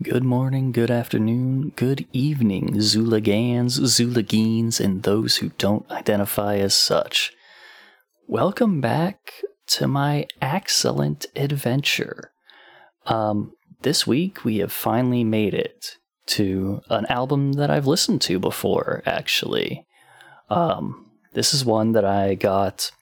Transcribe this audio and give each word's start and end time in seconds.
Good 0.00 0.22
morning, 0.22 0.70
good 0.70 0.92
afternoon, 0.92 1.72
good 1.74 2.06
evening, 2.12 2.74
Zulagans, 2.74 3.80
Zulagines, 3.80 4.78
and 4.78 5.02
those 5.02 5.38
who 5.38 5.48
don't 5.58 5.90
identify 5.90 6.58
as 6.58 6.76
such. 6.76 7.32
Welcome 8.28 8.80
back 8.80 9.32
to 9.66 9.88
my 9.88 10.28
excellent 10.40 11.26
adventure. 11.34 12.30
Um, 13.06 13.54
this 13.82 14.06
week 14.06 14.44
we 14.44 14.58
have 14.58 14.70
finally 14.70 15.24
made 15.24 15.52
it 15.52 15.96
to 16.26 16.80
an 16.88 17.06
album 17.06 17.54
that 17.54 17.68
I've 17.68 17.88
listened 17.88 18.22
to 18.22 18.38
before, 18.38 19.02
actually. 19.04 19.84
Um, 20.48 21.10
this 21.32 21.52
is 21.52 21.64
one 21.64 21.90
that 21.92 22.04
I 22.04 22.36
got 22.36 22.92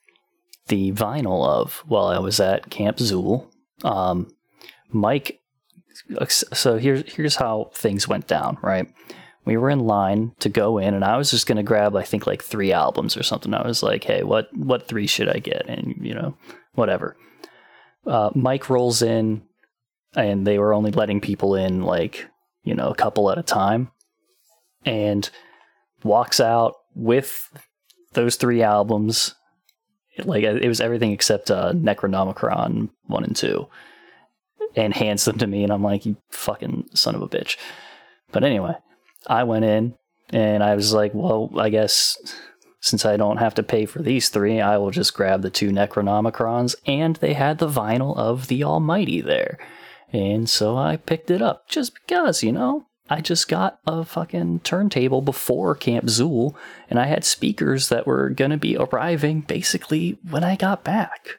the 0.68 0.92
vinyl 0.92 1.46
of 1.46 1.84
while 1.86 2.06
I 2.06 2.20
was 2.20 2.40
at 2.40 2.70
Camp 2.70 2.96
Zool. 2.96 3.48
Um, 3.84 4.30
Mike 4.88 5.42
so 6.28 6.78
here's 6.78 7.12
here's 7.12 7.36
how 7.36 7.70
things 7.74 8.08
went 8.08 8.26
down, 8.26 8.58
right? 8.62 8.86
We 9.44 9.56
were 9.56 9.70
in 9.70 9.80
line 9.80 10.32
to 10.40 10.48
go 10.48 10.78
in, 10.78 10.94
and 10.94 11.04
I 11.04 11.16
was 11.16 11.30
just 11.30 11.46
gonna 11.46 11.62
grab, 11.62 11.94
I 11.96 12.02
think, 12.02 12.26
like 12.26 12.42
three 12.42 12.72
albums 12.72 13.16
or 13.16 13.22
something. 13.22 13.54
I 13.54 13.66
was 13.66 13.82
like, 13.82 14.04
"Hey, 14.04 14.22
what 14.22 14.48
what 14.56 14.88
three 14.88 15.06
should 15.06 15.28
I 15.28 15.38
get?" 15.38 15.66
And 15.68 15.94
you 16.00 16.14
know, 16.14 16.36
whatever. 16.74 17.16
Uh, 18.06 18.30
Mike 18.34 18.68
rolls 18.70 19.02
in, 19.02 19.42
and 20.14 20.46
they 20.46 20.58
were 20.58 20.74
only 20.74 20.90
letting 20.90 21.20
people 21.20 21.54
in 21.54 21.82
like 21.82 22.26
you 22.64 22.74
know 22.74 22.88
a 22.88 22.94
couple 22.94 23.30
at 23.30 23.38
a 23.38 23.42
time, 23.42 23.90
and 24.84 25.30
walks 26.02 26.40
out 26.40 26.74
with 26.94 27.48
those 28.12 28.36
three 28.36 28.62
albums. 28.62 29.34
Like 30.18 30.44
it 30.44 30.66
was 30.66 30.80
everything 30.80 31.12
except 31.12 31.50
uh, 31.50 31.72
Necronomicon 31.72 32.88
one 33.06 33.24
and 33.24 33.36
two 33.36 33.68
and 34.76 34.94
hands 34.94 35.24
them 35.24 35.38
to 35.38 35.46
me, 35.46 35.64
and 35.64 35.72
I'm 35.72 35.82
like, 35.82 36.06
you 36.06 36.16
fucking 36.30 36.90
son 36.94 37.14
of 37.14 37.22
a 37.22 37.28
bitch. 37.28 37.56
But 38.30 38.44
anyway, 38.44 38.74
I 39.26 39.44
went 39.44 39.64
in 39.64 39.94
and 40.30 40.62
I 40.62 40.74
was 40.74 40.92
like, 40.92 41.12
well, 41.14 41.50
I 41.56 41.70
guess 41.70 42.16
since 42.80 43.04
I 43.04 43.16
don't 43.16 43.38
have 43.38 43.54
to 43.54 43.62
pay 43.62 43.86
for 43.86 44.02
these 44.02 44.28
three, 44.28 44.60
I 44.60 44.76
will 44.76 44.90
just 44.90 45.14
grab 45.14 45.42
the 45.42 45.50
two 45.50 45.70
Necronomicrons, 45.70 46.76
and 46.86 47.16
they 47.16 47.32
had 47.32 47.58
the 47.58 47.68
vinyl 47.68 48.16
of 48.16 48.48
the 48.48 48.62
Almighty 48.62 49.20
there. 49.20 49.58
And 50.12 50.48
so 50.48 50.76
I 50.76 50.96
picked 50.96 51.30
it 51.30 51.42
up 51.42 51.68
just 51.68 51.94
because, 51.94 52.42
you 52.42 52.52
know, 52.52 52.86
I 53.08 53.20
just 53.20 53.48
got 53.48 53.80
a 53.86 54.04
fucking 54.04 54.60
turntable 54.60 55.20
before 55.22 55.74
Camp 55.74 56.06
Zool, 56.06 56.54
and 56.90 56.98
I 56.98 57.06
had 57.06 57.24
speakers 57.24 57.88
that 57.88 58.06
were 58.06 58.30
going 58.30 58.50
to 58.50 58.56
be 58.56 58.76
arriving 58.76 59.40
basically 59.40 60.18
when 60.28 60.44
I 60.44 60.56
got 60.56 60.84
back. 60.84 61.38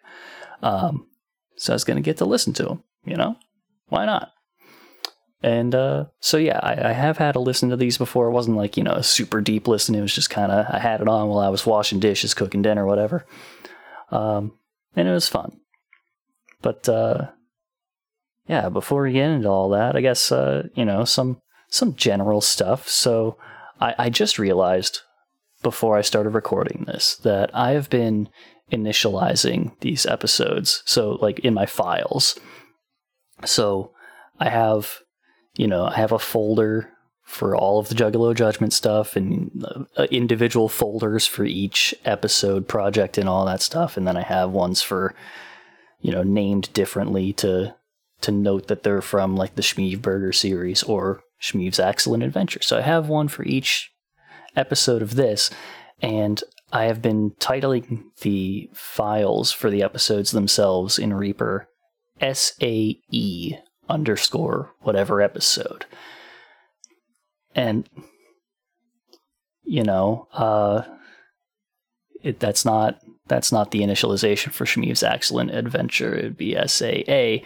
Um, 0.62 1.08
so 1.56 1.74
I 1.74 1.76
was 1.76 1.84
going 1.84 1.98
to 1.98 2.04
get 2.04 2.18
to 2.18 2.26
listen 2.26 2.54
to 2.54 2.64
them 2.64 2.84
you 3.08 3.16
know? 3.16 3.36
Why 3.90 4.06
not? 4.06 4.32
And 5.44 5.76
uh, 5.76 6.06
so, 6.20 6.38
yeah, 6.38 6.60
I, 6.62 6.90
I, 6.90 6.94
have 6.94 7.18
had 7.18 7.34
to 7.34 7.40
listen 7.40 7.70
to 7.70 7.78
these 7.78 7.98
before. 7.98 8.28
It 8.28 8.34
wasn't 8.34 8.58
like, 8.58 8.76
you 8.76 8.84
know, 8.84 8.94
a 8.94 9.04
super 9.04 9.40
deep 9.40 9.68
listen. 9.68 9.94
It 9.94 10.02
was 10.02 10.14
just 10.14 10.32
kind 10.32 10.52
of, 10.52 10.66
I 10.68 10.80
had 10.80 11.00
it 11.00 11.08
on 11.08 11.30
while 11.30 11.40
I 11.40 11.50
was 11.50 11.66
washing 11.66 12.00
dishes, 12.00 12.34
cooking 12.34 12.64
dinner, 12.64 12.88
whatever. 12.88 13.24
Um, 14.10 14.58
and 14.96 15.08
it 15.08 15.12
was 15.12 15.30
fun. 15.30 15.60
But, 16.64 16.90
uh, 16.90 17.28
yeah, 18.48 18.70
before 18.70 19.04
we 19.04 19.14
get 19.14 19.30
into 19.30 19.48
all 19.48 19.70
that, 19.70 19.96
I 19.96 20.02
guess, 20.02 20.32
uh, 20.32 20.70
you 20.74 20.86
know, 20.86 21.06
some, 21.06 21.40
some 21.70 21.96
general 21.96 22.42
stuff. 22.42 22.90
So 22.90 23.38
I, 23.80 23.94
I 24.00 24.10
just 24.10 24.40
realized 24.40 25.02
before 25.62 25.98
I 25.98 26.02
started 26.02 26.32
recording 26.32 26.86
this 26.88 27.16
that 27.18 27.52
I 27.54 27.72
have 27.72 27.90
been 27.90 28.30
initializing 28.72 29.80
these 29.82 30.06
episodes. 30.06 30.82
So, 30.86 31.18
like 31.22 31.40
in 31.40 31.54
my 31.54 31.66
files. 31.66 32.40
So 33.46 33.92
I 34.40 34.50
have, 34.50 35.00
you 35.56 35.68
know, 35.68 35.86
I 35.86 35.96
have 35.96 36.12
a 36.12 36.20
folder 36.20 36.92
for 37.24 37.56
all 37.56 37.78
of 37.78 37.90
the 37.90 37.96
Juggalo 37.96 38.34
Judgment 38.34 38.72
stuff 38.72 39.16
and 39.16 39.66
uh, 39.98 40.04
individual 40.06 40.70
folders 40.70 41.28
for 41.28 41.44
each 41.44 41.94
episode 42.06 42.68
project 42.68 43.18
and 43.18 43.28
all 43.28 43.46
that 43.46 43.62
stuff. 43.62 43.98
And 43.98 44.08
then 44.08 44.16
I 44.16 44.22
have 44.22 44.52
ones 44.52 44.82
for, 44.82 45.14
you 46.00 46.12
know, 46.12 46.24
named 46.24 46.72
differently 46.74 47.34
to 47.34 47.76
to 48.22 48.32
note 48.32 48.68
that 48.68 48.84
they're 48.84 49.02
from 49.02 49.36
like 49.36 49.56
the 49.56 49.62
Schmeev 49.62 50.02
Burger 50.02 50.32
series 50.32 50.82
or 50.84 51.22
Schmeev's 51.42 51.80
Excellent 51.80 52.24
Adventure. 52.24 52.62
So 52.64 52.78
I 52.78 52.82
have 52.82 53.10
one 53.10 53.28
for 53.28 53.44
each 53.44 53.92
episode 54.56 55.02
of 55.02 55.16
this, 55.16 55.52
and 56.02 56.42
I 56.72 56.86
have 56.86 57.02
been 57.02 57.32
titling 57.40 58.06
the 58.22 58.70
files 58.74 59.52
for 59.52 59.70
the 59.70 59.84
episodes 59.84 60.32
themselves 60.32 60.98
in 60.98 61.14
Reaper 61.14 61.70
SAE 62.22 63.60
underscore 63.90 64.74
whatever 64.82 65.22
episode. 65.22 65.86
And, 67.56 67.90
you 69.64 69.84
know, 69.84 70.28
uh, 70.34 70.84
it, 72.24 72.40
that's 72.40 72.66
not 72.66 73.00
that's 73.28 73.52
not 73.52 73.72
the 73.72 73.82
initialization 73.82 74.52
for 74.52 74.66
Schmeev's 74.66 75.04
excellent 75.04 75.52
adventure. 75.52 76.16
It'd 76.16 76.38
be 76.38 76.58
SAA, 76.66 77.46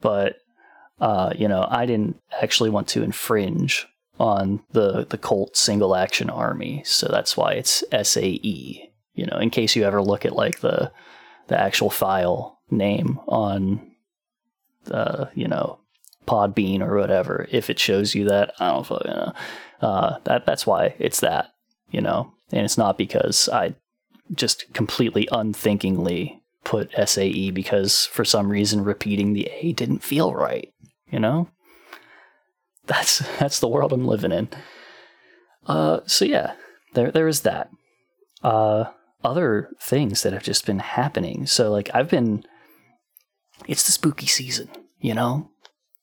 but 0.00 0.36
uh, 1.00 1.32
you 1.36 1.48
know, 1.48 1.66
I 1.68 1.86
didn't 1.86 2.20
actually 2.42 2.70
want 2.70 2.88
to 2.88 3.02
infringe 3.02 3.86
on 4.18 4.60
the 4.72 5.06
the 5.08 5.18
Colt 5.18 5.56
single 5.56 5.94
action 5.94 6.30
army, 6.30 6.82
so 6.84 7.08
that's 7.08 7.36
why 7.36 7.52
it's 7.52 7.84
SAE. 8.02 8.90
You 9.14 9.26
know, 9.26 9.38
in 9.38 9.50
case 9.50 9.76
you 9.76 9.84
ever 9.84 10.02
look 10.02 10.24
at 10.24 10.34
like 10.34 10.60
the 10.60 10.92
the 11.48 11.58
actual 11.58 11.90
file 11.90 12.60
name 12.70 13.18
on 13.28 13.87
uh, 14.90 15.26
you 15.34 15.48
know, 15.48 15.78
Podbean 16.26 16.80
or 16.80 16.96
whatever, 16.96 17.46
if 17.50 17.70
it 17.70 17.78
shows 17.78 18.14
you 18.14 18.24
that, 18.26 18.52
I 18.60 18.70
don't 18.70 18.86
fucking 18.86 19.10
know. 19.10 19.32
Uh, 19.80 20.18
that 20.24 20.44
that's 20.44 20.66
why 20.66 20.94
it's 20.98 21.20
that, 21.20 21.50
you 21.90 22.00
know, 22.00 22.32
and 22.52 22.64
it's 22.64 22.78
not 22.78 22.98
because 22.98 23.48
I 23.48 23.74
just 24.34 24.72
completely 24.74 25.28
unthinkingly 25.32 26.42
put 26.64 26.90
SAE 27.08 27.50
because 27.50 28.06
for 28.06 28.24
some 28.24 28.50
reason 28.50 28.84
repeating 28.84 29.32
the 29.32 29.50
A 29.60 29.72
didn't 29.72 30.02
feel 30.02 30.34
right, 30.34 30.72
you 31.10 31.18
know. 31.18 31.48
That's 32.86 33.18
that's 33.38 33.60
the 33.60 33.68
world 33.68 33.92
I'm 33.92 34.06
living 34.06 34.32
in. 34.32 34.48
Uh, 35.66 36.00
so 36.06 36.24
yeah, 36.24 36.54
there 36.94 37.10
there 37.10 37.28
is 37.28 37.42
that. 37.42 37.70
Uh, 38.42 38.86
other 39.24 39.70
things 39.80 40.22
that 40.22 40.32
have 40.32 40.42
just 40.42 40.66
been 40.66 40.78
happening. 40.78 41.46
So 41.46 41.70
like 41.70 41.90
I've 41.94 42.10
been 42.10 42.44
it's 43.66 43.84
the 43.84 43.92
spooky 43.92 44.26
season, 44.26 44.68
you 45.00 45.14
know? 45.14 45.50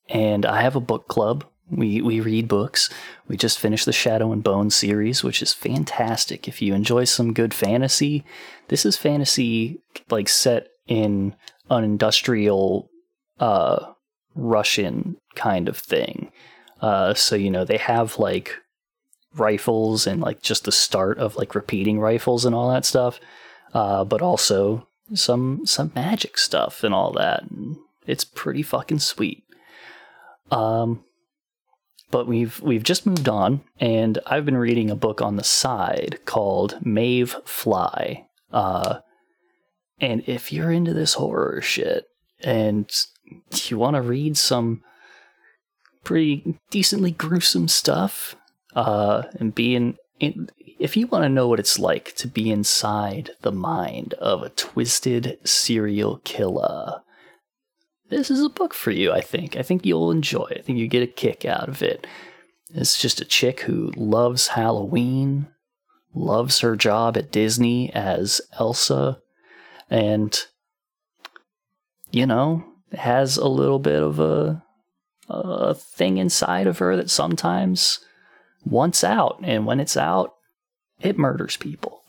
And 0.09 0.45
I 0.45 0.61
have 0.61 0.75
a 0.75 0.81
book 0.81 1.07
club. 1.07 1.45
We 1.69 1.99
we 2.01 2.19
read 2.19 2.47
books. 2.47 2.89
We 3.27 3.37
just 3.37 3.59
finished 3.59 3.85
the 3.85 3.91
Shadow 3.91 4.31
and 4.31 4.43
Bone 4.43 4.69
series, 4.69 5.23
which 5.23 5.41
is 5.41 5.51
fantastic. 5.53 6.47
If 6.47 6.61
you 6.61 6.75
enjoy 6.75 7.05
some 7.05 7.33
good 7.33 7.53
fantasy, 7.55 8.23
this 8.67 8.85
is 8.85 8.97
fantasy 8.97 9.81
like 10.11 10.29
set 10.29 10.67
in 10.87 11.35
an 11.69 11.83
industrial 11.83 12.89
uh 13.39 13.93
Russian 14.35 15.17
kind 15.33 15.67
of 15.67 15.77
thing. 15.77 16.31
Uh 16.81 17.15
so 17.15 17.35
you 17.35 17.49
know, 17.49 17.65
they 17.65 17.77
have 17.77 18.19
like 18.19 18.55
rifles 19.35 20.07
and 20.07 20.21
like 20.21 20.41
just 20.41 20.65
the 20.65 20.71
start 20.71 21.17
of 21.19 21.35
like 21.35 21.55
repeating 21.55 21.99
rifles 21.99 22.45
and 22.45 22.55
all 22.55 22.69
that 22.69 22.85
stuff. 22.85 23.19
Uh, 23.73 24.05
but 24.05 24.21
also 24.21 24.87
some 25.13 25.65
some 25.65 25.91
magic 25.95 26.37
stuff 26.37 26.83
and 26.83 26.93
all 26.93 27.11
that. 27.11 27.43
And 27.43 27.77
it's 28.07 28.23
pretty 28.23 28.61
fucking 28.63 28.99
sweet. 28.99 29.43
Um, 30.51 31.03
but 32.11 32.27
we've 32.27 32.61
we've 32.61 32.83
just 32.83 33.05
moved 33.05 33.27
on, 33.27 33.61
and 33.79 34.19
I've 34.25 34.45
been 34.45 34.57
reading 34.57 34.89
a 34.89 34.95
book 34.95 35.21
on 35.21 35.35
the 35.35 35.43
side 35.43 36.19
called 36.25 36.85
Maeve 36.85 37.35
Fly. 37.45 38.27
Uh, 38.51 38.99
and 39.99 40.23
if 40.27 40.51
you're 40.51 40.71
into 40.71 40.93
this 40.93 41.15
horror 41.15 41.61
shit 41.61 42.05
and 42.41 42.89
you 43.65 43.77
want 43.77 43.95
to 43.95 44.01
read 44.01 44.37
some 44.37 44.81
pretty 46.03 46.59
decently 46.69 47.11
gruesome 47.11 47.67
stuff, 47.67 48.35
uh, 48.75 49.23
and 49.39 49.55
be 49.55 49.75
in, 49.75 49.95
in 50.19 50.49
if 50.79 50.95
you 50.95 51.07
want 51.07 51.23
to 51.23 51.29
know 51.29 51.47
what 51.47 51.59
it's 51.59 51.79
like 51.79 52.13
to 52.15 52.27
be 52.27 52.51
inside 52.51 53.31
the 53.41 53.51
mind 53.51 54.13
of 54.15 54.43
a 54.43 54.49
twisted 54.49 55.39
serial 55.43 56.21
killer, 56.23 57.01
this 58.09 58.29
is 58.29 58.41
a 58.41 58.49
book 58.49 58.73
for 58.73 58.91
you, 58.91 59.11
I 59.11 59.21
think. 59.21 59.55
I 59.55 59.61
think 59.61 59.85
you'll 59.85 60.11
enjoy 60.11 60.45
it. 60.51 60.59
I 60.59 60.61
think 60.61 60.77
you 60.77 60.87
get 60.87 61.03
a 61.03 61.07
kick 61.07 61.45
out 61.45 61.69
of 61.69 61.81
it. 61.81 62.05
It's 62.73 62.99
just 62.99 63.21
a 63.21 63.25
chick 63.25 63.61
who 63.61 63.91
loves 63.95 64.49
Halloween, 64.49 65.47
loves 66.13 66.59
her 66.59 66.75
job 66.75 67.17
at 67.17 67.31
Disney 67.31 67.91
as 67.93 68.41
Elsa, 68.59 69.19
and, 69.89 70.37
you 72.11 72.25
know, 72.25 72.65
has 72.93 73.37
a 73.37 73.47
little 73.47 73.79
bit 73.79 74.01
of 74.01 74.19
a, 74.19 74.63
a 75.29 75.73
thing 75.73 76.17
inside 76.17 76.67
of 76.67 76.79
her 76.79 76.95
that 76.95 77.09
sometimes 77.09 77.99
wants 78.65 79.03
out. 79.03 79.39
And 79.43 79.65
when 79.65 79.79
it's 79.79 79.97
out, 79.97 80.33
it 81.01 81.17
murders 81.17 81.57
people. 81.57 82.01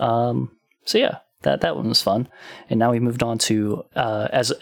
Um, 0.00 0.52
so 0.84 0.98
yeah, 0.98 1.18
that 1.42 1.60
that 1.60 1.76
one 1.76 1.88
was 1.88 2.02
fun. 2.02 2.28
And 2.70 2.78
now 2.78 2.92
we 2.92 3.00
moved 3.00 3.22
on 3.22 3.38
to 3.38 3.84
uh, 3.94 4.28
as 4.32 4.52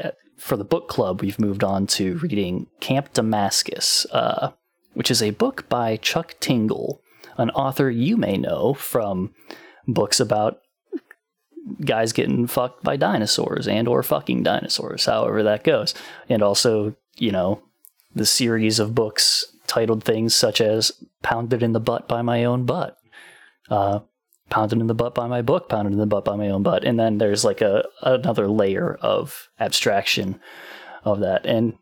for 0.41 0.57
the 0.57 0.65
book 0.65 0.89
club, 0.89 1.21
we've 1.21 1.39
moved 1.39 1.63
on 1.63 1.87
to 1.87 2.17
reading 2.19 2.67
Camp 2.81 3.13
Damascus, 3.13 4.07
uh, 4.11 4.53
which 4.95 5.11
is 5.11 5.23
a 5.23 5.31
book 5.31 5.69
by 5.69 5.97
Chuck 5.99 6.35
Tingle, 6.41 7.03
an 7.37 7.51
author 7.51 7.91
you 7.91 8.17
may 8.17 8.39
know 8.39 8.73
from 8.75 9.35
books 9.87 10.19
about 10.19 10.61
guys 11.85 12.15
getting 12.15 12.47
fucked 12.47 12.83
by 12.83 12.97
dinosaurs 12.97 13.69
and 13.69 13.87
or 13.87 14.03
fucking 14.03 14.43
dinosaurs, 14.43 15.05
however 15.05 15.43
that 15.43 15.63
goes. 15.63 15.95
And 16.29 16.43
also, 16.43 16.95
you 17.17 17.31
know, 17.31 17.63
the 18.15 18.27
series 18.27 18.79
of 18.79 18.95
books 18.95 19.45
titled 19.67 20.03
things 20.03 20.35
such 20.35 20.61
as 20.61 20.91
Pounded 21.23 21.63
in 21.63 21.75
the 21.75 21.81
Butt 21.81 22.09
by 22.09 22.23
My 22.23 22.45
Own 22.45 22.65
Butt. 22.65 22.97
Uh, 23.69 24.01
pounded 24.51 24.81
in 24.81 24.87
the 24.87 24.95
butt 24.95 25.15
by 25.15 25.27
my 25.27 25.43
book, 25.43 25.69
pounded 25.69 25.93
in 25.93 25.99
the 25.99 26.07
butt 26.07 26.25
by 26.25 26.37
my 26.37 26.49
own 26.49 26.63
butt. 26.63 26.85
And 26.85 26.99
then 26.99 27.19
there's 27.19 27.45
like 27.45 27.61
a 27.61 27.85
another 28.03 28.49
layer 28.49 28.99
of 29.01 29.49
abstraction 29.59 30.41
of 31.05 31.21
that. 31.21 31.47
And 31.47 31.79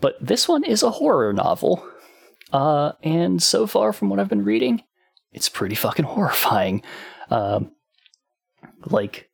but 0.00 0.16
this 0.20 0.48
one 0.48 0.64
is 0.64 0.82
a 0.82 0.90
horror 0.90 1.32
novel. 1.32 1.86
Uh, 2.52 2.92
and 3.02 3.42
so 3.42 3.66
far 3.66 3.92
from 3.92 4.08
what 4.08 4.20
I've 4.20 4.28
been 4.28 4.44
reading, 4.44 4.82
it's 5.32 5.48
pretty 5.48 5.74
fucking 5.74 6.04
horrifying. 6.04 6.82
Um, 7.30 7.72
like, 8.84 9.28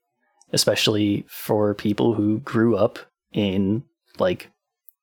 especially 0.52 1.24
for 1.28 1.74
people 1.74 2.14
who 2.14 2.40
grew 2.40 2.76
up 2.76 2.98
in 3.32 3.84
like 4.18 4.50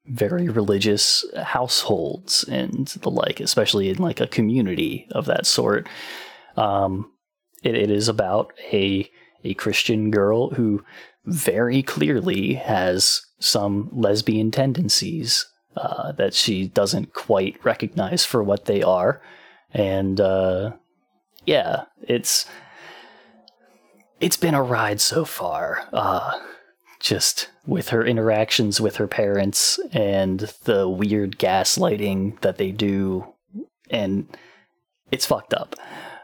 very 0.06 0.50
religious 0.50 1.25
households 1.36 2.44
and 2.45 2.88
the 2.88 3.12
like, 3.12 3.39
especially 3.39 3.89
in 3.89 3.98
like 3.98 4.19
a 4.19 4.27
community 4.27 5.07
of 5.12 5.25
that 5.25 5.45
sort. 5.45 5.88
Um, 6.57 7.12
it, 7.63 7.75
it 7.75 7.92
is 7.92 8.07
about 8.07 8.54
a 8.72 9.10
a 9.44 9.54
Christian 9.54 10.12
girl 10.12 10.50
who 10.50 10.84
very 11.25 11.81
clearly 11.81 12.56
has 12.56 13.22
some 13.40 13.90
lesbian 13.94 14.51
tendencies 14.51 15.46
uh, 15.78 16.12
that 16.13 16.34
she 16.34 16.68
doesn't 16.68 17.13
quite 17.13 17.63
recognize 17.63 18.25
for 18.25 18.44
what 18.44 18.66
they 18.66 18.84
are, 18.84 19.22
and 19.74 20.19
uh, 20.19 20.72
yeah, 21.46 21.84
it's 22.01 22.46
it's 24.19 24.38
been 24.38 24.56
a 24.56 24.63
ride 24.63 25.00
so 25.00 25.25
far. 25.25 25.88
Uh, 25.94 26.40
just 27.00 27.50
with 27.66 27.90
her 27.90 28.06
interactions 28.06 28.81
with 28.81 28.98
her 28.98 29.07
parents 29.07 29.80
and 29.94 30.52
the 30.66 30.88
weird 30.90 31.40
gaslighting 31.40 32.40
that 32.42 32.57
they 32.57 32.72
do, 32.72 33.25
and 33.90 34.28
it's 35.12 35.25
fucked 35.25 35.54
up. 35.54 35.75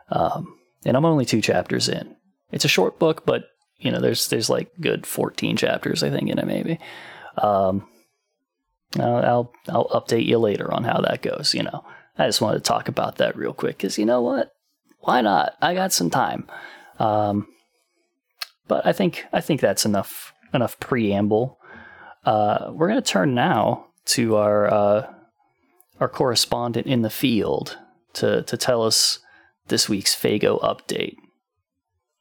Um, 0.10 0.57
and 0.86 0.96
I'm 0.96 1.06
only 1.06 1.25
two 1.25 1.42
chapters 1.42 1.90
in. 1.90 2.16
It's 2.52 2.66
a 2.66 2.69
short 2.69 3.00
book, 3.00 3.25
but 3.25 3.46
you 3.78 3.92
know, 3.92 4.00
there's 4.00 4.28
there's 4.28 4.50
like 4.50 4.72
good 4.80 5.06
14 5.06 5.57
chapters 5.57 6.04
I 6.04 6.10
think 6.10 6.30
in 6.30 6.40
it 6.40 6.48
maybe. 6.48 6.80
Um, 7.38 7.88
I'll, 8.98 9.54
I'll 9.68 9.90
update 9.90 10.25
you 10.25 10.38
later 10.38 10.74
on 10.74 10.84
how 10.84 11.02
that 11.02 11.22
goes. 11.22 11.54
You 11.54 11.63
know, 11.63 11.84
I 12.18 12.28
just 12.28 12.42
wanted 12.42 12.60
to 12.60 12.63
talk 12.63 12.88
about 12.88 13.18
that 13.18 13.36
real 13.36 13.54
quick 13.54 13.78
because 13.78 13.98
you 13.98 14.06
know 14.06 14.22
what? 14.22 14.52
Why 15.00 15.22
not? 15.22 15.56
I 15.62 15.74
got 15.74 15.94
some 15.94 16.10
time. 16.10 16.48
Um, 17.00 17.48
but 18.68 18.86
I 18.86 18.94
think 18.94 19.25
I 19.34 19.42
think 19.42 19.62
that's 19.62 19.86
enough 19.86 20.34
enough 20.54 20.80
preamble. 20.80 21.60
Uh, 22.24 22.72
we're 22.74 22.94
to 22.94 23.02
turn 23.02 23.36
now 23.36 23.88
to 24.06 24.36
our 24.38 24.74
uh, 24.74 25.13
our 26.00 26.10
correspondent 26.10 26.88
in 26.88 27.02
the 27.02 27.10
field 27.10 27.78
to 28.13 28.44
to 28.44 28.57
tell 28.57 28.84
us 28.84 29.19
this 29.68 29.90
week's 29.90 30.16
Faygo 30.16 30.62
update. 30.62 31.16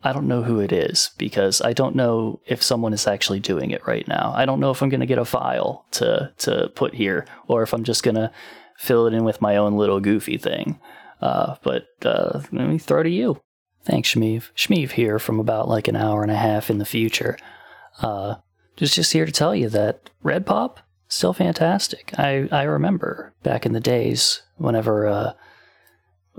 I 0.02 0.12
don't 0.12 0.28
know 0.28 0.42
who 0.42 0.60
it 0.60 0.70
is 0.70 1.10
because 1.16 1.62
I 1.62 1.72
don't 1.72 1.96
know 1.96 2.40
if 2.46 2.62
someone 2.62 2.92
is 2.92 3.06
actually 3.06 3.40
doing 3.40 3.70
it 3.70 3.86
right 3.86 4.06
now. 4.06 4.34
I 4.36 4.44
don't 4.44 4.60
know 4.60 4.70
if 4.70 4.82
I'm 4.82 4.90
going 4.90 5.00
to 5.00 5.06
get 5.06 5.18
a 5.18 5.24
file 5.24 5.86
to 5.92 6.32
to 6.38 6.68
put 6.74 6.94
here 6.94 7.26
or 7.48 7.62
if 7.62 7.72
I'm 7.72 7.84
just 7.84 8.02
going 8.02 8.16
to 8.16 8.30
fill 8.76 9.06
it 9.06 9.14
in 9.14 9.24
with 9.24 9.40
my 9.40 9.56
own 9.56 9.76
little 9.76 10.00
goofy 10.00 10.36
thing. 10.36 10.78
Uh, 11.22 11.56
but 11.62 11.86
uh, 12.04 12.42
let 12.52 12.68
me 12.68 12.78
throw 12.78 13.02
to 13.02 13.08
you. 13.08 13.40
Thanks, 13.82 14.14
Schmeev. 14.14 14.50
Schmeev 14.54 14.92
here 14.92 15.18
from 15.18 15.40
about 15.40 15.68
like 15.68 15.88
an 15.88 15.96
hour 15.96 16.22
and 16.22 16.30
a 16.30 16.36
half 16.36 16.68
in 16.68 16.78
the 16.78 16.84
future. 16.84 17.38
Uh, 18.00 18.36
just 18.76 18.94
just 18.94 19.12
here 19.12 19.24
to 19.24 19.32
tell 19.32 19.54
you 19.54 19.70
that 19.70 20.10
Red 20.22 20.44
Pop 20.44 20.80
still 21.08 21.32
fantastic. 21.32 22.12
I 22.18 22.48
I 22.52 22.64
remember 22.64 23.32
back 23.42 23.64
in 23.64 23.72
the 23.72 23.80
days 23.80 24.42
whenever 24.56 25.06
uh, 25.06 25.32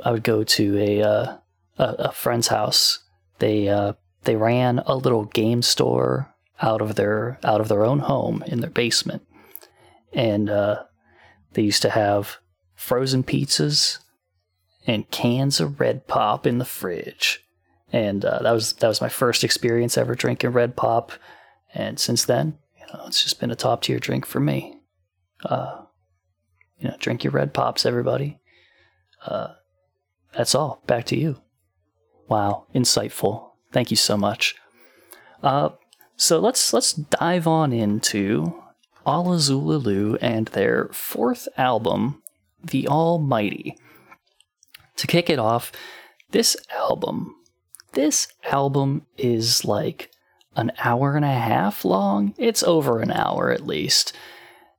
I 0.03 0.12
would 0.12 0.24
go 0.24 0.44
to 0.44 0.77
a 0.77 1.01
uh, 1.01 1.38
a, 1.77 1.83
a, 1.83 2.12
friend's 2.12 2.47
house. 2.47 3.00
They 3.39 3.69
uh, 3.69 3.94
they 4.24 4.36
ran 4.36 4.80
a 4.80 4.95
little 4.95 5.25
game 5.25 5.62
store 5.62 6.33
out 6.62 6.81
of 6.81 6.95
their 6.95 7.39
out 7.44 7.62
of 7.62 7.68
their 7.68 7.86
own 7.86 8.00
home 8.00 8.44
in 8.47 8.62
their 8.62 8.69
basement, 8.69 9.24
and 10.13 10.50
uh, 10.50 10.83
they 11.53 11.62
used 11.62 11.81
to 11.83 11.89
have 11.89 12.38
frozen 12.74 13.24
pizzas 13.24 14.00
and 14.88 15.09
cans 15.12 15.59
of 15.59 15.80
Red 15.80 16.07
Pop 16.07 16.45
in 16.45 16.57
the 16.57 16.65
fridge. 16.65 17.42
And 17.92 18.25
uh, 18.25 18.39
that 18.39 18.51
was 18.51 18.74
that 18.74 18.88
was 18.88 19.01
my 19.01 19.09
first 19.09 19.44
experience 19.44 19.97
ever 19.97 20.15
drinking 20.15 20.51
Red 20.51 20.75
Pop, 20.75 21.12
and 21.74 22.00
since 22.00 22.25
then, 22.25 22.57
you 22.77 22.86
know, 22.94 23.06
it's 23.07 23.24
just 23.24 23.39
been 23.39 23.51
a 23.51 23.56
top 23.56 23.83
tier 23.83 24.00
drink 24.00 24.25
for 24.25 24.39
me. 24.39 24.80
Uh, 25.44 25.83
you 26.77 26.89
know, 26.89 26.95
drink 27.00 27.24
your 27.24 27.31
Red 27.31 27.53
Pops, 27.53 27.86
everybody. 27.86 28.39
Uh, 29.25 29.53
that's 30.35 30.55
all. 30.55 30.81
Back 30.87 31.05
to 31.05 31.17
you. 31.17 31.37
Wow, 32.27 32.65
insightful. 32.73 33.51
Thank 33.71 33.91
you 33.91 33.97
so 33.97 34.17
much. 34.17 34.55
Uh, 35.43 35.69
so 36.17 36.39
let's 36.39 36.73
let's 36.73 36.93
dive 36.93 37.47
on 37.47 37.71
into 37.71 38.61
Alla 39.05 39.37
Xul 39.37 39.83
Elu 39.83 40.17
and 40.21 40.47
their 40.47 40.89
fourth 40.91 41.47
album, 41.57 42.23
The 42.63 42.87
Almighty. 42.87 43.77
To 44.97 45.07
kick 45.07 45.29
it 45.29 45.39
off, 45.39 45.71
this 46.31 46.55
album, 46.75 47.35
this 47.93 48.27
album 48.45 49.05
is 49.17 49.65
like 49.65 50.09
an 50.55 50.71
hour 50.79 51.15
and 51.15 51.25
a 51.25 51.29
half 51.33 51.83
long. 51.83 52.33
It's 52.37 52.63
over 52.63 53.01
an 53.01 53.11
hour 53.11 53.51
at 53.51 53.67
least. 53.67 54.13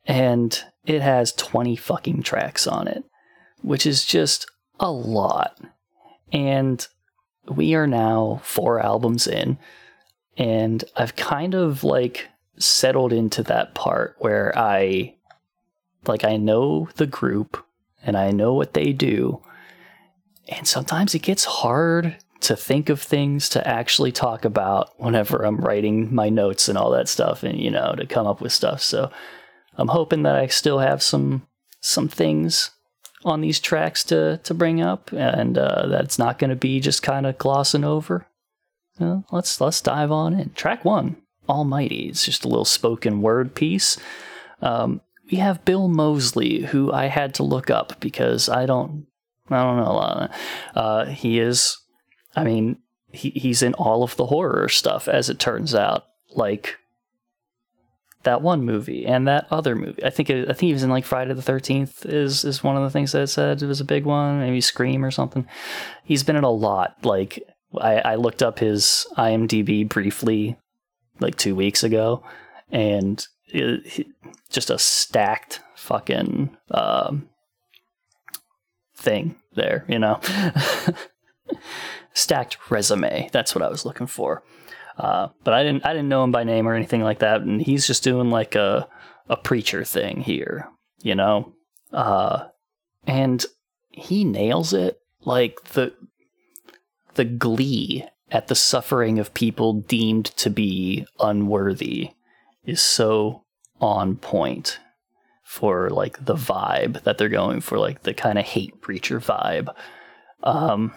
And 0.07 0.63
it 0.87 1.03
has 1.03 1.33
20 1.33 1.77
fucking 1.77 2.23
tracks 2.23 2.67
on 2.67 2.89
it, 2.89 3.05
which 3.61 3.87
is 3.87 4.05
just 4.05 4.47
a 4.81 4.91
lot. 4.91 5.59
And 6.33 6.87
we 7.49 7.75
are 7.75 7.87
now 7.87 8.41
four 8.43 8.81
albums 8.81 9.27
in, 9.27 9.59
and 10.37 10.85
I've 10.97 11.17
kind 11.17 11.55
of 11.55 11.85
like 11.85 12.29
settled 12.59 13.13
into 13.13 13.43
that 13.45 13.75
part 13.75 14.17
where 14.19 14.57
I 14.59 15.15
like 16.07 16.25
I 16.25 16.37
know 16.37 16.89
the 16.97 17.07
group 17.07 17.65
and 18.05 18.17
I 18.17 18.31
know 18.31 18.55
what 18.55 18.75
they 18.75 18.93
do. 18.93 19.43
And 20.49 20.67
sometimes 20.67 21.15
it 21.15 21.23
gets 21.23 21.45
hard 21.45 22.17
to 22.41 22.55
think 22.55 22.89
of 22.89 23.01
things 23.01 23.49
to 23.51 23.67
actually 23.67 24.13
talk 24.13 24.45
about 24.45 24.99
whenever 25.01 25.43
I'm 25.45 25.57
writing 25.57 26.15
my 26.15 26.29
notes 26.29 26.69
and 26.69 26.79
all 26.79 26.91
that 26.91 27.09
stuff 27.09 27.43
and 27.43 27.59
you 27.59 27.71
know 27.71 27.95
to 27.97 28.07
come 28.07 28.27
up 28.27 28.41
with 28.41 28.53
stuff. 28.53 28.83
So 28.83 29.11
I'm 29.77 29.89
hoping 29.89 30.23
that 30.23 30.37
I 30.37 30.47
still 30.47 30.79
have 30.79 31.03
some 31.03 31.47
some 31.81 32.09
things 32.09 32.71
on 33.27 33.41
these 33.41 33.61
tracks 33.61 34.05
to 34.05 34.39
to 34.45 34.55
bring 34.55 34.81
up, 34.81 35.13
and 35.13 35.59
uh, 35.59 35.87
that's 35.89 36.19
not 36.19 36.39
going 36.39 36.51
to 36.51 36.57
be 36.57 36.81
just 36.81 37.03
kind 37.03 37.27
of 37.27 37.37
glossing 37.37 37.85
over. 37.85 38.27
let's 39.31 39.61
let's 39.61 39.81
dive 39.83 40.13
on 40.13 40.33
in. 40.33 40.51
Track 40.51 40.85
one, 40.85 41.17
Almighty. 41.49 42.09
It's 42.09 42.25
just 42.25 42.45
a 42.45 42.49
little 42.49 42.65
spoken 42.65 43.21
word 43.21 43.55
piece. 43.55 43.99
Um, 44.63 45.01
we 45.31 45.39
have 45.39 45.65
Bill 45.65 45.89
Moseley, 45.89 46.61
who 46.63 46.93
I 46.93 47.07
had 47.07 47.35
to 47.35 47.43
look 47.43 47.69
up 47.69 47.99
because 48.01 48.49
I 48.49 48.65
don't 48.65 49.07
I 49.51 49.63
don't 49.63 49.77
know 49.77 49.91
a 49.91 49.93
lot. 49.93 50.31
Uh, 50.75 51.05
he 51.07 51.41
is, 51.41 51.79
I 52.35 52.45
mean, 52.45 52.79
he, 53.11 53.31
he's 53.31 53.63
in 53.63 53.75
all 53.75 54.03
of 54.03 54.17
the 54.17 54.27
horror 54.27 54.69
stuff, 54.69 55.09
as 55.09 55.29
it 55.29 55.39
turns 55.39 55.75
out. 55.75 56.07
Like 56.31 56.79
that 58.27 58.43
one 58.43 58.65
movie 58.65 59.07
and 59.07 59.27
that 59.27 59.47
other 59.51 59.75
movie. 59.75 60.05
I 60.05 60.11
think 60.11 60.29
it, 60.29 60.51
I 60.51 60.53
think 60.53 60.69
he 60.69 60.73
was 60.73 60.83
in 60.83 60.91
like 60.91 61.05
Friday 61.05 61.33
the 61.33 61.43
Thirteenth 61.43 62.05
is 62.05 62.45
is 62.45 62.63
one 62.63 62.77
of 62.77 62.83
the 62.83 62.91
things 62.91 63.13
that 63.13 63.23
it 63.23 63.27
said 63.29 63.63
it 63.63 63.67
was 63.67 63.81
a 63.81 63.85
big 63.85 64.05
one. 64.05 64.41
Maybe 64.41 64.61
Scream 64.61 65.05
or 65.05 65.11
something. 65.11 65.47
He's 66.05 66.23
been 66.23 66.37
in 66.37 66.45
a 66.45 66.51
lot. 66.51 66.97
Like 67.03 67.43
I, 67.81 67.99
I 67.99 68.15
looked 68.17 68.43
up 68.43 68.59
his 68.59 69.07
IMDb 69.17 69.89
briefly, 69.89 70.57
like 71.21 71.37
two 71.37 71.55
weeks 71.55 71.83
ago, 71.83 72.23
and 72.71 73.27
it, 73.49 74.09
just 74.51 74.71
a 74.71 74.79
stacked 74.79 75.61
fucking 75.77 76.57
um, 76.73 77.29
thing 78.97 79.37
there. 79.55 79.85
You 79.89 80.01
know, 80.01 80.21
stacked 82.13 82.59
resume. 82.71 83.31
That's 83.33 83.55
what 83.55 83.63
I 83.63 83.69
was 83.69 83.87
looking 83.87 84.09
for. 84.09 84.43
Uh, 84.99 85.29
but 85.45 85.55
I 85.55 85.63
didn't 85.63 85.85
I 85.85 85.93
didn't 85.93 86.09
know 86.09 86.25
him 86.25 86.33
by 86.33 86.45
name 86.45 86.67
or 86.67 86.75
anything 86.75 87.03
like 87.03 87.19
that, 87.21 87.43
and 87.43 87.61
he's 87.61 87.87
just 87.87 88.03
doing 88.03 88.31
like 88.31 88.55
a 88.55 88.89
a 89.29 89.37
preacher 89.37 89.85
thing 89.85 90.21
here, 90.21 90.69
you 91.03 91.15
know. 91.15 91.53
Uh, 91.93 92.47
and 93.07 93.45
he 93.91 94.25
nails 94.25 94.73
it 94.73 94.99
like 95.25 95.63
the 95.73 95.93
the 97.15 97.25
glee 97.25 98.07
at 98.31 98.49
the 98.49 98.55
suffering 98.55 99.19
of 99.19 99.35
people 99.35 99.73
deemed 99.73 100.27
to 100.27 100.51
be 100.51 101.07
unworthy 101.21 102.11
is 102.65 102.81
so 102.81 103.45
on 103.81 104.17
point 104.17 104.79
for 105.45 105.91
like 105.91 106.25
the 106.25 106.35
vibe 106.35 107.03
that 107.05 107.19
they're 107.19 107.29
going 107.29 107.61
for, 107.61 107.79
like 107.79 108.03
the 108.03 108.15
kind 108.15 108.39
of 108.39 108.45
hate 108.45 108.81
preacher 108.81 109.21
vibe. 109.21 109.73
Um, 110.43 110.93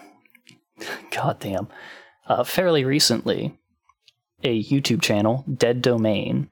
goddamn. 1.11 1.67
Uh, 2.27 2.43
fairly 2.43 2.83
recently, 2.83 3.58
a 4.43 4.63
YouTube 4.63 5.01
channel, 5.01 5.45
Dead 5.53 5.81
Domain, 5.81 6.49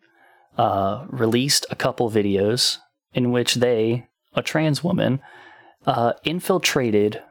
uh, 0.57 1.05
released 1.09 1.65
a 1.69 1.75
couple 1.75 2.09
videos 2.09 2.77
in 3.13 3.31
which 3.31 3.55
they, 3.55 4.07
a 4.33 4.41
trans 4.41 4.83
woman, 4.83 5.21
uh, 5.85 6.13
infiltrated 6.23 7.21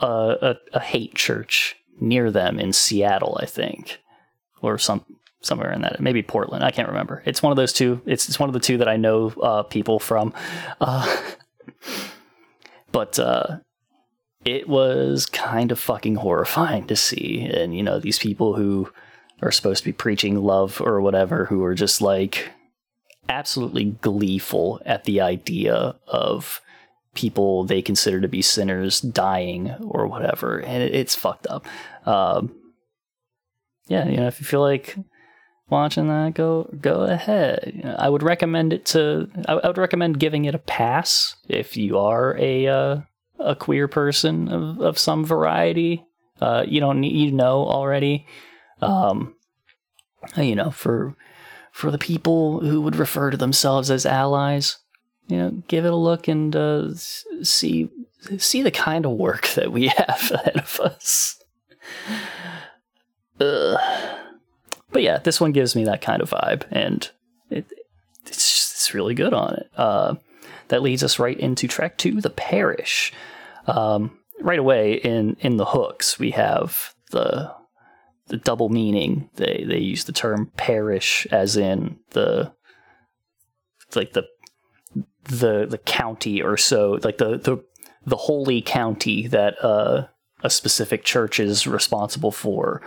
a, 0.00 0.06
a, 0.06 0.56
a, 0.74 0.80
hate 0.80 1.14
church 1.14 1.76
near 2.00 2.30
them 2.30 2.58
in 2.58 2.72
Seattle, 2.72 3.38
I 3.40 3.46
think, 3.46 4.00
or 4.60 4.78
some 4.78 5.04
somewhere 5.40 5.72
in 5.72 5.82
that, 5.82 6.00
maybe 6.00 6.22
Portland. 6.22 6.64
I 6.64 6.70
can't 6.70 6.88
remember. 6.88 7.22
It's 7.24 7.42
one 7.42 7.50
of 7.52 7.56
those 7.56 7.72
two. 7.72 8.00
It's, 8.06 8.28
it's 8.28 8.38
one 8.38 8.48
of 8.48 8.52
the 8.52 8.60
two 8.60 8.78
that 8.78 8.88
I 8.88 8.96
know 8.96 9.32
uh, 9.42 9.62
people 9.64 9.98
from. 9.98 10.32
Uh, 10.80 11.16
but 12.92 13.18
uh, 13.18 13.58
it 14.44 14.68
was 14.68 15.26
kind 15.26 15.72
of 15.72 15.78
fucking 15.78 16.16
horrifying 16.16 16.86
to 16.88 16.96
see, 16.96 17.40
and 17.40 17.76
you 17.76 17.82
know 17.82 17.98
these 17.98 18.18
people 18.18 18.54
who 18.54 18.90
are 19.42 19.50
supposed 19.50 19.82
to 19.82 19.88
be 19.88 19.92
preaching 19.92 20.42
love 20.42 20.80
or 20.80 21.00
whatever, 21.00 21.46
who 21.46 21.62
are 21.64 21.74
just 21.74 22.00
like 22.00 22.50
absolutely 23.28 23.84
gleeful 23.84 24.80
at 24.84 25.04
the 25.04 25.20
idea 25.20 25.96
of 26.06 26.60
people 27.14 27.64
they 27.64 27.82
consider 27.82 28.20
to 28.20 28.28
be 28.28 28.42
sinners 28.42 29.00
dying 29.00 29.70
or 29.82 30.06
whatever, 30.06 30.60
and 30.60 30.82
it, 30.82 30.94
it's 30.94 31.14
fucked 31.14 31.46
up. 31.46 31.66
Um, 32.06 32.54
yeah, 33.88 34.06
you 34.08 34.16
know, 34.16 34.26
if 34.26 34.40
you 34.40 34.46
feel 34.46 34.60
like 34.60 34.96
watching 35.68 36.08
that, 36.08 36.34
go 36.34 36.68
go 36.80 37.02
ahead. 37.02 37.72
You 37.74 37.82
know, 37.82 37.96
I 37.98 38.08
would 38.08 38.22
recommend 38.22 38.72
it 38.72 38.86
to. 38.86 39.28
I, 39.48 39.54
I, 39.54 39.66
would 39.66 39.78
recommend 39.78 40.20
giving 40.20 40.44
it 40.44 40.54
a 40.54 40.58
pass 40.58 41.36
if 41.48 41.76
you 41.76 41.98
are 41.98 42.36
a 42.38 42.66
uh, 42.66 42.96
a 43.38 43.56
queer 43.56 43.88
person 43.88 44.48
of, 44.48 44.80
of 44.80 44.98
some 44.98 45.24
variety. 45.24 46.04
Uh, 46.40 46.64
you 46.66 46.80
don't 46.80 47.00
need 47.00 47.14
you 47.14 47.32
know 47.32 47.66
already. 47.66 48.26
Um, 48.82 49.34
you 50.36 50.54
know 50.54 50.70
for 50.70 51.14
for 51.72 51.90
the 51.90 51.98
people 51.98 52.60
who 52.60 52.80
would 52.80 52.96
refer 52.96 53.30
to 53.30 53.36
themselves 53.36 53.90
as 53.90 54.06
allies 54.06 54.78
you 55.28 55.36
know, 55.36 55.50
give 55.68 55.84
it 55.84 55.92
a 55.92 55.96
look 55.96 56.28
and 56.28 56.54
uh, 56.54 56.94
see 56.94 57.88
see 58.38 58.62
the 58.62 58.70
kind 58.70 59.06
of 59.06 59.12
work 59.12 59.48
that 59.54 59.72
we 59.72 59.88
have 59.96 60.30
ahead 60.30 60.56
of 60.58 60.80
us. 60.80 61.42
Ugh. 63.40 64.18
But 64.90 65.02
yeah, 65.02 65.18
this 65.18 65.40
one 65.40 65.52
gives 65.52 65.74
me 65.74 65.84
that 65.84 66.02
kind 66.02 66.20
of 66.20 66.30
vibe, 66.30 66.64
and 66.70 67.08
it, 67.50 67.64
it's 68.26 68.74
it's 68.74 68.94
really 68.94 69.14
good 69.14 69.32
on 69.32 69.54
it. 69.54 69.70
Uh, 69.76 70.16
that 70.68 70.82
leads 70.82 71.02
us 71.02 71.18
right 71.18 71.38
into 71.38 71.66
track 71.66 71.96
two, 71.96 72.20
the 72.20 72.30
parish. 72.30 73.12
Um, 73.66 74.18
right 74.40 74.58
away 74.58 74.94
in 74.94 75.36
in 75.40 75.56
the 75.56 75.64
hooks, 75.64 76.18
we 76.18 76.32
have 76.32 76.94
the 77.10 77.54
the 78.32 78.38
double 78.38 78.70
meaning. 78.70 79.28
They 79.36 79.64
they 79.68 79.78
use 79.78 80.04
the 80.04 80.12
term 80.12 80.50
parish 80.56 81.26
as 81.30 81.56
in 81.56 81.98
the 82.10 82.52
like 83.94 84.14
the 84.14 84.24
the 85.24 85.66
the 85.68 85.78
county 85.78 86.42
or 86.42 86.56
so, 86.56 86.98
like 87.04 87.18
the 87.18 87.36
the 87.36 87.62
the 88.06 88.16
holy 88.16 88.62
county 88.62 89.26
that 89.28 89.62
uh, 89.62 90.06
a 90.42 90.48
specific 90.48 91.04
church 91.04 91.38
is 91.38 91.66
responsible 91.66 92.32
for, 92.32 92.80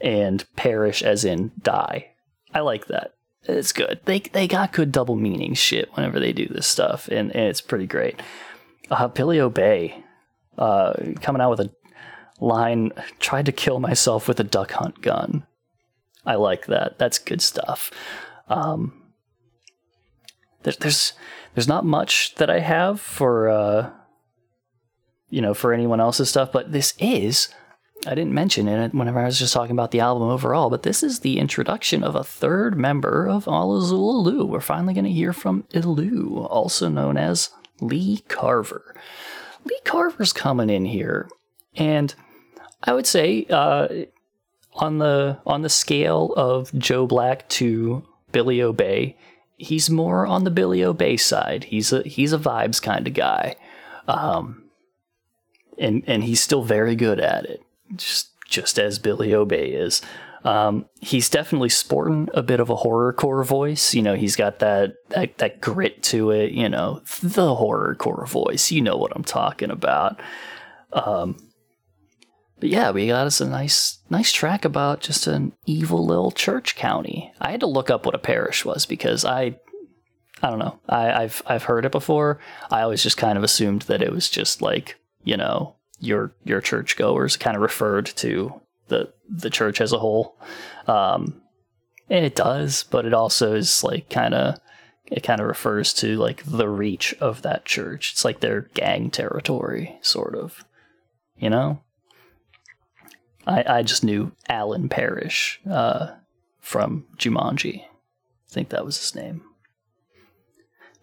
and 0.00 0.44
parish 0.56 1.04
as 1.04 1.24
in 1.24 1.52
die. 1.62 2.08
I 2.52 2.60
like 2.60 2.88
that. 2.88 3.14
It's 3.44 3.72
good. 3.72 4.00
They 4.06 4.18
they 4.18 4.48
got 4.48 4.72
good 4.72 4.90
double 4.90 5.14
meaning 5.14 5.54
shit 5.54 5.88
whenever 5.94 6.18
they 6.18 6.32
do 6.32 6.48
this 6.48 6.66
stuff, 6.66 7.06
and, 7.06 7.30
and 7.30 7.44
it's 7.44 7.60
pretty 7.60 7.86
great. 7.86 8.20
Uh, 8.90 9.06
Billy 9.06 9.38
Obey 9.38 10.02
uh, 10.58 10.94
coming 11.20 11.40
out 11.40 11.50
with 11.50 11.60
a 11.60 11.70
line 12.40 12.92
tried 13.18 13.46
to 13.46 13.52
kill 13.52 13.80
myself 13.80 14.26
with 14.26 14.40
a 14.40 14.44
duck 14.44 14.72
hunt 14.72 15.00
gun. 15.02 15.46
I 16.26 16.34
like 16.34 16.66
that. 16.66 16.98
That's 16.98 17.18
good 17.18 17.40
stuff. 17.42 17.90
Um, 18.48 19.00
there, 20.62 20.74
there's 20.80 21.12
there's 21.54 21.68
not 21.68 21.84
much 21.84 22.34
that 22.36 22.50
I 22.50 22.60
have 22.60 23.00
for 23.00 23.48
uh, 23.48 23.90
you 25.28 25.40
know 25.40 25.54
for 25.54 25.72
anyone 25.72 26.00
else's 26.00 26.28
stuff, 26.28 26.52
but 26.52 26.72
this 26.72 26.94
is. 26.98 27.48
I 28.06 28.14
didn't 28.14 28.32
mention 28.32 28.66
it 28.66 28.94
whenever 28.94 29.18
I 29.20 29.26
was 29.26 29.38
just 29.38 29.52
talking 29.52 29.72
about 29.72 29.90
the 29.90 30.00
album 30.00 30.28
overall, 30.28 30.70
but 30.70 30.84
this 30.84 31.02
is 31.02 31.20
the 31.20 31.38
introduction 31.38 32.02
of 32.02 32.14
a 32.14 32.24
third 32.24 32.74
member 32.78 33.28
of 33.28 33.46
All 33.46 33.78
Lu. 33.78 34.46
We're 34.46 34.60
finally 34.60 34.94
going 34.94 35.04
to 35.04 35.10
hear 35.10 35.34
from 35.34 35.64
Elu, 35.74 36.48
also 36.48 36.88
known 36.88 37.18
as 37.18 37.50
Lee 37.78 38.24
Carver. 38.26 38.94
Lee 39.66 39.80
Carver's 39.84 40.32
coming 40.32 40.70
in 40.70 40.86
here, 40.86 41.28
and 41.76 42.14
I 42.82 42.92
would 42.92 43.06
say 43.06 43.46
uh, 43.50 43.88
on 44.74 44.98
the 44.98 45.38
on 45.46 45.62
the 45.62 45.68
scale 45.68 46.32
of 46.36 46.72
Joe 46.78 47.06
Black 47.06 47.48
to 47.50 48.06
Billy 48.32 48.62
Obey, 48.62 49.16
he's 49.56 49.90
more 49.90 50.26
on 50.26 50.44
the 50.44 50.50
Billy 50.50 50.82
Obey 50.82 51.16
side. 51.16 51.64
He's 51.64 51.92
a 51.92 52.02
he's 52.02 52.32
a 52.32 52.38
vibes 52.38 52.80
kind 52.80 53.06
of 53.06 53.14
guy, 53.14 53.56
um, 54.08 54.64
and 55.78 56.02
and 56.06 56.24
he's 56.24 56.40
still 56.40 56.62
very 56.62 56.96
good 56.96 57.20
at 57.20 57.44
it, 57.44 57.62
just 57.96 58.30
just 58.48 58.78
as 58.78 58.98
Billy 58.98 59.34
Obey 59.34 59.68
is. 59.68 60.00
Um, 60.42 60.86
he's 61.00 61.28
definitely 61.28 61.68
sporting 61.68 62.30
a 62.32 62.42
bit 62.42 62.60
of 62.60 62.70
a 62.70 62.76
horrorcore 62.76 63.44
voice. 63.44 63.94
You 63.94 64.00
know, 64.02 64.14
he's 64.14 64.36
got 64.36 64.60
that, 64.60 64.94
that 65.10 65.36
that 65.38 65.60
grit 65.60 66.02
to 66.04 66.30
it. 66.30 66.52
You 66.52 66.68
know, 66.68 67.02
the 67.22 67.54
horrorcore 67.54 68.26
voice. 68.26 68.70
You 68.70 68.80
know 68.80 68.96
what 68.96 69.12
I'm 69.14 69.24
talking 69.24 69.70
about. 69.70 70.18
Um, 70.94 71.49
but 72.60 72.68
yeah, 72.68 72.90
we 72.90 73.06
got 73.06 73.26
us 73.26 73.40
a 73.40 73.48
nice 73.48 73.98
nice 74.10 74.30
track 74.32 74.64
about 74.64 75.00
just 75.00 75.26
an 75.26 75.52
evil 75.66 76.04
little 76.04 76.30
church 76.30 76.76
county. 76.76 77.32
I 77.40 77.50
had 77.50 77.60
to 77.60 77.66
look 77.66 77.90
up 77.90 78.04
what 78.04 78.14
a 78.14 78.18
parish 78.18 78.64
was 78.64 78.86
because 78.86 79.24
I 79.24 79.56
I 80.42 80.50
don't 80.50 80.58
know. 80.58 80.78
I, 80.88 81.22
have 81.22 81.42
I've 81.46 81.64
heard 81.64 81.84
it 81.84 81.92
before. 81.92 82.38
I 82.70 82.82
always 82.82 83.02
just 83.02 83.16
kind 83.16 83.36
of 83.36 83.44
assumed 83.44 83.82
that 83.82 84.02
it 84.02 84.12
was 84.12 84.28
just 84.28 84.62
like, 84.62 84.98
you 85.24 85.36
know, 85.36 85.76
your 85.98 86.34
your 86.44 86.60
churchgoers 86.60 87.36
kind 87.36 87.56
of 87.56 87.62
referred 87.62 88.06
to 88.06 88.60
the 88.88 89.12
the 89.28 89.50
church 89.50 89.80
as 89.80 89.92
a 89.92 89.98
whole. 89.98 90.38
Um, 90.86 91.40
and 92.08 92.24
it 92.24 92.34
does, 92.34 92.84
but 92.84 93.06
it 93.06 93.14
also 93.14 93.54
is 93.54 93.82
like 93.82 94.10
kind 94.10 94.34
of 94.34 94.58
it 95.06 95.22
kind 95.22 95.40
of 95.40 95.46
refers 95.46 95.92
to 95.94 96.16
like 96.16 96.42
the 96.44 96.68
reach 96.68 97.14
of 97.20 97.42
that 97.42 97.64
church. 97.64 98.12
It's 98.12 98.24
like 98.24 98.40
their 98.40 98.62
gang 98.74 99.10
territory, 99.10 99.98
sort 100.02 100.34
of. 100.34 100.64
You 101.36 101.48
know? 101.48 101.80
I, 103.50 103.78
I 103.78 103.82
just 103.82 104.04
knew 104.04 104.32
Alan 104.48 104.88
Parrish 104.88 105.60
uh, 105.68 106.12
from 106.60 107.04
Jumanji. 107.16 107.82
I 107.82 108.52
think 108.52 108.68
that 108.68 108.84
was 108.84 108.98
his 108.98 109.14
name. 109.14 109.42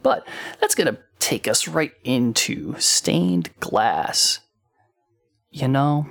But 0.01 0.25
that's 0.59 0.75
going 0.75 0.93
to 0.93 0.99
take 1.19 1.47
us 1.47 1.67
right 1.67 1.91
into 2.03 2.75
stained 2.79 3.49
glass. 3.59 4.39
You 5.51 5.67
know, 5.67 6.07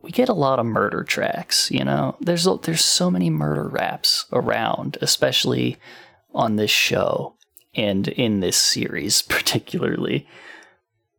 we 0.00 0.10
get 0.10 0.28
a 0.28 0.34
lot 0.34 0.58
of 0.58 0.66
murder 0.66 1.04
tracks, 1.04 1.70
you 1.70 1.84
know. 1.84 2.16
There's 2.20 2.46
there's 2.62 2.84
so 2.84 3.10
many 3.10 3.30
murder 3.30 3.68
raps 3.68 4.26
around, 4.32 4.96
especially 5.02 5.78
on 6.34 6.56
this 6.56 6.70
show 6.70 7.34
and 7.74 8.08
in 8.08 8.40
this 8.40 8.56
series 8.56 9.22
particularly. 9.28 10.26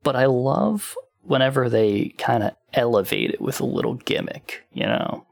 But 0.02 0.16
I 0.16 0.26
love 0.26 0.96
whenever 1.22 1.70
they 1.70 2.10
kind 2.18 2.44
of 2.44 2.56
elevate 2.74 3.32
it 3.32 3.42
with 3.42 3.60
a 3.60 3.66
little 3.66 3.96
gimmick, 3.96 4.66
you 4.74 4.86
know, 4.86 5.26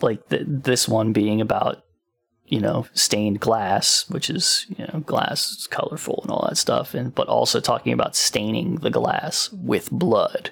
like 0.00 0.22
this 0.28 0.88
one 0.88 1.12
being 1.12 1.40
about 1.40 1.84
you 2.46 2.60
know 2.60 2.86
stained 2.94 3.40
glass, 3.40 4.08
which 4.08 4.30
is 4.30 4.66
you 4.76 4.86
know 4.86 5.00
glass 5.00 5.50
is 5.50 5.66
colorful 5.66 6.20
and 6.22 6.30
all 6.30 6.46
that 6.48 6.56
stuff, 6.56 6.94
and 6.94 7.14
but 7.14 7.28
also 7.28 7.60
talking 7.60 7.92
about 7.92 8.16
staining 8.16 8.76
the 8.76 8.90
glass 8.90 9.50
with 9.52 9.90
blood. 9.90 10.50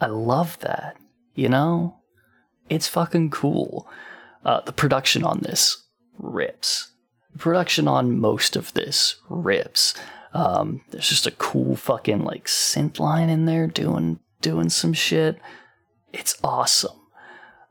I 0.00 0.06
love 0.06 0.58
that. 0.60 0.96
You 1.34 1.48
know, 1.48 1.96
it's 2.68 2.88
fucking 2.88 3.30
cool. 3.30 3.88
Uh, 4.44 4.60
the 4.62 4.72
production 4.72 5.24
on 5.24 5.40
this 5.40 5.84
rips. 6.18 6.92
The 7.32 7.38
production 7.38 7.86
on 7.86 8.18
most 8.18 8.56
of 8.56 8.72
this 8.74 9.16
rips. 9.28 9.94
Um, 10.32 10.82
there's 10.90 11.08
just 11.08 11.26
a 11.26 11.32
cool 11.32 11.76
fucking 11.76 12.24
like 12.24 12.46
synth 12.46 12.98
line 12.98 13.28
in 13.28 13.46
there 13.46 13.66
doing 13.66 14.20
doing 14.40 14.68
some 14.68 14.92
shit. 14.92 15.40
It's 16.12 16.38
awesome. 16.42 16.98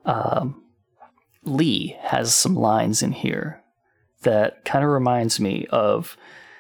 Um, 0.05 0.63
Lee 1.43 1.97
has 2.01 2.33
some 2.33 2.55
lines 2.55 3.01
in 3.01 3.11
here 3.11 3.61
that 4.21 4.65
kind 4.65 4.83
of 4.83 4.91
reminds 4.91 5.39
me 5.39 5.67
of. 5.69 6.17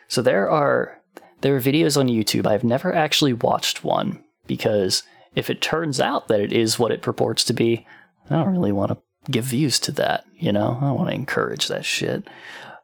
So 0.07 0.21
there 0.21 0.49
are 0.49 1.01
there 1.41 1.55
are 1.55 1.61
videos 1.61 1.97
on 1.97 2.07
YouTube. 2.07 2.45
I've 2.45 2.63
never 2.63 2.93
actually 2.93 3.33
watched 3.33 3.83
one 3.83 4.23
because 4.47 5.03
if 5.35 5.49
it 5.49 5.61
turns 5.61 5.99
out 5.99 6.27
that 6.27 6.41
it 6.41 6.51
is 6.51 6.79
what 6.79 6.91
it 6.91 7.01
purports 7.01 7.43
to 7.45 7.53
be, 7.53 7.85
I 8.29 8.35
don't 8.35 8.51
really 8.51 8.71
want 8.71 8.91
to 8.91 8.97
give 9.31 9.45
views 9.45 9.79
to 9.81 9.91
that. 9.93 10.25
You 10.35 10.51
know, 10.51 10.77
I 10.81 10.85
don't 10.85 10.97
want 10.97 11.09
to 11.09 11.15
encourage 11.15 11.67
that 11.67 11.85
shit. 11.85 12.27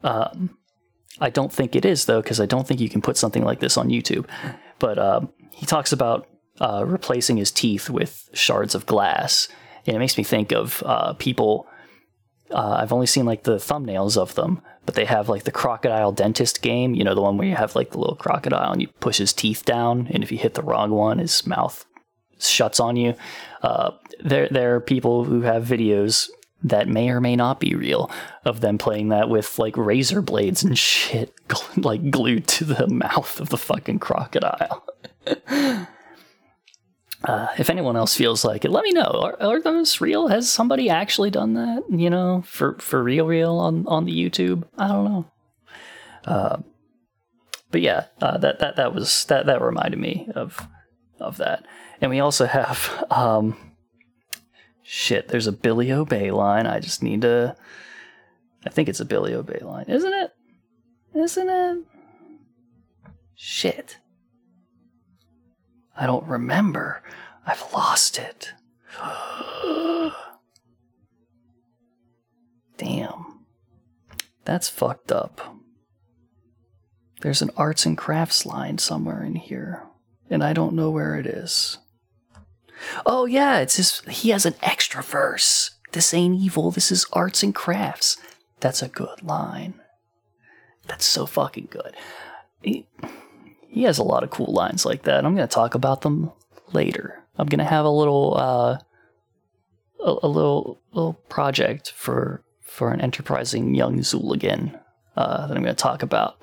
Um, 0.03 0.57
I 1.19 1.29
don't 1.29 1.51
think 1.51 1.75
it 1.75 1.85
is 1.85 2.05
though, 2.05 2.21
because 2.21 2.39
I 2.39 2.45
don't 2.45 2.67
think 2.67 2.79
you 2.79 2.89
can 2.89 3.01
put 3.01 3.17
something 3.17 3.43
like 3.43 3.59
this 3.59 3.77
on 3.77 3.89
YouTube. 3.89 4.27
But 4.79 4.99
um, 4.99 5.31
he 5.51 5.65
talks 5.65 5.91
about 5.91 6.27
uh, 6.59 6.83
replacing 6.85 7.37
his 7.37 7.51
teeth 7.51 7.89
with 7.89 8.29
shards 8.33 8.75
of 8.75 8.85
glass, 8.85 9.47
and 9.85 9.95
it 9.95 9.99
makes 9.99 10.17
me 10.17 10.23
think 10.23 10.51
of 10.51 10.83
uh, 10.85 11.13
people. 11.13 11.67
Uh, 12.51 12.77
I've 12.79 12.93
only 12.93 13.07
seen 13.07 13.25
like 13.25 13.43
the 13.43 13.55
thumbnails 13.55 14.17
of 14.17 14.35
them, 14.35 14.61
but 14.85 14.95
they 14.95 15.05
have 15.05 15.29
like 15.29 15.43
the 15.43 15.51
crocodile 15.51 16.11
dentist 16.11 16.61
game. 16.61 16.93
You 16.93 17.03
know, 17.03 17.15
the 17.15 17.21
one 17.21 17.37
where 17.37 17.47
you 17.47 17.55
have 17.55 17.75
like 17.75 17.91
the 17.91 17.99
little 17.99 18.15
crocodile 18.15 18.71
and 18.71 18.81
you 18.81 18.87
push 18.99 19.17
his 19.17 19.33
teeth 19.33 19.65
down, 19.65 20.07
and 20.11 20.23
if 20.23 20.31
you 20.31 20.37
hit 20.37 20.53
the 20.53 20.61
wrong 20.61 20.91
one, 20.91 21.17
his 21.17 21.45
mouth 21.45 21.85
shuts 22.39 22.79
on 22.79 22.95
you. 22.95 23.15
Uh, 23.61 23.91
there, 24.23 24.47
there 24.49 24.75
are 24.75 24.81
people 24.81 25.23
who 25.23 25.41
have 25.41 25.65
videos 25.65 26.29
that 26.63 26.87
may 26.87 27.09
or 27.09 27.21
may 27.21 27.35
not 27.35 27.59
be 27.59 27.75
real 27.75 28.09
of 28.43 28.61
them 28.61 28.77
playing 28.77 29.09
that 29.09 29.29
with 29.29 29.59
like 29.59 29.77
razor 29.77 30.21
blades 30.21 30.63
and 30.63 30.77
shit 30.77 31.33
like 31.77 32.09
glued 32.09 32.47
to 32.47 32.63
the 32.65 32.87
mouth 32.89 33.39
of 33.39 33.49
the 33.49 33.57
fucking 33.57 33.99
crocodile. 33.99 34.83
uh, 37.27 37.47
if 37.57 37.69
anyone 37.69 37.95
else 37.95 38.15
feels 38.15 38.43
like 38.45 38.65
it, 38.65 38.71
let 38.71 38.83
me 38.83 38.91
know. 38.91 39.21
Are, 39.23 39.37
are, 39.41 39.61
those 39.61 40.01
real? 40.01 40.27
Has 40.27 40.51
somebody 40.51 40.89
actually 40.89 41.31
done 41.31 41.53
that? 41.53 41.83
You 41.89 42.09
know, 42.09 42.43
for 42.45 42.77
for 42.79 43.03
real, 43.03 43.25
real 43.25 43.57
on 43.57 43.85
on 43.87 44.05
the 44.05 44.13
YouTube? 44.13 44.63
I 44.77 44.87
don't 44.87 45.05
know. 45.05 45.25
Uh, 46.25 46.57
but 47.71 47.81
yeah, 47.81 48.05
uh, 48.21 48.37
that 48.37 48.59
that 48.59 48.75
that 48.75 48.93
was 48.93 49.25
that 49.25 49.45
that 49.45 49.61
reminded 49.61 49.99
me 49.99 50.29
of 50.35 50.59
of 51.19 51.37
that. 51.37 51.65
And 52.01 52.11
we 52.11 52.19
also 52.19 52.45
have 52.45 53.05
um, 53.11 53.55
Shit, 54.87 55.29
there's 55.29 55.47
a 55.47 55.51
Billy 55.51 55.91
Obey 55.91 56.29
line. 56.29 56.67
I 56.67 56.79
just 56.79 57.01
need 57.01 57.21
to. 57.21 57.55
I 58.67 58.69
think 58.69 58.87
it's 58.87 58.99
a 58.99 59.05
Billy 59.05 59.33
Obey 59.33 59.57
line, 59.63 59.85
isn't 59.87 60.13
it? 60.13 60.31
Isn't 61.15 61.49
it? 61.49 61.85
Shit. 63.33 63.97
I 65.95 66.05
don't 66.05 66.27
remember. 66.27 67.01
I've 67.45 67.63
lost 67.73 68.17
it. 68.17 68.53
Damn. 72.77 73.45
That's 74.43 74.69
fucked 74.69 75.11
up. 75.11 75.55
There's 77.21 77.41
an 77.41 77.51
arts 77.57 77.85
and 77.85 77.97
crafts 77.97 78.45
line 78.45 78.77
somewhere 78.77 79.23
in 79.23 79.35
here, 79.35 79.83
and 80.29 80.43
I 80.43 80.53
don't 80.53 80.75
know 80.75 80.91
where 80.91 81.15
it 81.15 81.25
is. 81.25 81.79
Oh 83.05 83.25
yeah, 83.25 83.59
it's 83.59 83.77
his. 83.77 84.01
He 84.07 84.29
has 84.29 84.45
an 84.45 84.55
extra 84.61 85.01
verse. 85.01 85.71
This 85.93 86.13
ain't 86.13 86.39
evil. 86.39 86.71
This 86.71 86.91
is 86.91 87.05
arts 87.13 87.41
and 87.41 87.55
crafts. 87.55 88.17
That's 88.59 88.81
a 88.81 88.89
good 88.89 89.23
line. 89.23 89.75
That's 90.87 91.05
so 91.05 91.25
fucking 91.25 91.69
good. 91.71 91.95
He, 92.61 92.85
he 93.75 93.83
has 93.83 93.97
a 93.97 94.03
lot 94.03 94.23
of 94.23 94.29
cool 94.29 94.53
lines 94.53 94.85
like 94.85 95.03
that. 95.03 95.25
I'm 95.25 95.35
gonna 95.35 95.47
talk 95.47 95.75
about 95.75 96.01
them 96.01 96.31
later. 96.71 97.21
I'm 97.37 97.47
gonna 97.47 97.65
have 97.65 97.83
a 97.83 97.89
little 97.89 98.35
uh, 98.37 98.79
a, 99.99 100.15
a 100.23 100.27
little 100.27 100.79
little 100.93 101.13
project 101.27 101.91
for 101.91 102.41
for 102.61 102.91
an 102.91 103.01
enterprising 103.01 103.75
young 103.75 103.99
Zooligan 103.99 104.79
uh, 105.17 105.45
that 105.45 105.57
I'm 105.57 105.61
gonna 105.63 105.75
talk 105.75 106.03
about 106.03 106.37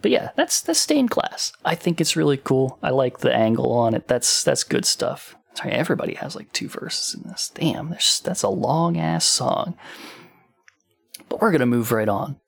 but 0.00 0.10
yeah, 0.10 0.32
that's 0.36 0.60
that's 0.60 0.80
stained 0.80 1.08
glass. 1.08 1.54
I 1.64 1.74
think 1.74 1.98
it's 1.98 2.14
really 2.14 2.36
cool. 2.36 2.78
I 2.82 2.90
like 2.90 3.20
the 3.20 3.34
angle 3.34 3.72
on 3.72 3.94
it. 3.94 4.06
That's 4.06 4.44
that's 4.44 4.62
good 4.62 4.84
stuff. 4.84 5.34
Sorry, 5.54 5.72
everybody 5.72 6.12
has 6.16 6.36
like 6.36 6.52
two 6.52 6.68
verses 6.68 7.14
in 7.14 7.26
this. 7.26 7.50
Damn, 7.54 7.88
that's 7.88 8.42
a 8.42 8.50
long 8.50 8.98
ass 8.98 9.24
song. 9.24 9.78
But 11.30 11.40
we're 11.40 11.52
gonna 11.52 11.64
move 11.64 11.90
right 11.90 12.08
on 12.08 12.38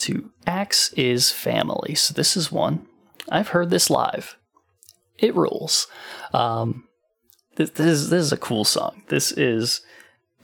to 0.00 0.30
Axe 0.46 0.92
is 0.94 1.30
Family. 1.30 1.94
So 1.94 2.14
this 2.14 2.36
is 2.36 2.52
one. 2.52 2.86
I've 3.28 3.48
heard 3.48 3.70
this 3.70 3.90
live. 3.90 4.36
It 5.18 5.34
rules. 5.34 5.86
Um, 6.32 6.88
this, 7.56 7.70
this 7.70 7.86
is 7.86 8.10
this 8.10 8.22
is 8.24 8.32
a 8.32 8.36
cool 8.36 8.64
song. 8.64 9.02
This 9.08 9.32
is 9.32 9.82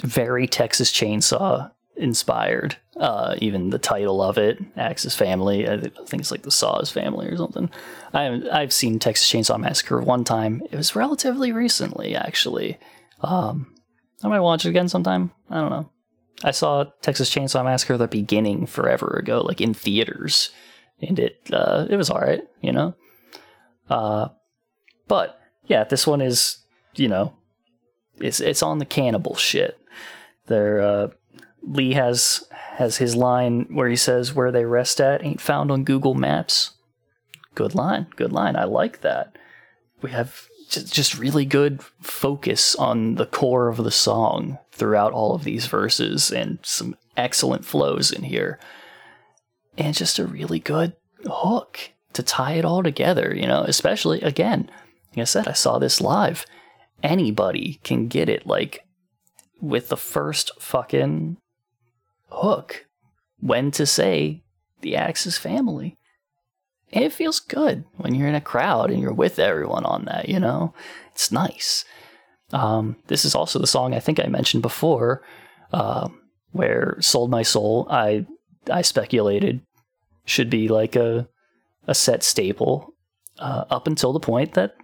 very 0.01 0.47
Texas 0.47 0.93
Chainsaw 0.93 1.71
inspired. 1.97 2.77
Uh, 2.99 3.37
even 3.41 3.71
the 3.71 3.79
title 3.79 4.23
of 4.23 4.39
it, 4.39 4.59
Axe's 4.77 5.15
Family. 5.15 5.69
I 5.69 5.81
think 5.81 6.21
it's 6.21 6.31
like 6.31 6.43
the 6.43 6.51
Saw's 6.51 6.91
Family 6.91 7.27
or 7.27 7.37
something. 7.37 7.71
I 8.15 8.43
I've 8.53 8.73
seen 8.73 8.99
Texas 8.99 9.31
Chainsaw 9.31 9.59
Massacre 9.59 10.01
one 10.01 10.25
time. 10.25 10.63
It 10.71 10.77
was 10.77 10.97
relatively 10.97 11.53
recently, 11.53 12.15
actually. 12.15 12.79
Um, 13.23 13.75
I 14.23 14.29
might 14.29 14.41
watch 14.41 14.65
it 14.65 14.71
again 14.71 14.89
sometime. 14.89 15.31
I 15.51 15.61
don't 15.61 15.71
know. 15.71 15.91
I 16.45 16.51
saw 16.51 16.85
Texas 17.01 17.31
Chainsaw 17.31 17.65
Massacre 17.65 17.97
the 17.97 18.09
beginning 18.09 18.67
forever 18.67 19.19
ago, 19.19 19.41
like 19.41 19.61
in 19.61 19.75
theaters, 19.75 20.51
and 21.01 21.19
it 21.19 21.41
uh, 21.53 21.87
it 21.89 21.97
was 21.97 22.11
all 22.11 22.21
right, 22.21 22.43
you 22.61 22.73
know. 22.73 22.95
Uh, 23.89 24.29
but 25.09 25.39
yeah, 25.67 25.85
this 25.85 26.07
one 26.07 26.21
is 26.21 26.59
you 26.95 27.09
know, 27.09 27.35
it's 28.21 28.41
it's 28.41 28.63
on 28.63 28.79
the 28.79 28.85
cannibal 28.85 29.35
shit. 29.35 29.79
They're 30.47 30.81
uh, 30.81 31.09
Lee 31.63 31.95
has 31.95 32.45
has 32.51 32.99
his 32.99 33.17
line 33.17 33.67
where 33.71 33.89
he 33.89 33.97
says 33.97 34.35
where 34.35 34.53
they 34.53 34.65
rest 34.65 35.01
at 35.01 35.25
ain't 35.25 35.41
found 35.41 35.71
on 35.71 35.85
Google 35.85 36.15
Maps. 36.15 36.73
Good 37.55 37.75
line, 37.75 38.09
good 38.17 38.33
line. 38.33 38.57
I 38.57 38.65
like 38.65 39.01
that. 39.01 39.37
We 40.03 40.11
have 40.11 40.47
just 40.69 41.19
really 41.19 41.45
good 41.45 41.83
focus 42.01 42.75
on 42.75 43.15
the 43.15 43.27
core 43.27 43.69
of 43.69 43.83
the 43.83 43.91
song 43.91 44.59
throughout 44.73 45.13
all 45.13 45.35
of 45.35 45.45
these 45.45 45.67
verses 45.67 46.31
and 46.31 46.59
some 46.63 46.97
excellent 47.17 47.65
flows 47.65 48.13
in 48.13 48.23
here. 48.25 48.59
And 49.79 49.95
just 49.95 50.19
a 50.19 50.27
really 50.27 50.59
good 50.59 50.95
hook 51.25 51.93
to 52.15 52.23
tie 52.23 52.55
it 52.55 52.65
all 52.65 52.83
together, 52.83 53.35
you 53.35 53.47
know, 53.47 53.63
especially 53.63 54.21
again, 54.23 54.71
like 55.15 55.23
I 55.23 55.25
said, 55.25 55.49
I 55.49 55.53
saw 55.53 55.79
this 55.79 56.01
live. 56.01 56.47
Anybody 57.03 57.81
can 57.85 58.09
get 58.09 58.29
it 58.29 58.47
like 58.47 58.87
with 59.61 59.89
the 59.89 59.97
first 59.97 60.51
fucking 60.59 61.37
hook 62.31 62.87
when 63.39 63.71
to 63.73 63.87
say 63.87 64.43
the 64.81 64.97
Axe's 64.97 65.39
family. 65.39 65.97
It 66.91 67.13
feels 67.13 67.41
good 67.41 67.85
when 67.97 68.15
you're 68.15 68.29
in 68.29 68.35
a 68.35 68.41
crowd 68.41 68.91
and 68.91 69.01
you're 69.01 69.13
with 69.13 69.39
everyone 69.39 69.85
on 69.85 70.05
that, 70.05 70.29
you 70.29 70.39
know? 70.39 70.73
It's 71.13 71.33
nice. 71.33 71.85
Um, 72.53 72.97
this 73.09 73.25
is 73.25 73.35
also 73.35 73.59
the 73.59 73.67
song 73.67 73.95
I 73.95 74.01
think 74.01 74.21
I 74.21 74.29
mentioned 74.29 74.63
before, 74.63 75.23
uh, 75.73 76.09
where 76.53 76.97
Sold 77.01 77.31
My 77.31 77.43
Soul, 77.43 77.87
I 77.91 78.27
I 78.71 78.83
speculated 78.83 79.63
should 80.25 80.51
be 80.51 80.69
like 80.69 80.97
a 80.97 81.29
a 81.87 81.95
set 81.95 82.23
staple 82.23 82.95
uh, 83.39 83.65
up 83.71 83.87
until 83.87 84.13
the 84.13 84.21
point 84.21 84.55
that 84.55 84.77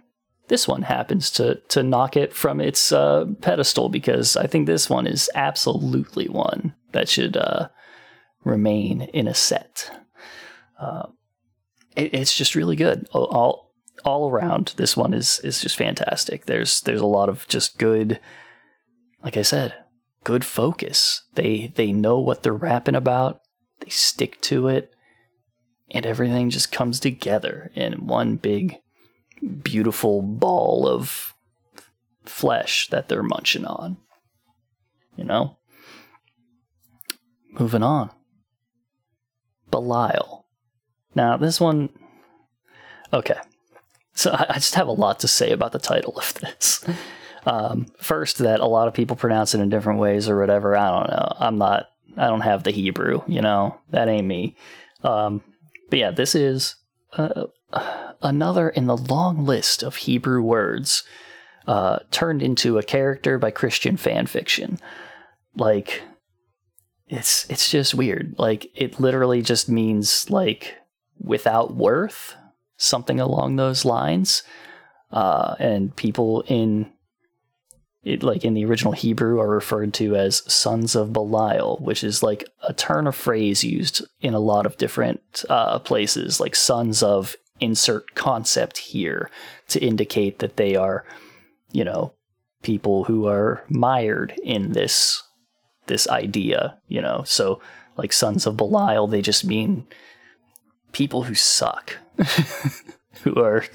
this 0.47 0.67
one 0.67 0.83
happens 0.83 1.31
to 1.31 1.55
to 1.69 1.83
knock 1.83 2.17
it 2.17 2.33
from 2.33 2.59
its 2.59 2.91
uh, 2.91 3.25
pedestal 3.41 3.89
because 3.89 4.35
I 4.35 4.47
think 4.47 4.67
this 4.67 4.89
one 4.89 5.07
is 5.07 5.29
absolutely 5.35 6.27
one 6.27 6.73
that 6.91 7.09
should 7.09 7.37
uh, 7.37 7.69
remain 8.43 9.03
in 9.13 9.27
a 9.27 9.33
set. 9.33 9.89
It, 11.95 12.13
it's 12.13 12.35
just 12.35 12.55
really 12.55 12.75
good 12.75 13.07
all 13.11 13.73
all 14.03 14.29
around. 14.29 14.73
This 14.77 14.97
one 14.97 15.13
is 15.13 15.39
is 15.39 15.61
just 15.61 15.77
fantastic. 15.77 16.45
There's 16.45 16.81
there's 16.81 17.01
a 17.01 17.05
lot 17.05 17.29
of 17.29 17.47
just 17.47 17.77
good, 17.77 18.19
like 19.23 19.37
I 19.37 19.43
said, 19.43 19.73
good 20.23 20.45
focus. 20.45 21.23
They 21.35 21.71
they 21.75 21.91
know 21.91 22.19
what 22.19 22.43
they're 22.43 22.53
rapping 22.53 22.95
about. 22.95 23.41
They 23.79 23.89
stick 23.89 24.41
to 24.41 24.67
it, 24.67 24.91
and 25.91 26.05
everything 26.05 26.49
just 26.49 26.71
comes 26.71 26.99
together 26.99 27.71
in 27.75 28.07
one 28.07 28.37
big 28.37 28.77
beautiful 29.61 30.21
ball 30.21 30.87
of 30.87 31.33
flesh 32.25 32.87
that 32.89 33.09
they're 33.09 33.23
munching 33.23 33.65
on. 33.65 33.97
You 35.15 35.25
know? 35.25 35.57
Moving 37.51 37.83
on. 37.83 38.09
Belial. 39.69 40.42
Now, 41.15 41.37
this 41.37 41.59
one. 41.59 41.89
Okay. 43.11 43.37
So 44.15 44.31
I 44.33 44.55
just 44.55 44.75
have 44.75 44.87
a 44.87 44.91
lot 44.91 45.19
to 45.21 45.27
say 45.27 45.51
about 45.51 45.71
the 45.71 45.79
title 45.79 46.17
of 46.17 46.33
this. 46.35 46.83
Um, 47.45 47.87
first, 47.97 48.37
that 48.37 48.61
a 48.61 48.65
lot 48.65 48.87
of 48.87 48.93
people 48.93 49.15
pronounce 49.15 49.53
it 49.53 49.59
in 49.59 49.69
different 49.69 49.99
ways 49.99 50.29
or 50.29 50.39
whatever. 50.39 50.77
I 50.77 50.89
don't 50.89 51.09
know. 51.09 51.35
I'm 51.39 51.57
not. 51.57 51.89
I 52.15 52.27
don't 52.27 52.41
have 52.41 52.63
the 52.63 52.71
Hebrew. 52.71 53.21
You 53.27 53.41
know 53.41 53.77
that 53.89 54.07
ain't 54.07 54.27
me. 54.27 54.55
Um, 55.03 55.41
but 55.89 55.99
yeah, 55.99 56.11
this 56.11 56.35
is 56.35 56.75
uh, 57.17 57.47
another 58.21 58.69
in 58.69 58.87
the 58.87 58.95
long 58.95 59.45
list 59.45 59.83
of 59.83 59.97
Hebrew 59.97 60.41
words 60.41 61.03
uh, 61.67 61.99
turned 62.11 62.41
into 62.41 62.77
a 62.77 62.83
character 62.83 63.37
by 63.37 63.51
Christian 63.51 63.97
fan 63.97 64.25
fiction. 64.25 64.79
Like, 65.55 66.01
it's 67.07 67.45
it's 67.49 67.69
just 67.69 67.93
weird. 67.93 68.35
Like, 68.37 68.71
it 68.73 68.99
literally 68.99 69.41
just 69.41 69.67
means 69.67 70.29
like 70.29 70.77
without 71.23 71.75
worth, 71.75 72.35
something 72.77 73.19
along 73.19 73.55
those 73.55 73.85
lines. 73.85 74.43
Uh, 75.11 75.55
and 75.59 75.95
people 75.95 76.43
in 76.47 76.91
it, 78.03 78.21
like 78.21 78.43
in 78.43 78.53
the 78.53 78.65
original 78.65 78.91
Hebrew, 78.91 79.39
are 79.39 79.49
referred 79.49 79.93
to 79.95 80.15
as 80.15 80.43
sons 80.51 80.95
of 80.95 81.13
Belial, 81.13 81.77
which 81.81 82.03
is 82.03 82.21
like 82.21 82.43
a 82.61 82.73
turn 82.73 83.07
of 83.07 83.15
phrase 83.15 83.63
used 83.63 84.05
in 84.19 84.33
a 84.33 84.39
lot 84.39 84.65
of 84.65 84.77
different 84.77 85.45
uh, 85.49 85.79
places, 85.79 86.39
like 86.39 86.55
sons 86.55 87.01
of 87.01 87.35
insert 87.59 88.13
concept 88.15 88.77
here 88.77 89.29
to 89.69 89.79
indicate 89.79 90.39
that 90.39 90.57
they 90.57 90.75
are, 90.75 91.05
you 91.71 91.85
know, 91.85 92.13
people 92.61 93.05
who 93.05 93.27
are 93.27 93.63
mired 93.69 94.33
in 94.43 94.73
this 94.73 95.23
this 95.87 96.07
idea, 96.09 96.77
you 96.87 97.01
know. 97.01 97.23
So 97.25 97.61
like 97.95 98.11
sons 98.11 98.45
of 98.45 98.57
Belial, 98.57 99.07
they 99.07 99.21
just 99.21 99.45
mean 99.45 99.85
people 100.93 101.23
who 101.23 101.35
suck, 101.35 101.97
who 103.23 103.35
are 103.35 103.65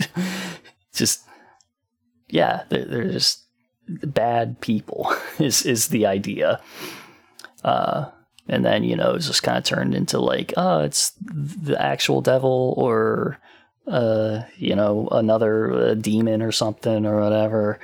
just 0.95 1.23
yeah, 2.29 2.65
they're, 2.69 2.85
they're 2.85 3.13
just 3.13 3.45
bad 3.89 4.61
people 4.61 5.15
is 5.39 5.65
is 5.67 5.89
the 5.89 6.07
idea. 6.07 6.61
Uh, 7.63 8.07
and 8.49 8.65
then 8.65 8.85
you 8.85 8.97
know 8.97 9.15
it's 9.15 9.27
just 9.27 9.43
kind 9.43 9.59
of 9.59 9.65
turned 9.65 9.95
into 9.95 10.19
like 10.19 10.55
oh 10.57 10.81
it's 10.81 11.13
the 11.21 11.77
actual 11.81 12.21
devil 12.21 12.75
or 12.77 13.39
uh, 13.87 14.43
you 14.57 14.75
know 14.75 15.09
another 15.13 15.73
uh, 15.73 15.95
demon 15.95 16.43
or 16.43 16.53
something 16.53 17.07
or 17.07 17.21
whatever. 17.21 17.79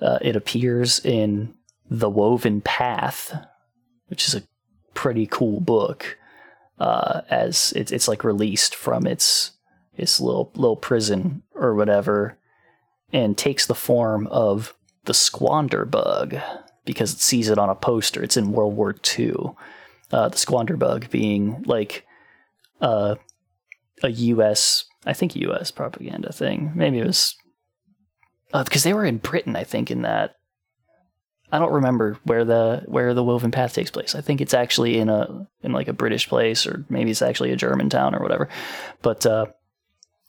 Uh, 0.00 0.18
it 0.20 0.34
appears 0.34 0.98
in 1.04 1.54
the 1.88 2.10
Woven 2.10 2.60
Path, 2.60 3.36
which 4.08 4.26
is 4.26 4.34
a 4.34 4.42
pretty 4.94 5.26
cool 5.26 5.60
book. 5.60 6.18
Uh, 6.78 7.20
as 7.30 7.72
it's 7.76 7.92
it's 7.92 8.08
like 8.08 8.24
released 8.24 8.74
from 8.74 9.06
its 9.06 9.52
its 9.94 10.20
little 10.20 10.50
little 10.54 10.76
prison 10.76 11.42
or 11.54 11.74
whatever, 11.74 12.38
and 13.12 13.36
takes 13.36 13.66
the 13.66 13.74
form 13.74 14.26
of 14.28 14.74
the 15.04 15.14
squander 15.14 15.84
bug 15.84 16.36
because 16.84 17.12
it 17.12 17.20
sees 17.20 17.48
it 17.48 17.58
on 17.58 17.68
a 17.68 17.74
poster. 17.74 18.22
It's 18.22 18.36
in 18.36 18.52
World 18.52 18.76
War 18.76 18.94
II. 19.18 19.52
Uh, 20.10 20.28
the 20.28 20.38
squander 20.38 20.76
bug 20.76 21.10
being 21.10 21.62
like 21.66 22.06
uh, 22.80 23.16
a 24.02 24.10
U.S. 24.10 24.84
I 25.06 25.12
think 25.12 25.36
U.S. 25.36 25.70
propaganda 25.70 26.32
thing. 26.32 26.72
Maybe 26.74 26.98
it 26.98 27.06
was 27.06 27.36
because 28.52 28.84
uh, 28.84 28.88
they 28.88 28.94
were 28.94 29.04
in 29.04 29.18
Britain. 29.18 29.56
I 29.56 29.64
think 29.64 29.90
in 29.90 30.02
that. 30.02 30.36
I 31.52 31.58
don't 31.58 31.72
remember 31.72 32.18
where 32.24 32.46
the 32.46 32.82
where 32.86 33.12
the 33.12 33.22
Woven 33.22 33.50
Path 33.50 33.74
takes 33.74 33.90
place. 33.90 34.14
I 34.14 34.22
think 34.22 34.40
it's 34.40 34.54
actually 34.54 34.98
in 34.98 35.10
a 35.10 35.46
in 35.62 35.72
like 35.72 35.86
a 35.86 35.92
British 35.92 36.26
place, 36.26 36.66
or 36.66 36.86
maybe 36.88 37.10
it's 37.10 37.20
actually 37.20 37.52
a 37.52 37.56
German 37.56 37.90
town 37.90 38.14
or 38.14 38.20
whatever. 38.20 38.48
But 39.02 39.26
uh, 39.26 39.46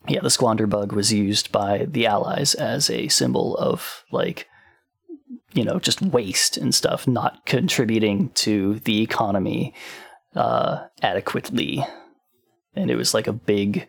yeah, 0.09 0.19
the 0.19 0.29
squander 0.29 0.67
bug 0.67 0.91
was 0.91 1.13
used 1.13 1.51
by 1.51 1.85
the 1.89 2.07
Allies 2.07 2.55
as 2.55 2.89
a 2.89 3.07
symbol 3.07 3.55
of 3.55 4.03
like 4.11 4.49
you 5.53 5.63
know 5.63 5.79
just 5.79 6.01
waste 6.01 6.57
and 6.57 6.75
stuff, 6.75 7.07
not 7.07 7.45
contributing 7.45 8.29
to 8.31 8.79
the 8.79 9.01
economy 9.01 9.73
uh, 10.35 10.87
adequately, 11.01 11.85
and 12.75 12.91
it 12.91 12.95
was 12.95 13.13
like 13.13 13.27
a 13.27 13.33
big 13.33 13.87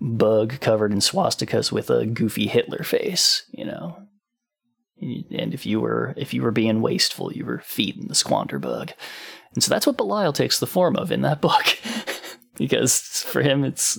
bug 0.00 0.58
covered 0.58 0.90
in 0.90 0.98
swastikas 0.98 1.70
with 1.70 1.90
a 1.90 2.06
goofy 2.06 2.48
Hitler 2.48 2.82
face, 2.82 3.44
you 3.52 3.64
know. 3.64 3.96
And 5.02 5.52
if 5.52 5.66
you 5.66 5.80
were 5.80 6.14
if 6.16 6.32
you 6.32 6.42
were 6.42 6.52
being 6.52 6.80
wasteful, 6.80 7.32
you 7.32 7.44
were 7.44 7.60
feeding 7.64 8.06
the 8.06 8.14
squander 8.14 8.58
bug, 8.58 8.92
and 9.54 9.62
so 9.62 9.68
that's 9.70 9.86
what 9.86 9.96
Belial 9.96 10.32
takes 10.32 10.58
the 10.58 10.66
form 10.66 10.96
of 10.96 11.10
in 11.10 11.22
that 11.22 11.40
book. 11.40 11.78
because 12.56 13.00
for 13.26 13.42
him 13.42 13.64
it's 13.64 13.98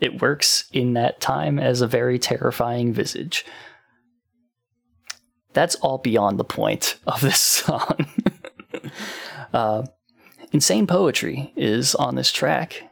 it 0.00 0.20
works 0.20 0.68
in 0.72 0.94
that 0.94 1.20
time 1.20 1.58
as 1.58 1.80
a 1.80 1.86
very 1.86 2.18
terrifying 2.18 2.92
visage. 2.92 3.44
That's 5.52 5.76
all 5.76 5.98
beyond 5.98 6.38
the 6.38 6.44
point 6.44 6.98
of 7.06 7.22
this 7.22 7.40
song. 7.40 8.06
uh, 9.54 9.84
Insane 10.52 10.86
Poetry 10.86 11.52
is 11.56 11.94
on 11.94 12.14
this 12.14 12.30
track. 12.30 12.82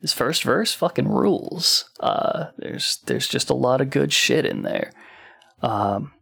This 0.00 0.12
first 0.12 0.42
verse 0.42 0.72
fucking 0.72 1.08
rules. 1.08 1.90
Uh, 2.00 2.46
there's 2.56 2.98
there's 3.06 3.28
just 3.28 3.50
a 3.50 3.54
lot 3.54 3.80
of 3.80 3.90
good 3.90 4.12
shit 4.12 4.44
in 4.44 4.62
there. 4.62 4.92
Um, 5.62 6.12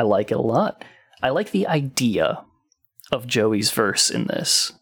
I 0.00 0.02
like 0.02 0.30
it 0.30 0.38
a 0.38 0.40
lot. 0.40 0.82
I 1.22 1.28
like 1.28 1.50
the 1.50 1.66
idea 1.66 2.42
of 3.12 3.26
Joey's 3.26 3.70
verse 3.70 4.08
in 4.08 4.28
this 4.28 4.72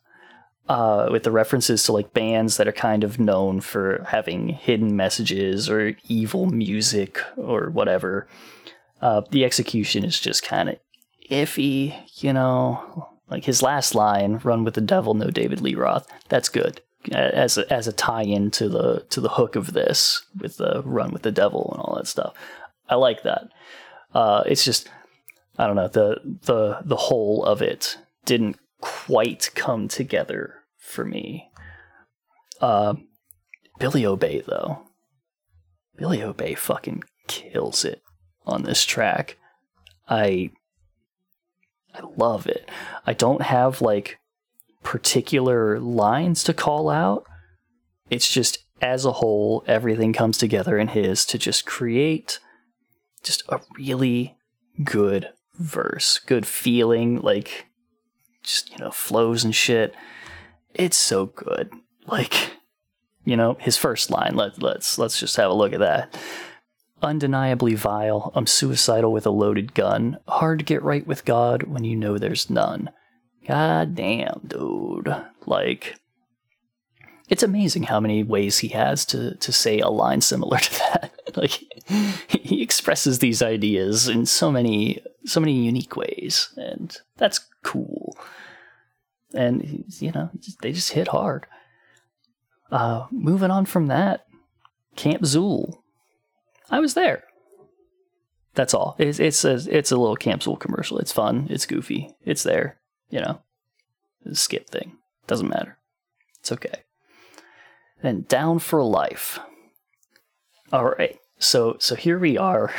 uh, 0.69 1.09
with 1.11 1.25
the 1.25 1.33
references 1.33 1.83
to 1.83 1.93
like 1.93 2.15
bands 2.15 2.57
that 2.57 2.69
are 2.69 2.73
kind 2.73 3.03
of 3.03 3.19
known 3.19 3.61
for 3.61 4.07
having 4.07 4.51
hidden 4.51 4.95
messages 4.95 5.69
or 5.69 5.97
evil 6.07 6.47
music 6.47 7.21
or 7.37 7.69
whatever. 7.69 8.29
Uh, 9.03 9.23
the 9.33 9.45
execution 9.45 10.05
is 10.05 10.21
just 10.21 10.45
kind 10.45 10.69
of 10.69 10.77
iffy, 11.29 11.97
you 12.23 12.33
know. 12.33 13.09
Like 13.29 13.45
his 13.45 13.61
last 13.61 13.97
line, 13.97 14.41
"Run 14.45 14.63
with 14.63 14.75
the 14.75 14.81
devil, 14.81 15.15
no 15.15 15.31
David 15.31 15.61
Lee 15.61 15.75
Roth." 15.75 16.07
That's 16.29 16.49
good 16.49 16.81
as 17.11 17.59
a, 17.59 17.71
as 17.73 17.89
a 17.89 17.93
tie-in 17.93 18.53
to 18.53 18.69
the 18.69 19.05
to 19.11 19.21
the 19.21 19.31
hook 19.31 19.57
of 19.57 19.73
this 19.73 20.25
with 20.41 20.59
the 20.59 20.81
"Run 20.85 21.11
with 21.11 21.23
the 21.23 21.33
devil" 21.33 21.71
and 21.73 21.83
all 21.83 21.97
that 21.97 22.07
stuff. 22.07 22.35
I 22.89 22.95
like 22.95 23.25
that. 23.25 23.49
Uh, 24.15 24.45
it's 24.47 24.65
just 24.65 24.89
I 25.59 25.67
don't 25.67 25.77
know 25.77 25.89
the 25.89 26.21
the 26.45 26.79
the 26.85 26.97
whole 26.97 27.45
of 27.45 27.61
it 27.61 27.99
didn't 28.25 28.59
quite 28.81 29.51
come 29.55 29.89
together 29.89 30.55
for 30.77 31.05
me. 31.05 31.51
Uh, 32.61 32.95
Billy 33.79 34.07
Obey 34.07 34.43
though, 34.47 34.87
Billy 35.97 36.23
Obey 36.23 36.55
fucking 36.55 37.03
kills 37.27 37.85
it 37.85 38.03
on 38.47 38.63
this 38.63 38.85
track. 38.85 39.37
I 40.09 40.51
I 41.95 42.01
love 42.17 42.47
it. 42.47 42.71
I 43.07 43.13
don't 43.13 43.43
have 43.43 43.83
like 43.83 44.19
particular 44.83 45.81
lines 45.81 46.45
to 46.45 46.55
call 46.55 46.89
out. 46.89 47.27
It's 48.11 48.31
just 48.31 48.59
as 48.81 49.05
a 49.05 49.13
whole, 49.13 49.65
everything 49.67 50.13
comes 50.13 50.39
together 50.39 50.79
in 50.79 50.89
his 50.89 51.27
to 51.27 51.39
just 51.39 51.67
create 51.67 52.39
just 53.23 53.43
a 53.49 53.61
really 53.77 54.37
good 54.85 55.31
verse, 55.59 56.19
good 56.19 56.47
feeling, 56.47 57.21
like 57.21 57.67
just, 58.43 58.71
you 58.71 58.79
know, 58.79 58.91
flows 58.91 59.45
and 59.45 59.55
shit 59.55 59.95
it's 60.79 60.97
so 60.97 61.27
good. 61.27 61.71
Like, 62.07 62.53
you 63.25 63.37
know, 63.37 63.59
his 63.61 63.77
first 63.77 64.11
line. 64.11 64.35
Let 64.35 64.63
let's 64.63 64.97
let's 64.97 65.21
just 65.21 65.37
have 65.37 65.51
a 65.51 65.55
look 65.55 65.73
at 65.73 65.81
that. 65.81 66.17
Undeniably 67.03 67.75
vile. 67.75 68.33
I'm 68.35 68.47
suicidal 68.47 69.13
with 69.13 69.27
a 69.27 69.31
loaded 69.31 69.75
gun. 69.75 70.19
Hard 70.27 70.61
to 70.61 70.65
get 70.65 70.83
right 70.83 71.07
with 71.07 71.25
God 71.25 71.65
when 71.65 71.85
you 71.85 71.95
know 71.95 72.17
there's 72.17 72.49
none. 72.49 72.91
God 73.47 73.95
damn, 73.95 74.41
dude. 74.47 75.15
Like, 75.47 75.97
it's 77.29 77.43
amazing 77.43 77.85
how 77.85 78.01
many 78.01 78.23
ways 78.23 78.59
he 78.59 78.69
has 78.69 79.05
to 79.07 79.37
to 79.37 79.53
say 79.53 79.81
a 79.81 79.89
line 79.89 80.21
similar 80.21 80.59
to 80.59 80.79
that. 80.79 81.13
like, 81.37 81.63
he 82.29 82.63
expresses 82.63 83.19
these 83.19 83.43
ideas 83.43 84.09
in 84.09 84.27
so 84.27 84.51
many 84.51 85.01
so 85.29 85.41
many 85.41 85.65
unique 85.65 85.97
ways, 85.97 86.51
and 86.57 86.97
that's 87.17 87.41
cool 87.63 88.17
and 89.35 89.85
you 89.99 90.13
know 90.13 90.31
they 90.63 90.73
just 90.73 90.93
hit 90.93 91.09
hard. 91.09 91.47
Uh, 92.71 93.07
moving 93.11 93.51
on 93.51 93.67
from 93.67 93.87
that, 93.87 94.27
Camp 94.97 95.23
Zool. 95.23 95.79
I 96.71 96.81
was 96.81 96.95
there. 96.95 97.25
That's 98.55 98.75
all. 98.75 98.97
It's 98.99 99.19
it's 99.19 99.45
a 99.45 99.61
it's 99.69 99.93
a 99.93 99.97
little 99.97 100.17
Camp 100.17 100.43
Zool 100.43 100.59
commercial. 100.59 100.99
It's 100.99 101.13
fun. 101.13 101.47
It's 101.51 101.67
goofy. 101.67 102.15
It's 102.25 102.43
there. 102.43 102.79
You 103.11 103.21
know, 103.21 103.41
skip 104.33 104.69
thing. 104.69 104.97
Doesn't 105.27 105.49
matter. 105.49 105.79
It's 106.41 106.53
okay. 106.53 106.83
Then 108.03 108.25
down 108.29 108.59
for 108.59 108.83
life. 108.83 109.39
All 110.73 110.85
right. 110.85 111.19
So 111.39 111.77
so 111.79 111.95
here 111.95 112.19
we 112.19 112.37
are. 112.39 112.73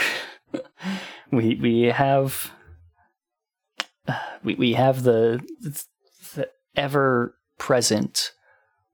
we 1.32 1.56
we 1.56 1.82
have 1.84 2.52
we 4.44 4.56
we 4.56 4.74
have 4.74 5.04
the 5.04 5.46
ever 6.76 7.36
present 7.58 8.32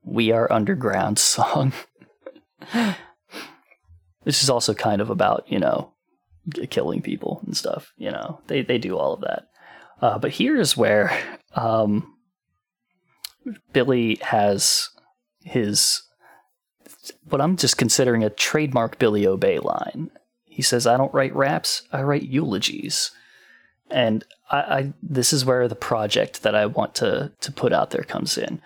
We 0.04 0.32
Are 0.32 0.52
Underground 0.52 1.20
song. 1.20 1.74
this 4.24 4.44
is 4.44 4.50
also 4.50 4.74
kind 4.74 5.02
of 5.02 5.10
about, 5.10 5.46
you 5.48 5.60
know, 5.60 5.94
killing 6.70 7.02
people 7.02 7.42
and 7.46 7.56
stuff, 7.56 7.94
you 7.98 8.12
know. 8.12 8.42
They 8.48 8.62
they 8.64 8.78
do 8.78 8.98
all 8.98 9.14
of 9.14 9.22
that. 9.22 9.48
Uh, 10.02 10.20
but 10.20 10.32
here's 10.32 10.76
where 10.76 11.18
um, 11.54 12.16
Billy 13.72 14.16
has 14.22 14.90
his 15.44 16.02
what 17.30 17.42
I'm 17.42 17.56
just 17.56 17.78
considering 17.78 18.24
a 18.24 18.30
trademark 18.30 19.00
Billy 19.00 19.26
Obey 19.28 19.60
line. 19.60 20.12
He 20.56 20.62
says, 20.62 20.88
I 20.88 20.98
don't 20.98 21.14
write 21.14 21.36
raps, 21.36 21.84
I 21.92 22.02
write 22.02 22.24
eulogies 22.24 23.12
and 23.92 24.24
I, 24.50 24.58
I, 24.58 24.94
this 25.04 25.32
is 25.32 25.46
where 25.46 25.68
the 25.68 25.76
project 25.76 26.44
that 26.44 26.56
I 26.56 26.66
want 26.66 26.96
to 26.96 27.32
to 27.42 27.52
put 27.52 27.74
out 27.74 27.92
there 27.92 28.04
comes 28.04 28.38
in. 28.38 28.62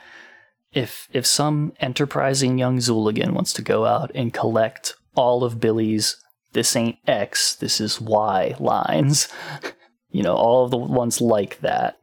If 0.71 1.10
if 1.12 1.25
some 1.25 1.73
enterprising 1.80 2.58
young 2.58 2.78
Zooligan 2.78 3.32
wants 3.32 3.54
to 3.54 3.62
go 3.62 3.86
out 3.86 4.12
and 4.15 4.34
collect 4.34 4.95
all 5.15 5.43
of 5.43 5.60
Billy's 5.60 6.15
"This 6.54 6.75
ain't 6.75 6.99
X, 7.06 7.56
this 7.56 7.82
is 7.82 7.99
Y" 7.99 8.56
lines, 8.60 9.28
You 10.12 10.23
know, 10.23 10.36
all 10.36 10.65
of 10.65 10.71
the 10.71 10.78
ones 10.78 11.21
like 11.21 11.60
that. 11.62 11.99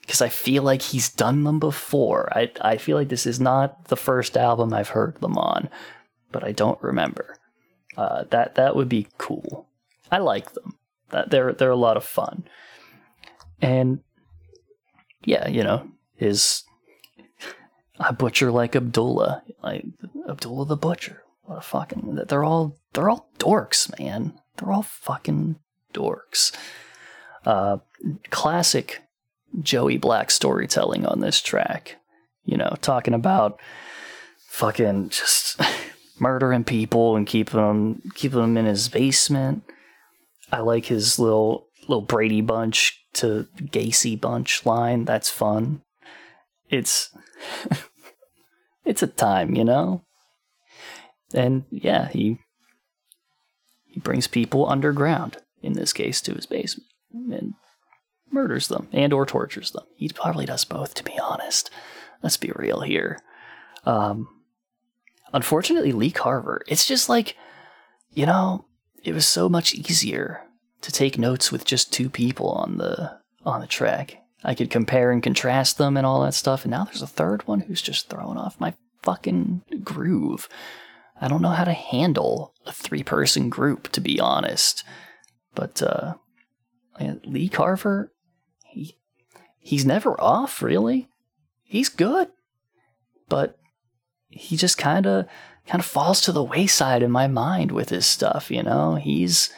Because 0.00 0.22
I 0.22 0.28
feel 0.28 0.62
like 0.62 0.82
he's 0.82 1.08
done 1.08 1.44
them 1.44 1.60
before. 1.60 2.28
I, 2.36 2.50
I 2.60 2.78
feel 2.78 2.96
like 2.96 3.10
this 3.10 3.26
is 3.26 3.38
not 3.38 3.84
the 3.88 3.96
first 3.96 4.36
album 4.36 4.72
I've 4.72 4.88
heard 4.88 5.20
them 5.20 5.38
on, 5.38 5.68
but 6.32 6.42
I 6.42 6.52
don't 6.52 6.82
remember. 6.82 7.36
Uh, 7.96 8.24
that 8.30 8.54
that 8.54 8.76
would 8.76 8.88
be 8.88 9.08
cool. 9.18 9.66
I 10.10 10.18
like 10.18 10.52
them. 10.52 10.76
That 11.10 11.30
they're 11.30 11.52
they're 11.52 11.70
a 11.70 11.76
lot 11.76 11.96
of 11.96 12.04
fun. 12.04 12.44
And 13.60 14.00
yeah, 15.24 15.48
you 15.48 15.62
know, 15.62 15.88
his 16.16 16.64
I 18.00 18.12
butcher 18.12 18.50
like 18.50 18.76
Abdullah, 18.76 19.42
like 19.62 19.84
Abdullah 20.28 20.66
the 20.66 20.76
butcher. 20.76 21.22
What 21.42 21.58
a 21.58 21.62
fucking 21.62 22.18
they're 22.28 22.44
all 22.44 22.76
they're 22.92 23.10
all 23.10 23.28
dorks, 23.38 23.98
man. 23.98 24.34
They're 24.56 24.72
all 24.72 24.82
fucking 24.82 25.56
dorks. 25.92 26.52
Uh, 27.44 27.78
classic 28.30 29.00
Joey 29.60 29.96
Black 29.96 30.30
storytelling 30.30 31.06
on 31.06 31.20
this 31.20 31.40
track. 31.40 31.96
You 32.44 32.56
know, 32.56 32.76
talking 32.80 33.14
about 33.14 33.60
fucking 34.46 35.08
just 35.10 35.60
murdering 36.20 36.64
people 36.64 37.16
and 37.16 37.26
keeping 37.26 37.60
them 37.60 38.02
keeping 38.14 38.40
them 38.40 38.56
in 38.56 38.66
his 38.66 38.88
basement. 38.88 39.64
I 40.52 40.60
like 40.60 40.86
his 40.86 41.18
little 41.18 41.68
little 41.88 42.02
Brady 42.02 42.40
Bunch 42.40 43.04
to 43.14 43.46
Gacy 43.56 44.20
Bunch 44.20 44.64
line. 44.66 45.04
That's 45.04 45.30
fun. 45.30 45.82
It's 46.68 47.10
it's 48.84 49.02
a 49.02 49.08
time, 49.08 49.54
you 49.54 49.64
know? 49.64 50.02
And 51.34 51.64
yeah, 51.70 52.08
he 52.08 52.38
he 53.86 54.00
brings 54.00 54.26
people 54.26 54.68
underground, 54.68 55.38
in 55.62 55.72
this 55.72 55.92
case 55.92 56.20
to 56.22 56.34
his 56.34 56.46
basement, 56.46 56.86
and 57.12 57.54
murders 58.30 58.68
them 58.68 58.88
and 58.92 59.12
or 59.12 59.26
tortures 59.26 59.72
them. 59.72 59.84
He 59.96 60.08
probably 60.08 60.46
does 60.46 60.64
both, 60.64 60.94
to 60.94 61.04
be 61.04 61.18
honest. 61.18 61.70
Let's 62.22 62.36
be 62.36 62.52
real 62.54 62.82
here. 62.82 63.18
Um, 63.84 64.28
unfortunately, 65.32 65.92
Lee 65.92 66.10
Carver, 66.10 66.62
it's 66.66 66.86
just 66.86 67.08
like, 67.08 67.36
you 68.12 68.26
know, 68.26 68.66
it 69.02 69.14
was 69.14 69.26
so 69.26 69.48
much 69.48 69.74
easier 69.74 70.42
to 70.82 70.92
take 70.92 71.18
notes 71.18 71.52
with 71.52 71.64
just 71.64 71.92
two 71.92 72.10
people 72.10 72.50
on 72.50 72.78
the 72.78 73.18
on 73.44 73.60
the 73.60 73.66
track. 73.66 74.18
I 74.42 74.54
could 74.54 74.70
compare 74.70 75.10
and 75.10 75.22
contrast 75.22 75.78
them 75.78 75.96
and 75.96 76.06
all 76.06 76.22
that 76.22 76.34
stuff. 76.34 76.64
And 76.64 76.70
now 76.70 76.84
there's 76.84 77.02
a 77.02 77.06
third 77.06 77.46
one 77.46 77.60
who's 77.60 77.82
just 77.82 78.08
throwing 78.08 78.38
off 78.38 78.60
my 78.60 78.74
fucking 79.02 79.62
groove. 79.82 80.48
I 81.20 81.28
don't 81.28 81.42
know 81.42 81.50
how 81.50 81.64
to 81.64 81.72
handle 81.72 82.54
a 82.64 82.72
three 82.72 83.02
person 83.02 83.50
group, 83.50 83.88
to 83.92 84.00
be 84.00 84.18
honest. 84.18 84.84
But 85.54 85.82
uh, 85.82 86.14
Lee 87.24 87.48
Carver, 87.48 88.12
he 88.64 88.96
he's 89.58 89.84
never 89.84 90.18
off, 90.20 90.62
really. 90.62 91.08
He's 91.64 91.88
good, 91.88 92.28
but 93.28 93.59
he 94.30 94.56
just 94.56 94.78
kind 94.78 95.06
of 95.06 95.26
kind 95.66 95.80
of 95.80 95.86
falls 95.86 96.20
to 96.22 96.32
the 96.32 96.42
wayside 96.42 97.02
in 97.02 97.10
my 97.10 97.26
mind 97.26 97.72
with 97.72 97.90
his 97.90 98.06
stuff. 98.06 98.50
You 98.50 98.62
know, 98.62 98.94
he's 98.94 99.50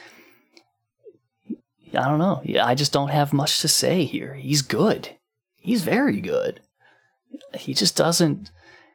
I 1.94 2.08
don't 2.08 2.18
know. 2.18 2.42
I 2.60 2.74
just 2.74 2.92
don't 2.92 3.10
have 3.10 3.32
much 3.32 3.60
to 3.60 3.68
say 3.68 4.04
here. 4.04 4.34
He's 4.34 4.62
good. 4.62 5.10
He's 5.56 5.84
very 5.84 6.20
good. 6.20 6.60
He 7.54 7.74
just 7.74 7.96
doesn't 7.96 8.50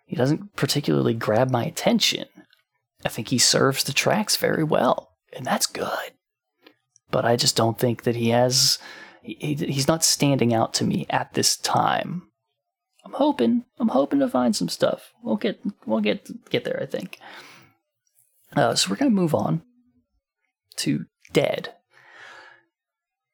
he 0.06 0.16
doesn't 0.16 0.56
particularly 0.56 1.14
grab 1.14 1.52
my 1.52 1.66
attention. 1.66 2.26
I 3.06 3.10
think 3.10 3.28
he 3.28 3.38
serves 3.38 3.84
the 3.84 3.94
tracks 3.94 4.36
very 4.36 4.64
well, 4.64 5.16
and 5.34 5.46
that's 5.46 5.68
good. 5.68 6.12
But 7.12 7.26
I 7.26 7.36
just 7.36 7.56
don't 7.56 7.78
think 7.78 8.04
that 8.04 8.16
he 8.16 8.30
has 8.30 8.80
he, 9.22 9.56
he's 9.56 9.88
not 9.88 10.04
standing 10.04 10.54
out 10.54 10.74
to 10.76 10.84
me 10.84 11.06
at 11.10 11.34
this 11.34 11.58
time. 11.58 12.24
I'm 13.08 13.14
hoping 13.14 13.64
I'm 13.80 13.90
hoping 13.90 14.20
to 14.20 14.30
find 14.30 14.56
some 14.56 14.70
stuff. 14.70 15.14
We'll 15.24 15.38
get 15.38 15.60
we'll 15.86 16.02
get 16.02 16.30
get 16.50 16.66
there, 16.66 16.80
I 16.82 16.86
think. 16.86 17.20
Uh, 18.56 18.76
so 18.76 18.90
we're 18.90 18.98
gonna 18.98 19.12
move 19.12 19.34
on 19.34 19.62
to 20.78 21.06
Dead 21.34 21.74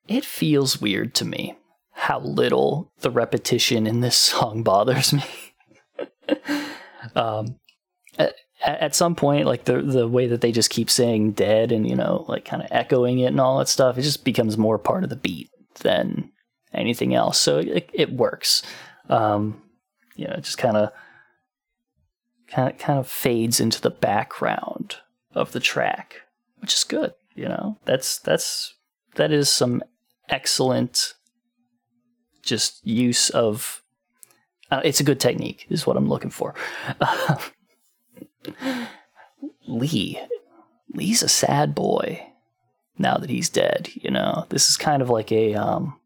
it 0.08 0.26
feels 0.26 0.82
weird 0.82 1.14
to 1.16 1.26
me 1.26 1.58
how 1.92 2.20
little 2.20 2.92
the 3.00 3.12
repetition 3.12 3.88
in 3.88 4.02
this 4.02 4.16
song 4.18 4.64
bothers 4.64 5.14
me. 5.14 5.24
um, 7.16 7.60
at, 8.18 8.36
at, 8.62 8.96
some 8.96 9.16
point, 9.16 9.46
like 9.46 9.66
the 9.66 9.82
the 9.82 10.08
way 10.08 10.28
that 10.28 10.42
they 10.42 10.52
just 10.52 10.70
keep 10.70 10.90
saying 10.90 11.32
"dead" 11.32 11.72
and 11.72 11.88
you 11.88 11.96
know, 11.96 12.26
like 12.28 12.46
kind 12.46 12.62
of 12.62 12.70
echoing 12.72 13.20
it 13.20 13.28
and 13.28 13.40
all 13.40 13.58
that 13.58 13.68
stuff, 13.68 13.98
it 13.98 14.04
just 14.04 14.24
becomes 14.24 14.58
more 14.58 14.78
part 14.78 15.04
of 15.04 15.10
the 15.10 15.16
beat 15.16 15.50
than 15.82 16.32
anything 16.74 17.14
else. 17.14 17.40
So 17.40 17.60
it, 17.60 17.90
it 17.94 18.14
works. 18.14 18.64
Um, 19.10 19.62
you 20.16 20.28
know, 20.28 20.36
it 20.36 20.44
just 20.44 20.58
kind 20.58 20.78
of 20.78 20.92
kind 22.48 22.72
of 22.72 22.78
kind 22.78 23.00
of 23.00 23.08
fades 23.08 23.60
into 23.60 23.82
the 23.82 23.90
background 23.90 24.98
of 25.34 25.52
the 25.52 25.60
track, 25.60 26.22
which 26.60 26.74
is 26.74 26.84
good. 26.84 27.14
You 27.36 27.50
know, 27.50 27.78
that's 27.86 28.20
that's 28.20 28.76
that 29.16 29.32
is 29.32 29.52
some 29.52 29.82
excellent 30.30 31.14
just 32.42 32.86
use 32.86 33.30
of 33.30 33.82
uh, 34.72 34.82
it's 34.84 35.00
a 35.00 35.04
good 35.04 35.20
technique 35.20 35.66
is 35.70 35.88
what 35.88 35.98
i'm 35.98 36.10
looking 36.10 36.30
for 36.30 36.54
lee 39.68 40.20
lee's 40.94 41.24
a 41.24 41.30
sad 41.30 41.74
boy 41.74 42.22
now 42.98 43.16
that 43.18 43.30
he's 43.30 43.50
dead 43.50 43.90
you 43.94 44.12
know 44.12 44.46
this 44.50 44.70
is 44.70 44.78
kind 44.78 45.02
of 45.02 45.10
like 45.10 45.32
a 45.32 45.56
um 45.56 45.98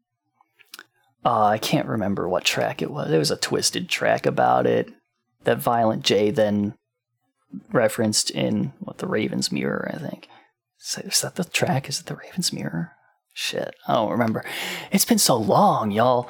uh, 1.24 1.44
i 1.44 1.58
can't 1.58 1.88
remember 1.88 2.28
what 2.28 2.44
track 2.44 2.82
it 2.82 2.90
was 2.90 3.08
there 3.08 3.18
was 3.18 3.30
a 3.30 3.36
Twiztid 3.36 3.88
track 3.88 4.26
about 4.26 4.66
it 4.66 4.92
that 5.44 5.58
violent 5.58 6.04
j 6.04 6.30
then 6.30 6.74
referenced 7.72 8.30
in 8.30 8.72
what 8.80 8.98
the 8.98 9.06
raven's 9.06 9.50
mirror 9.50 9.90
i 9.92 9.98
think 9.98 10.28
is 11.04 11.20
that 11.20 11.36
the 11.36 11.44
track 11.44 11.88
is 11.88 12.00
it 12.00 12.06
the 12.06 12.16
raven's 12.16 12.52
mirror 12.52 12.92
shit, 13.38 13.76
I 13.86 13.94
don't 13.94 14.10
remember. 14.10 14.44
It's 14.90 15.04
been 15.04 15.18
so 15.18 15.36
long, 15.36 15.92
y'all. 15.92 16.28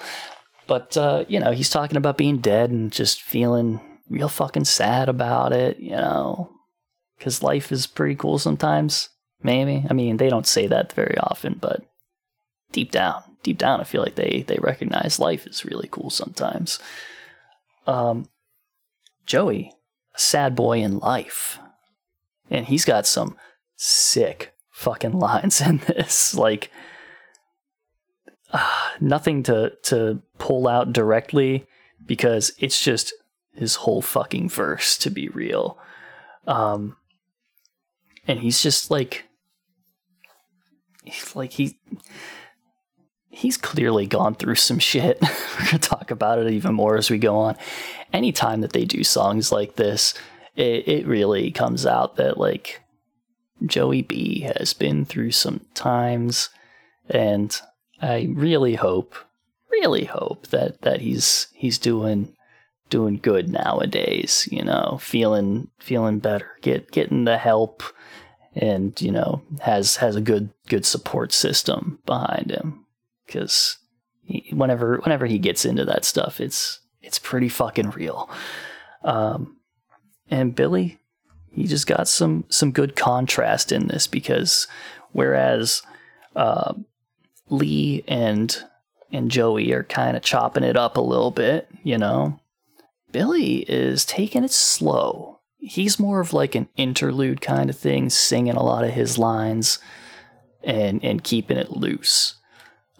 But 0.67 0.97
uh, 0.97 1.25
you 1.27 1.41
know, 1.41 1.53
he's 1.53 1.71
talking 1.71 1.97
about 1.97 2.19
being 2.19 2.39
dead 2.39 2.71
and 2.71 2.93
just 2.93 3.23
feeling 3.23 3.81
real 4.11 4.29
fucking 4.29 4.67
sad 4.67 5.09
about 5.09 5.53
it, 5.53 5.79
you 5.79 5.93
know, 5.93 6.51
because 7.17 7.43
life 7.43 7.73
is 7.73 7.87
pretty 7.87 8.15
cool 8.15 8.39
sometimes. 8.39 9.09
Maybe. 9.43 9.87
I 9.89 9.95
mean, 9.95 10.19
they 10.19 10.29
don't 10.29 10.47
say 10.47 10.67
that 10.67 10.93
very 10.93 11.17
often, 11.17 11.57
but 11.59 11.83
deep 12.73 12.91
down, 12.91 13.23
deep 13.43 13.59
down, 13.59 13.81
I 13.81 13.85
feel 13.85 14.03
like 14.03 14.17
they 14.17 14.45
they 14.47 14.59
recognize 14.61 15.19
life 15.19 15.47
is 15.47 15.65
really 15.65 15.89
cool 15.91 16.11
sometimes. 16.11 16.79
Um, 17.87 18.29
Joey, 19.27 19.73
a 20.15 20.19
sad 20.19 20.55
boy 20.55 20.79
in 20.79 20.99
life, 20.99 21.59
and 22.51 22.67
he's 22.67 22.85
got 22.85 23.07
some 23.07 23.37
sick 23.77 24.55
fucking 24.71 25.13
lines 25.19 25.61
in 25.61 25.79
this, 25.79 26.35
like 26.35 26.71
uh, 28.53 28.91
nothing 29.01 29.43
to 29.45 29.73
to 29.85 30.23
pull 30.39 30.67
out 30.69 30.93
directly 30.93 31.67
because 32.05 32.53
it's 32.59 32.83
just 32.83 33.13
his 33.55 33.77
whole 33.77 34.01
fucking 34.01 34.49
verse 34.49 34.97
to 34.99 35.11
be 35.11 35.29
real. 35.29 35.79
Um, 36.47 36.97
and 38.27 38.41
he's 38.41 38.63
just 38.63 38.91
like 38.91 39.25
he's 41.05 41.35
like 41.35 41.53
he 41.53 41.79
he's 43.39 43.57
clearly 43.57 44.05
gone 44.05 44.35
through 44.35 44.57
some 44.57 44.81
shit. 44.81 45.19
We're 45.23 45.67
gonna 45.67 45.79
talk 45.79 46.11
about 46.11 46.41
it 46.41 46.51
even 46.51 46.75
more 46.75 46.97
as 46.97 47.09
we 47.09 47.19
go 47.19 47.37
on. 47.37 47.57
Anytime 48.13 48.63
that 48.63 48.73
they 48.73 48.85
do 48.85 49.05
songs 49.05 49.53
like 49.53 49.77
this, 49.77 50.13
it, 50.57 50.89
it 50.89 51.07
really 51.07 51.53
comes 51.53 51.87
out 51.87 52.17
that 52.17 52.37
like 52.37 52.83
Joey 53.65 54.03
B 54.03 54.41
has 54.41 54.73
been 54.73 55.05
through 55.05 55.31
some 55.31 55.61
times 55.75 56.51
and 57.09 57.61
I 58.03 58.29
really 58.33 58.75
hope, 58.75 59.15
really 59.71 60.05
hope 60.05 60.49
that 60.49 60.83
that 60.83 61.01
he's 61.01 61.47
he's 61.55 61.79
doing 61.79 62.35
doing 62.91 63.19
good 63.19 63.49
nowadays. 63.49 64.49
You 64.51 64.65
know, 64.65 64.99
feeling 65.01 65.69
feeling 65.79 66.19
better, 66.19 66.51
get 66.61 66.91
getting 66.91 67.25
the 67.25 67.39
help, 67.39 67.85
and 68.55 69.01
you 69.01 69.13
know 69.13 69.43
has 69.61 69.97
has 69.97 70.17
a 70.17 70.21
good 70.21 70.51
good 70.69 70.85
support 70.85 71.33
system 71.33 72.01
behind 72.05 72.51
him. 72.51 72.85
Because 73.29 73.79
whenever 74.51 74.99
whenever 75.05 75.27
he 75.27 75.39
gets 75.39 75.65
into 75.65 75.85
that 75.85 76.05
stuff, 76.05 76.41
it's 76.41 76.81
it's 77.01 77.19
pretty 77.19 77.49
fucking 77.49 77.91
real. 77.91 78.29
Um, 79.05 79.59
and 80.31 80.55
Billy, 80.55 80.99
he 81.53 81.67
just 81.67 81.87
got 81.87 82.09
some 82.09 82.45
some 82.49 82.73
good 82.73 82.97
contrast 82.97 83.73
in 83.73 83.87
this 83.89 84.07
because 84.07 84.67
whereas 85.13 85.83
uh, 86.37 86.75
Lee 87.49 88.05
and 88.09 88.65
and 89.11 89.31
Joey 89.31 89.73
are 89.73 89.85
kind 89.85 90.17
of 90.17 90.23
chopping 90.23 90.65
it 90.65 90.77
up 90.77 90.97
a 90.97 91.03
little 91.03 91.31
bit, 91.31 91.69
you 91.83 91.99
know. 91.99 92.41
Billy 93.11 93.61
is 93.61 94.05
taking 94.05 94.45
it 94.45 94.51
slow. 94.51 95.41
He's 95.57 95.99
more 95.99 96.21
of 96.21 96.35
like 96.35 96.55
an 96.55 96.69
interlude 96.77 97.41
kind 97.41 97.71
of 97.71 97.79
thing, 97.79 98.11
singing 98.11 98.55
a 98.55 98.63
lot 98.63 98.85
of 98.85 98.91
his 98.91 99.19
lines 99.19 99.79
and 100.63 101.03
and 101.03 101.25
keeping 101.25 101.57
it 101.57 101.71
loose. 101.71 102.35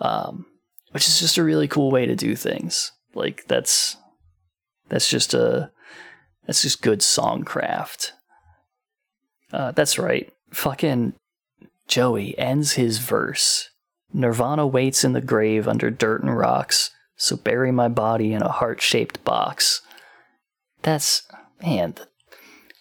Um, 0.01 0.47
which 0.93 1.07
is 1.07 1.21
just 1.21 1.39
a 1.39 1.45
really 1.45 1.69
cool 1.69 1.91
way 1.91 2.07
to 2.07 2.17
do 2.17 2.35
things. 2.35 2.93
Like 3.15 3.45
that's 3.49 3.97
that's 4.89 5.09
just 5.09 5.35
a 5.35 5.71
that's 6.47 6.63
just 6.63 6.83
good 6.83 7.01
songcraft. 7.01 8.13
Uh, 9.53 9.73
that's 9.73 9.99
right. 9.99 10.33
Fucking 10.51 11.15
Joey 11.87 12.39
ends 12.39 12.73
his 12.73 12.99
verse. 12.99 13.71
Nirvana 14.13 14.67
waits 14.67 15.05
in 15.05 15.13
the 15.13 15.21
grave 15.21 15.69
under 15.69 15.91
dirt 15.91 16.23
and 16.23 16.37
rocks, 16.37 16.91
so 17.17 17.37
bury 17.37 17.73
my 17.73 17.89
body 17.89 18.33
in 18.33 18.43
a 18.43 18.51
heart 18.51 18.81
shaped 18.81 19.23
box. 19.25 19.83
That's, 20.83 21.23
man, 21.61 21.95
the, 21.95 22.09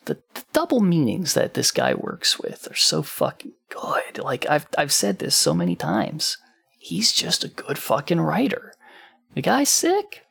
the, 0.05 0.21
the, 0.33 0.43
double 0.53 0.79
meanings 0.79 1.33
that 1.33 1.53
this 1.53 1.71
guy 1.71 1.93
works 1.93 2.39
with 2.39 2.69
are 2.71 2.75
so 2.75 3.01
fucking 3.01 3.53
good. 3.69 4.19
Like, 4.19 4.45
I've, 4.49 4.67
I've 4.77 4.93
said 4.93 5.19
this 5.19 5.35
so 5.35 5.53
many 5.53 5.75
times. 5.75 6.37
He's 6.77 7.11
just 7.11 7.43
a 7.43 7.49
good 7.49 7.77
fucking 7.77 8.21
writer. 8.21 8.73
The 9.33 9.41
guy's 9.41 9.69
sick. 9.69 10.25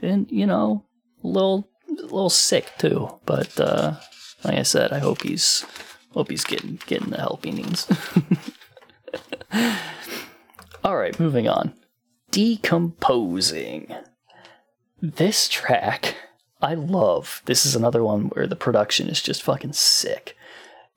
And, 0.00 0.30
you 0.30 0.46
know, 0.46 0.84
a 1.22 1.26
little, 1.26 1.70
a 1.88 1.92
little 1.92 2.30
sick 2.30 2.70
too. 2.78 3.20
But, 3.24 3.58
uh, 3.60 3.94
like 4.42 4.58
I 4.58 4.62
said, 4.62 4.92
I 4.92 4.98
hope 4.98 5.22
he's 5.22 5.64
Hope 6.14 6.30
he's 6.30 6.44
getting 6.44 6.78
getting 6.86 7.10
the 7.10 7.18
help 7.18 7.44
he 7.44 7.50
needs. 7.52 7.90
All 10.84 10.96
right, 10.96 11.18
moving 11.18 11.48
on. 11.48 11.74
Decomposing. 12.30 13.94
This 15.00 15.48
track, 15.48 16.16
I 16.60 16.74
love. 16.74 17.42
This 17.46 17.64
is 17.64 17.74
another 17.74 18.04
one 18.04 18.26
where 18.26 18.46
the 18.46 18.56
production 18.56 19.08
is 19.08 19.22
just 19.22 19.42
fucking 19.42 19.72
sick. 19.72 20.36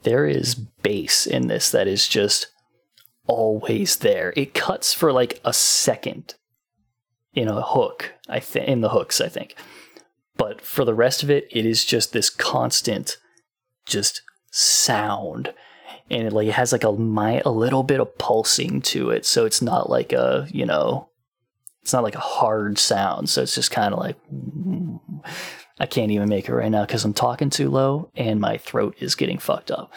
There 0.04 0.28
is 0.28 0.56
bass 0.56 1.26
in 1.26 1.48
this 1.48 1.72
that 1.72 1.88
is 1.88 2.08
just 2.08 2.48
always 3.28 3.98
there. 3.98 4.34
It 4.36 4.54
cuts 4.54 4.94
for 4.94 5.12
like 5.12 5.40
a 5.44 5.54
second 5.54 6.36
in 7.34 7.48
a 7.48 7.62
hook, 7.62 8.14
I 8.30 8.40
think 8.40 8.68
in 8.68 8.82
the 8.82 8.90
hooks, 8.90 9.20
I 9.20 9.28
think. 9.28 9.56
But 10.38 10.62
for 10.62 10.86
the 10.86 10.94
rest 10.94 11.24
of 11.24 11.30
it, 11.30 11.48
it 11.52 11.66
is 11.66 11.86
just 11.86 12.14
this 12.14 12.30
constant 12.30 13.18
just 13.86 14.22
sound. 14.52 15.54
And 16.10 16.28
it 16.28 16.34
like 16.34 16.48
it 16.48 16.54
has 16.54 16.72
like 16.72 16.84
a 16.84 16.92
my 16.92 17.42
a 17.46 17.52
little 17.52 17.84
bit 17.84 18.00
of 18.00 18.18
pulsing 18.18 18.82
to 18.84 19.10
it. 19.10 19.26
So 19.26 19.46
it's 19.46 19.62
not 19.62 19.90
like 19.90 20.14
a 20.14 20.48
you 20.52 20.66
know 20.66 21.10
it's 21.82 21.94
not 21.94 22.04
like 22.04 22.16
a 22.16 22.20
hard 22.20 22.78
sound. 22.78 23.30
So 23.30 23.42
it's 23.42 23.56
just 23.56 23.72
kind 23.72 23.94
of 23.94 24.00
like 24.00 24.18
i 25.80 25.86
can't 25.86 26.12
even 26.12 26.30
make 26.30 26.48
it 26.48 26.54
right 26.54 26.72
now 26.72 26.86
because 26.86 27.04
i'm 27.04 27.14
talking 27.14 27.50
too 27.50 27.70
low 27.70 28.10
and 28.16 28.40
my 28.40 28.56
throat 28.58 28.96
is 29.00 29.16
getting 29.16 29.40
fucked 29.40 29.72
up. 29.72 29.92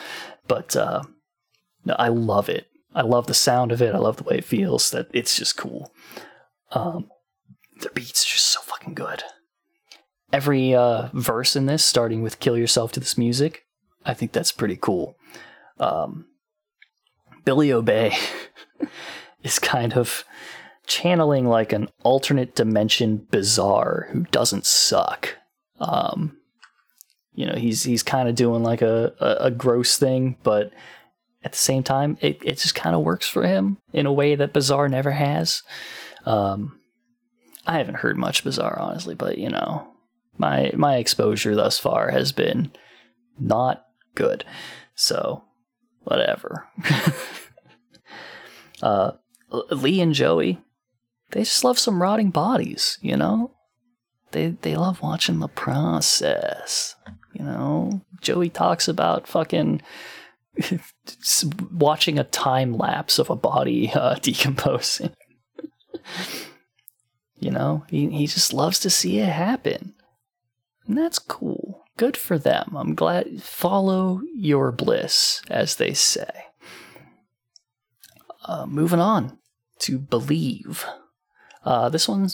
But 0.47 0.77
uh 0.77 1.03
no 1.85 1.95
i 1.99 2.09
love 2.09 2.49
it 2.49 2.68
i 2.99 3.03
love 3.03 3.27
the 3.27 3.35
sound 3.35 3.73
of 3.73 3.81
it 3.81 3.95
i 3.95 3.99
love 3.99 4.17
the 4.19 4.25
way 4.25 4.37
it 4.37 4.45
feels 4.45 4.91
that 4.91 5.09
it's 5.15 5.37
just 5.37 5.57
cool 5.57 5.93
um 6.73 7.09
the 7.81 7.91
beats 7.91 8.25
are 8.25 8.35
just 8.35 8.47
so 8.47 8.61
fucking 8.61 8.95
good 8.95 9.23
every 10.33 10.75
uh 10.75 11.09
verse 11.15 11.57
in 11.57 11.67
this 11.67 11.85
starting 11.85 12.23
with 12.23 12.41
kill 12.41 12.59
yourself 12.59 12.93
to 12.93 13.01
this 13.01 13.17
music 13.17 13.65
I 14.09 14.15
think 14.15 14.33
that's 14.33 14.53
pretty 14.53 14.77
cool. 14.81 15.17
Um, 15.79 16.27
Billy 17.45 17.73
Obey 17.73 18.17
is 19.43 19.59
kind 19.59 19.93
of 19.93 20.25
channeling 20.87 21.47
like 21.47 21.73
an 21.73 21.89
alternate 22.03 22.55
dimension 22.55 23.27
bizarre 23.31 24.09
who 24.11 24.25
doesn't 24.31 24.67
suck. 24.67 25.37
Um, 25.79 26.39
you 27.35 27.47
know, 27.47 27.55
he's 27.55 27.85
he's 27.85 28.03
kind 28.03 28.29
of 28.29 28.35
doing 28.35 28.63
like 28.63 28.83
a, 28.83 29.13
a, 29.21 29.47
a, 29.47 29.51
gross 29.51 29.97
thing, 29.97 30.37
but 30.43 30.73
at 31.43 31.53
the 31.53 31.59
same 31.59 31.83
time, 31.83 32.19
it, 32.21 32.41
it 32.45 32.59
just 32.59 32.75
kind 32.75 32.97
of 32.97 33.03
works 33.03 33.29
for 33.29 33.45
him 33.45 33.79
in 33.93 34.07
a 34.07 34.13
way 34.13 34.35
that 34.35 34.53
Bizarre 34.53 34.89
never 34.89 35.13
has. 35.13 35.63
Um, 36.27 36.81
I 37.67 37.79
haven't 37.79 37.97
heard 37.97 38.17
much 38.17 38.45
Bizarre, 38.45 38.79
honestly, 38.79 39.15
but 39.15 39.39
you 39.39 39.49
know, 39.49 39.87
my 40.37 40.73
my 40.75 40.97
exposure 40.97 41.55
thus 41.55 41.79
far 41.79 42.11
has 42.11 42.33
been 42.33 42.73
not 43.39 43.85
good. 44.15 44.45
So, 44.95 45.45
whatever. 46.01 46.67
uh, 48.83 49.13
Lee 49.71 50.01
and 50.01 50.15
Joey, 50.15 50.59
they 51.31 51.41
just 51.41 51.65
love 51.65 51.79
some 51.79 52.03
rotting 52.03 52.31
bodies, 52.31 52.99
you 53.01 53.17
know? 53.17 53.53
They 54.33 54.57
they 54.63 54.77
love 54.77 55.03
watching 55.03 55.39
the 55.39 55.49
process, 55.49 56.97
you 57.33 57.45
know? 57.45 58.03
Joey 58.21 58.49
talks 58.49 58.89
about 58.89 59.29
fucking 59.29 59.83
watching 61.73 62.19
a 62.19 62.25
time 62.25 62.77
lapse 62.77 63.19
of 63.19 63.31
a 63.31 63.37
body 63.37 63.93
uh, 63.93 64.15
decomposing. 64.23 65.15
you 67.39 67.51
know, 67.51 67.85
he, 67.89 68.09
he 68.11 68.27
just 68.27 68.53
loves 68.53 68.79
to 68.81 68.91
see 68.91 69.19
it 69.19 69.29
happen. 69.29 69.95
And 70.87 70.97
that's 70.97 71.19
cool 71.19 71.79
good 71.99 72.17
for 72.17 72.39
them. 72.39 72.75
I'm 72.75 72.95
glad. 72.95 73.43
Follow 73.43 74.23
your 74.35 74.73
bliss, 74.73 75.43
as 75.51 75.77
they 75.77 75.93
say. 75.93 76.47
Uh, 78.47 78.65
moving 78.65 79.01
on 79.01 79.37
to 79.81 79.99
Believe. 79.99 80.87
Uh, 81.65 81.91
this 81.91 82.09
one 82.09 82.31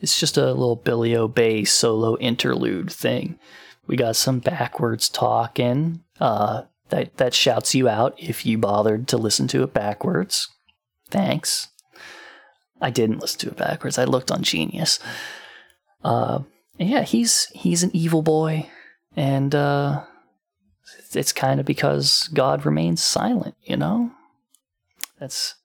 is 0.00 0.18
just 0.18 0.38
a 0.38 0.46
little 0.46 0.76
Billy 0.76 1.14
Obey 1.14 1.64
solo 1.64 2.16
interlude 2.16 2.90
thing. 2.90 3.38
We 3.86 3.96
got 3.96 4.16
some 4.16 4.38
backwards 4.38 5.10
talking 5.10 6.04
uh, 6.20 6.62
that, 6.90 7.16
that 7.16 7.34
shouts 7.34 7.74
you 7.74 7.88
out 7.88 8.14
if 8.18 8.46
you 8.46 8.58
bothered 8.58 9.08
to 9.08 9.16
listen 9.16 9.48
to 9.48 9.62
it 9.62 9.72
backwards. 9.72 10.48
Thanks. 11.10 11.68
I 12.80 12.90
didn't 12.90 13.20
listen 13.20 13.40
to 13.40 13.48
it 13.48 13.56
backwards. 13.56 13.98
I 13.98 14.04
looked 14.04 14.30
on 14.30 14.42
Genius. 14.42 14.98
Uh, 16.04 16.40
yeah, 16.78 17.02
he's 17.02 17.46
he's 17.46 17.82
an 17.82 17.90
evil 17.92 18.22
boy 18.22 18.68
and 19.18 19.52
uh, 19.52 20.04
it's 21.12 21.32
kind 21.32 21.58
of 21.58 21.66
because 21.66 22.28
God 22.32 22.64
remains 22.64 23.02
silent, 23.02 23.56
you 23.64 23.76
know. 23.76 24.12
That's 25.18 25.56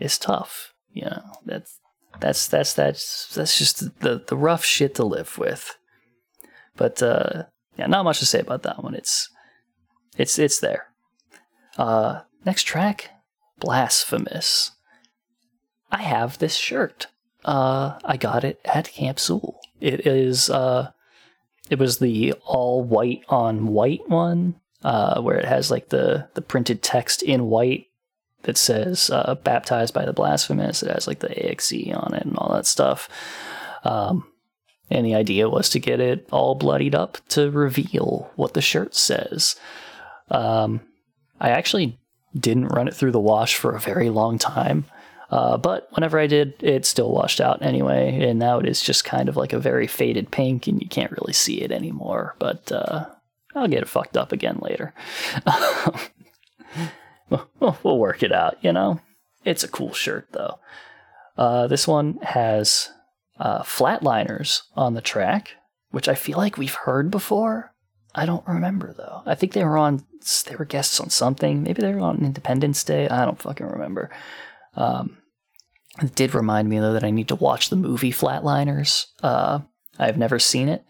it's 0.00 0.18
tough, 0.18 0.74
you 0.92 1.04
know. 1.04 1.22
That's 1.46 1.78
that's 2.18 2.48
that's 2.48 2.74
that's 2.74 3.32
that's 3.32 3.56
just 3.56 4.00
the 4.00 4.24
the 4.26 4.36
rough 4.36 4.64
shit 4.64 4.96
to 4.96 5.04
live 5.04 5.38
with. 5.38 5.76
But 6.76 7.00
uh, 7.00 7.44
yeah, 7.76 7.86
not 7.86 8.04
much 8.04 8.18
to 8.18 8.26
say 8.26 8.40
about 8.40 8.64
that 8.64 8.82
one. 8.82 8.96
It's 8.96 9.28
it's 10.16 10.38
it's 10.38 10.60
there. 10.60 10.88
Uh, 11.76 12.20
next 12.44 12.64
track, 12.64 13.10
blasphemous. 13.58 14.72
I 15.90 16.02
have 16.02 16.38
this 16.38 16.56
shirt. 16.56 17.06
Uh, 17.44 17.98
I 18.04 18.16
got 18.16 18.44
it 18.44 18.60
at 18.64 18.92
Camp 18.92 19.18
Zool. 19.18 19.56
It 19.80 20.06
is 20.06 20.48
uh, 20.50 20.90
it 21.70 21.78
was 21.78 21.98
the 21.98 22.32
all 22.44 22.82
white 22.82 23.24
on 23.28 23.68
white 23.68 24.08
one, 24.08 24.60
uh, 24.82 25.20
where 25.20 25.36
it 25.36 25.44
has 25.44 25.70
like 25.70 25.88
the 25.88 26.28
the 26.34 26.42
printed 26.42 26.82
text 26.82 27.22
in 27.22 27.46
white 27.46 27.86
that 28.42 28.56
says 28.56 29.10
uh, 29.10 29.34
"baptized 29.42 29.94
by 29.94 30.04
the 30.04 30.12
blasphemous." 30.12 30.82
It 30.82 30.90
has 30.90 31.06
like 31.06 31.20
the 31.20 31.50
AXE 31.50 31.92
on 31.94 32.14
it 32.14 32.24
and 32.24 32.36
all 32.36 32.54
that 32.54 32.66
stuff. 32.66 33.08
Um, 33.84 34.26
and 34.90 35.04
the 35.04 35.14
idea 35.14 35.48
was 35.48 35.68
to 35.70 35.78
get 35.78 36.00
it 36.00 36.28
all 36.30 36.54
bloodied 36.54 36.94
up 36.94 37.18
to 37.30 37.50
reveal 37.50 38.30
what 38.36 38.54
the 38.54 38.62
shirt 38.62 38.94
says. 38.94 39.56
Um, 40.30 40.80
I 41.40 41.50
actually 41.50 41.98
didn't 42.38 42.68
run 42.68 42.88
it 42.88 42.94
through 42.94 43.12
the 43.12 43.20
wash 43.20 43.54
for 43.54 43.74
a 43.74 43.80
very 43.80 44.10
long 44.10 44.38
time. 44.38 44.84
Uh, 45.30 45.56
but 45.56 45.88
whenever 45.92 46.18
I 46.18 46.26
did, 46.26 46.54
it 46.62 46.86
still 46.86 47.10
washed 47.10 47.40
out 47.40 47.62
anyway, 47.62 48.28
and 48.28 48.38
now 48.38 48.58
it 48.58 48.68
is 48.68 48.80
just 48.80 49.04
kind 49.04 49.28
of 49.28 49.36
like 49.36 49.52
a 49.52 49.58
very 49.58 49.86
faded 49.86 50.30
pink, 50.30 50.66
and 50.66 50.80
you 50.80 50.88
can't 50.88 51.10
really 51.10 51.32
see 51.32 51.60
it 51.60 51.72
anymore. 51.72 52.36
But 52.38 52.70
uh, 52.70 53.06
I'll 53.54 53.68
get 53.68 53.82
it 53.82 53.88
fucked 53.88 54.16
up 54.16 54.32
again 54.32 54.58
later. 54.60 54.94
we'll, 57.60 57.98
work 57.98 58.22
it 58.22 58.32
out, 58.32 58.58
you 58.62 58.72
know? 58.72 59.00
It's 59.44 59.64
a 59.64 59.68
cool 59.68 59.92
shirt, 59.92 60.28
though. 60.32 60.58
Uh, 61.36 61.66
this 61.66 61.88
one 61.88 62.18
has 62.22 62.90
uh, 63.38 63.62
flatliners 63.62 64.62
on 64.76 64.94
the 64.94 65.00
track, 65.00 65.52
which 65.90 66.08
I 66.08 66.14
feel 66.14 66.38
like 66.38 66.58
we've 66.58 66.74
heard 66.74 67.10
before. 67.10 67.73
I 68.14 68.26
don't 68.26 68.46
remember 68.46 68.92
though. 68.92 69.22
I 69.26 69.34
think 69.34 69.52
they 69.52 69.64
were 69.64 69.78
on. 69.78 70.04
They 70.46 70.56
were 70.56 70.64
guests 70.64 71.00
on 71.00 71.10
something. 71.10 71.62
Maybe 71.62 71.82
they 71.82 71.92
were 71.92 72.00
on 72.00 72.24
Independence 72.24 72.82
Day. 72.84 73.08
I 73.08 73.24
don't 73.24 73.40
fucking 73.40 73.66
remember. 73.66 74.10
Um, 74.74 75.18
it 76.02 76.14
did 76.14 76.34
remind 76.34 76.68
me, 76.68 76.78
though, 76.78 76.94
that 76.94 77.04
I 77.04 77.10
need 77.10 77.28
to 77.28 77.36
watch 77.36 77.68
the 77.68 77.76
movie 77.76 78.12
Flatliners. 78.12 79.06
Uh, 79.22 79.60
I've 79.98 80.18
never 80.18 80.38
seen 80.38 80.68
it. 80.68 80.84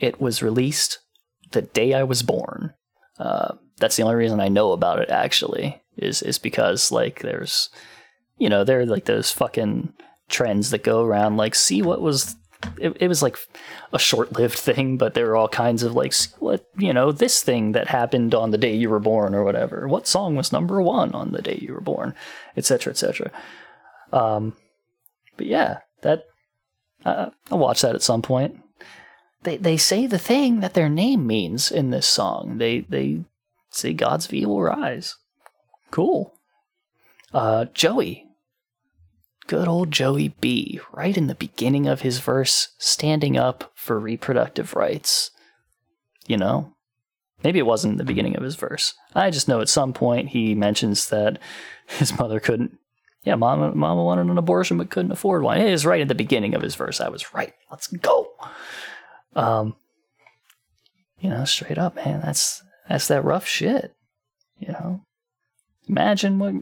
It 0.00 0.20
was 0.20 0.42
released 0.42 0.98
the 1.52 1.62
day 1.62 1.94
I 1.94 2.02
was 2.02 2.22
born. 2.22 2.74
Uh, 3.18 3.54
that's 3.76 3.96
the 3.96 4.02
only 4.02 4.16
reason 4.16 4.40
I 4.40 4.48
know 4.48 4.72
about 4.72 5.00
it, 5.00 5.10
actually, 5.10 5.82
is, 5.96 6.22
is 6.22 6.38
because, 6.38 6.90
like, 6.90 7.20
there's, 7.20 7.70
you 8.38 8.48
know, 8.48 8.64
there 8.64 8.80
are, 8.80 8.86
like, 8.86 9.04
those 9.04 9.30
fucking 9.30 9.92
trends 10.28 10.70
that 10.70 10.82
go 10.82 11.04
around, 11.04 11.36
like, 11.36 11.54
see 11.54 11.82
what 11.82 12.00
was 12.00 12.34
it, 12.78 12.96
it, 13.00 13.08
was 13.08 13.22
like 13.22 13.36
a 13.92 13.98
short-lived 13.98 14.58
thing, 14.58 14.96
but 14.96 15.14
there 15.14 15.26
were 15.26 15.36
all 15.36 15.48
kinds 15.48 15.82
of 15.82 15.94
like 15.94 16.14
what 16.38 16.66
you 16.76 16.92
know 16.92 17.12
this 17.12 17.42
thing 17.42 17.72
that 17.72 17.88
happened 17.88 18.34
on 18.34 18.50
the 18.50 18.58
day 18.58 18.74
you 18.74 18.90
were 18.90 18.98
born 18.98 19.34
or 19.34 19.44
whatever. 19.44 19.86
What 19.86 20.06
song 20.06 20.36
was 20.36 20.52
number 20.52 20.82
one 20.82 21.14
on 21.14 21.32
the 21.32 21.42
day 21.42 21.58
you 21.60 21.72
were 21.72 21.80
born, 21.80 22.14
etc., 22.56 22.90
etc. 22.90 23.30
Um, 24.12 24.56
but 25.36 25.46
yeah, 25.46 25.78
that 26.02 26.24
uh, 27.04 27.30
I'll 27.50 27.58
watch 27.58 27.82
that 27.82 27.94
at 27.94 28.02
some 28.02 28.22
point. 28.22 28.60
They 29.42 29.56
they 29.56 29.76
say 29.76 30.06
the 30.06 30.18
thing 30.18 30.60
that 30.60 30.74
their 30.74 30.88
name 30.88 31.26
means 31.26 31.70
in 31.70 31.90
this 31.90 32.06
song. 32.06 32.58
They 32.58 32.80
they 32.80 33.24
say 33.70 33.92
God's 33.94 34.30
will 34.30 34.60
rise. 34.60 35.16
Cool. 35.90 36.34
Uh, 37.32 37.66
Joey. 37.66 38.27
Good 39.48 39.66
old 39.66 39.90
Joey 39.90 40.28
B, 40.40 40.78
right 40.92 41.16
in 41.16 41.26
the 41.26 41.34
beginning 41.34 41.86
of 41.86 42.02
his 42.02 42.20
verse, 42.20 42.68
standing 42.76 43.38
up 43.38 43.72
for 43.74 43.98
reproductive 43.98 44.76
rights. 44.76 45.30
You 46.26 46.36
know? 46.36 46.74
Maybe 47.42 47.58
it 47.58 47.66
wasn't 47.66 47.96
the 47.96 48.04
beginning 48.04 48.36
of 48.36 48.42
his 48.42 48.56
verse. 48.56 48.92
I 49.14 49.30
just 49.30 49.48
know 49.48 49.62
at 49.62 49.70
some 49.70 49.94
point 49.94 50.28
he 50.28 50.54
mentions 50.54 51.08
that 51.08 51.38
his 51.86 52.18
mother 52.18 52.40
couldn't. 52.40 52.78
Yeah, 53.24 53.36
mama, 53.36 53.74
mama 53.74 54.04
wanted 54.04 54.26
an 54.26 54.36
abortion 54.36 54.76
but 54.76 54.90
couldn't 54.90 55.12
afford 55.12 55.42
one. 55.42 55.58
It 55.58 55.72
is 55.72 55.86
right 55.86 56.02
at 56.02 56.08
the 56.08 56.14
beginning 56.14 56.54
of 56.54 56.60
his 56.60 56.74
verse. 56.74 57.00
I 57.00 57.08
was 57.08 57.32
right. 57.32 57.54
Let's 57.70 57.86
go. 57.86 58.28
Um, 59.34 59.76
you 61.20 61.30
know, 61.30 61.46
straight 61.46 61.78
up, 61.78 61.96
man. 61.96 62.20
That's 62.20 62.62
that's 62.86 63.08
that 63.08 63.24
rough 63.24 63.46
shit. 63.46 63.94
You 64.58 64.68
know, 64.68 65.06
imagine 65.88 66.38
what 66.38 66.54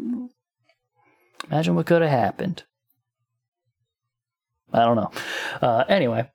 imagine 1.49 1.75
what 1.75 1.87
could 1.87 2.03
have 2.03 2.11
happened. 2.11 2.63
I 4.73 4.85
don't 4.85 4.97
know. 4.97 5.11
Uh, 5.61 5.85
anyway, 5.89 6.31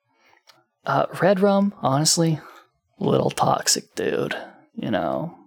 uh, 0.86 1.08
Redrum, 1.08 1.74
honestly, 1.82 2.40
little 3.00 3.30
toxic 3.30 3.94
dude. 3.96 4.36
You 4.76 4.92
know, 4.92 5.38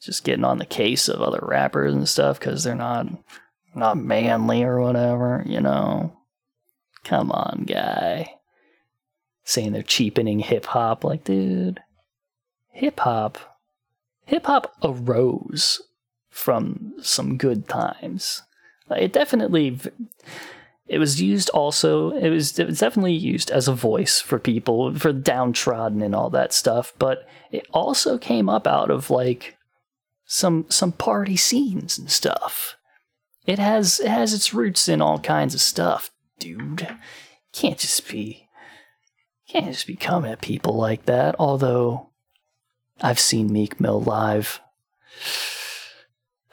just 0.00 0.24
getting 0.24 0.44
on 0.44 0.58
the 0.58 0.66
case 0.66 1.08
of 1.08 1.20
other 1.20 1.40
rappers 1.42 1.94
and 1.94 2.08
stuff 2.08 2.38
because 2.38 2.64
they're 2.64 2.74
not 2.74 3.06
not 3.74 3.96
manly 3.96 4.62
or 4.62 4.80
whatever. 4.80 5.42
You 5.46 5.60
know, 5.60 6.16
come 7.04 7.30
on, 7.30 7.64
guy. 7.66 8.34
Saying 9.44 9.72
they're 9.72 9.82
cheapening 9.82 10.38
hip 10.38 10.66
hop, 10.66 11.02
like, 11.02 11.24
dude, 11.24 11.80
hip 12.68 13.00
hop, 13.00 13.38
hip 14.24 14.46
hop 14.46 14.72
arose 14.84 15.82
from 16.30 16.94
some 17.02 17.36
good 17.36 17.68
times. 17.68 18.42
It 18.90 19.12
definitely 19.12 19.78
it 20.92 20.98
was 20.98 21.20
used 21.20 21.48
also 21.50 22.10
it 22.10 22.28
was, 22.28 22.58
it 22.58 22.66
was 22.66 22.78
definitely 22.78 23.14
used 23.14 23.50
as 23.50 23.66
a 23.66 23.74
voice 23.74 24.20
for 24.20 24.38
people 24.38 24.94
for 24.94 25.12
downtrodden 25.12 26.02
and 26.02 26.14
all 26.14 26.30
that 26.30 26.52
stuff 26.52 26.92
but 26.98 27.26
it 27.50 27.66
also 27.72 28.18
came 28.18 28.48
up 28.48 28.66
out 28.66 28.90
of 28.90 29.10
like 29.10 29.56
some 30.32 30.64
some 30.70 30.92
party 30.92 31.36
scenes 31.36 31.98
and 31.98 32.10
stuff. 32.10 32.76
It 33.44 33.58
has 33.58 34.00
it 34.00 34.08
has 34.08 34.32
its 34.32 34.54
roots 34.54 34.88
in 34.88 35.02
all 35.02 35.18
kinds 35.18 35.54
of 35.54 35.60
stuff 35.60 36.10
dude. 36.38 36.88
Can't 37.52 37.78
just 37.78 38.08
be 38.08 38.48
can't 39.46 39.66
just 39.66 39.86
be 39.86 39.94
coming 39.94 40.32
at 40.32 40.40
people 40.40 40.74
like 40.74 41.04
that 41.04 41.36
although 41.38 42.08
i've 43.02 43.20
seen 43.20 43.52
meek 43.52 43.78
mill 43.80 44.00
live. 44.00 44.60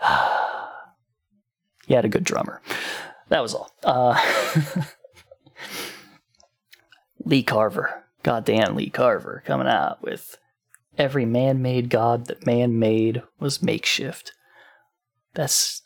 He 1.87 1.95
had 1.95 2.05
a 2.05 2.09
good 2.09 2.23
drummer 2.23 2.61
that 3.29 3.41
was 3.41 3.53
all. 3.53 3.71
Uh, 3.83 4.19
Lee 7.23 7.43
Carver, 7.43 8.03
goddamn 8.23 8.75
Lee 8.75 8.89
Carver, 8.89 9.43
coming 9.45 9.67
out 9.67 10.01
with 10.01 10.37
every 10.97 11.25
man 11.25 11.61
made 11.61 11.89
god 11.89 12.25
that 12.25 12.45
man 12.45 12.77
made 12.79 13.21
was 13.39 13.63
makeshift. 13.63 14.33
That's 15.33 15.83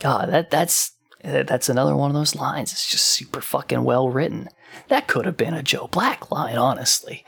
God, 0.00 0.30
that 0.30 0.50
that's 0.50 0.92
that's 1.22 1.68
another 1.68 1.96
one 1.96 2.10
of 2.10 2.14
those 2.14 2.36
lines. 2.36 2.72
It's 2.72 2.88
just 2.88 3.04
super 3.04 3.40
fucking 3.40 3.82
well 3.82 4.08
written. 4.08 4.48
That 4.88 5.08
could 5.08 5.26
have 5.26 5.36
been 5.36 5.54
a 5.54 5.62
Joe 5.62 5.88
Black 5.88 6.30
line, 6.30 6.56
honestly. 6.56 7.24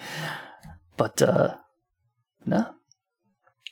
But 0.97 1.21
uh 1.21 1.57
no. 2.47 2.75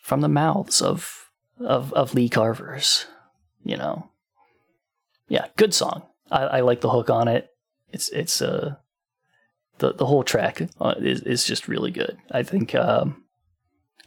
From 0.03 0.23
the 0.23 0.29
mouths 0.29 0.83
of 0.83 1.31
of 1.61 1.93
of 1.93 2.15
Lee 2.15 2.29
Carvers, 2.29 3.07
you 3.63 3.77
know 3.77 4.11
yeah, 5.29 5.47
good 5.57 5.75
song. 5.75 6.03
I, 6.31 6.43
I 6.43 6.61
like 6.61 6.81
the 6.81 6.91
hook 6.91 7.11
on 7.11 7.29
it. 7.29 7.51
It's 7.91 8.09
it's 8.11 8.43
uh 8.43 8.77
the 9.79 9.93
the 9.95 10.07
whole 10.07 10.25
track 10.25 10.63
uh, 10.81 10.95
is 10.99 11.23
is 11.23 11.45
just 11.45 11.69
really 11.69 11.91
good. 11.91 12.19
I 12.31 12.43
think 12.43 12.75
um 12.75 13.25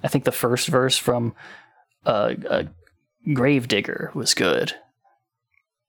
I 0.04 0.08
think 0.08 0.24
the 0.24 0.32
first 0.32 0.68
verse 0.68 0.98
from 0.98 1.36
uh, 2.06 2.36
uh 2.50 2.64
Gravedigger 3.34 4.12
was 4.14 4.34
good. 4.34 4.74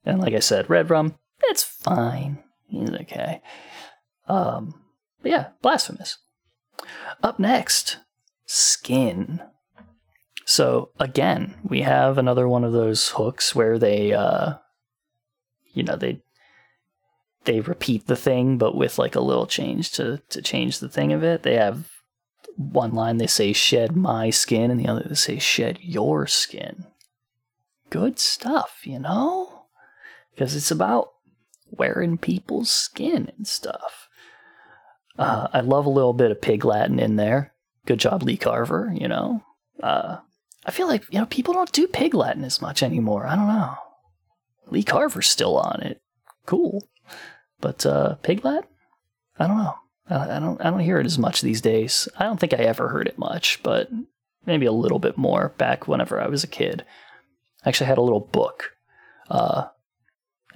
And 0.04 0.20
like 0.20 0.34
I 0.34 0.40
said, 0.40 0.66
Redrum, 0.66 1.14
it's 1.44 1.62
fine. 1.62 2.42
He's 2.66 2.90
okay. 2.90 3.40
Um, 4.28 4.74
yeah, 5.22 5.48
blasphemous. 5.62 6.18
Up 7.22 7.38
next, 7.38 7.98
Skin. 8.46 9.40
So 10.44 10.90
again, 10.98 11.54
we 11.62 11.82
have 11.82 12.18
another 12.18 12.48
one 12.48 12.64
of 12.64 12.72
those 12.72 13.10
hooks 13.10 13.54
where 13.54 13.78
they 13.78 14.12
uh, 14.12 14.54
you 15.72 15.82
know 15.82 15.96
they 15.96 16.20
they 17.44 17.60
repeat 17.60 18.06
the 18.06 18.16
thing 18.16 18.58
but 18.58 18.76
with 18.76 18.98
like 18.98 19.16
a 19.16 19.20
little 19.20 19.46
change 19.46 19.90
to 19.92 20.20
to 20.28 20.40
change 20.40 20.78
the 20.78 20.88
thing 20.88 21.12
of 21.12 21.22
it 21.22 21.42
they 21.42 21.54
have 21.54 21.88
one 22.56 22.92
line 22.92 23.18
they 23.18 23.26
say 23.26 23.52
shed 23.52 23.96
my 23.96 24.30
skin 24.30 24.70
and 24.70 24.78
the 24.78 24.88
other 24.88 25.04
they 25.08 25.14
say 25.14 25.38
shed 25.38 25.78
your 25.80 26.26
skin. 26.26 26.86
Good 27.90 28.18
stuff 28.18 28.80
you 28.84 28.98
know? 28.98 29.66
Because 30.34 30.54
it's 30.54 30.70
about 30.70 31.10
wearing 31.70 32.18
people's 32.18 32.70
skin 32.70 33.30
and 33.36 33.46
stuff. 33.46 34.08
Uh, 35.18 35.48
i 35.52 35.60
love 35.60 35.84
a 35.84 35.90
little 35.90 36.14
bit 36.14 36.30
of 36.30 36.40
pig 36.40 36.64
latin 36.64 36.98
in 36.98 37.16
there. 37.16 37.52
Good 37.86 38.00
job 38.00 38.22
lee 38.22 38.36
carver 38.36 38.92
you 38.94 39.08
know? 39.08 39.42
Uh, 39.82 40.18
i 40.64 40.70
feel 40.70 40.86
like 40.86 41.04
you 41.10 41.18
know 41.18 41.26
people 41.26 41.54
don't 41.54 41.72
do 41.72 41.86
pig 41.86 42.14
latin 42.14 42.44
as 42.44 42.60
much 42.60 42.82
anymore. 42.82 43.26
I 43.26 43.36
don't 43.36 43.48
know 43.48 43.74
Lee 44.72 44.82
Carver's 44.82 45.28
still 45.28 45.58
on 45.58 45.82
it. 45.82 46.00
Cool. 46.46 46.88
But 47.60 47.84
uh, 47.86 48.14
Piglet? 48.16 48.64
I 49.38 49.46
don't 49.46 49.58
know. 49.58 49.74
I, 50.08 50.40
don't. 50.40 50.60
I 50.60 50.70
don't 50.70 50.80
hear 50.80 50.98
it 50.98 51.06
as 51.06 51.18
much 51.18 51.40
these 51.40 51.60
days. 51.60 52.08
I 52.18 52.24
don't 52.24 52.40
think 52.40 52.52
I 52.52 52.58
ever 52.58 52.88
heard 52.88 53.06
it 53.06 53.18
much, 53.18 53.62
but 53.62 53.88
maybe 54.44 54.66
a 54.66 54.72
little 54.72 54.98
bit 54.98 55.16
more 55.16 55.50
back 55.58 55.86
whenever 55.86 56.20
I 56.20 56.26
was 56.26 56.42
a 56.42 56.48
kid. 56.48 56.84
I 57.64 57.68
actually 57.68 57.86
had 57.86 57.98
a 57.98 58.02
little 58.02 58.20
book. 58.20 58.72
Uh, 59.30 59.68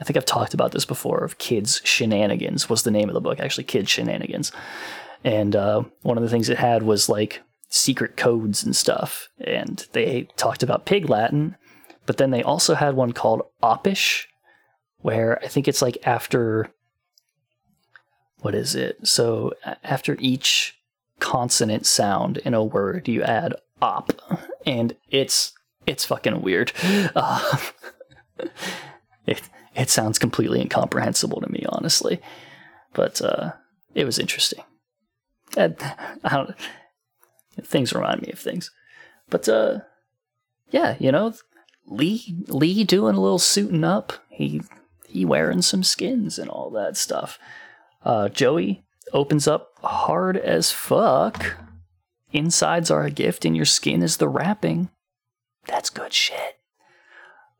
I 0.00 0.04
think 0.04 0.16
I've 0.16 0.26
talked 0.26 0.52
about 0.52 0.72
this 0.72 0.84
before. 0.84 1.24
Of 1.24 1.38
Kids 1.38 1.80
Shenanigans 1.84 2.68
was 2.68 2.82
the 2.82 2.90
name 2.90 3.08
of 3.08 3.14
the 3.14 3.20
book. 3.20 3.38
Actually, 3.38 3.64
Kids 3.64 3.90
Shenanigans, 3.90 4.50
and 5.24 5.54
uh, 5.54 5.84
one 6.02 6.16
of 6.16 6.24
the 6.24 6.30
things 6.30 6.48
it 6.48 6.58
had 6.58 6.82
was 6.82 7.08
like 7.08 7.42
secret 7.68 8.16
codes 8.16 8.64
and 8.64 8.74
stuff. 8.74 9.28
And 9.40 9.86
they 9.92 10.28
talked 10.36 10.62
about 10.62 10.86
Pig 10.86 11.08
Latin 11.08 11.56
but 12.06 12.16
then 12.16 12.30
they 12.30 12.42
also 12.42 12.74
had 12.74 12.94
one 12.94 13.12
called 13.12 13.42
Oppish, 13.62 14.26
where 14.98 15.42
I 15.42 15.48
think 15.48 15.68
it's 15.68 15.82
like 15.82 15.98
after 16.06 16.70
what 18.40 18.54
is 18.54 18.74
it? 18.74 19.06
So 19.06 19.52
after 19.82 20.16
each 20.20 20.78
consonant 21.18 21.86
sound 21.86 22.38
in 22.38 22.54
a 22.54 22.62
word, 22.62 23.08
you 23.08 23.22
add 23.22 23.54
op, 23.82 24.12
and 24.64 24.94
it's 25.10 25.52
it's 25.86 26.04
fucking 26.04 26.42
weird. 26.42 26.72
Uh, 27.14 27.58
it 29.26 29.40
it 29.74 29.88
sounds 29.88 30.18
completely 30.18 30.60
incomprehensible 30.60 31.40
to 31.40 31.50
me, 31.50 31.64
honestly, 31.70 32.20
but 32.92 33.20
uh, 33.22 33.52
it 33.94 34.04
was 34.04 34.18
interesting. 34.18 34.62
And, 35.56 35.74
I 36.22 36.36
don't. 36.36 36.54
Things 37.62 37.94
remind 37.94 38.20
me 38.20 38.30
of 38.30 38.38
things, 38.38 38.70
but 39.30 39.48
uh, 39.48 39.78
yeah, 40.70 40.96
you 40.98 41.10
know, 41.10 41.32
Lee 41.86 42.44
Lee 42.48 42.84
doing 42.84 43.16
a 43.16 43.20
little 43.20 43.38
suiting 43.38 43.84
up. 43.84 44.12
He 44.28 44.62
he 45.06 45.24
wearing 45.24 45.62
some 45.62 45.82
skins 45.82 46.38
and 46.38 46.50
all 46.50 46.70
that 46.70 46.96
stuff. 46.96 47.38
Uh, 48.04 48.28
Joey 48.28 48.84
opens 49.12 49.48
up 49.48 49.72
hard 49.82 50.36
as 50.36 50.72
fuck. 50.72 51.56
Insides 52.32 52.90
are 52.90 53.04
a 53.04 53.10
gift, 53.10 53.44
and 53.44 53.56
your 53.56 53.64
skin 53.64 54.02
is 54.02 54.16
the 54.16 54.28
wrapping. 54.28 54.90
That's 55.66 55.90
good 55.90 56.12
shit. 56.12 56.58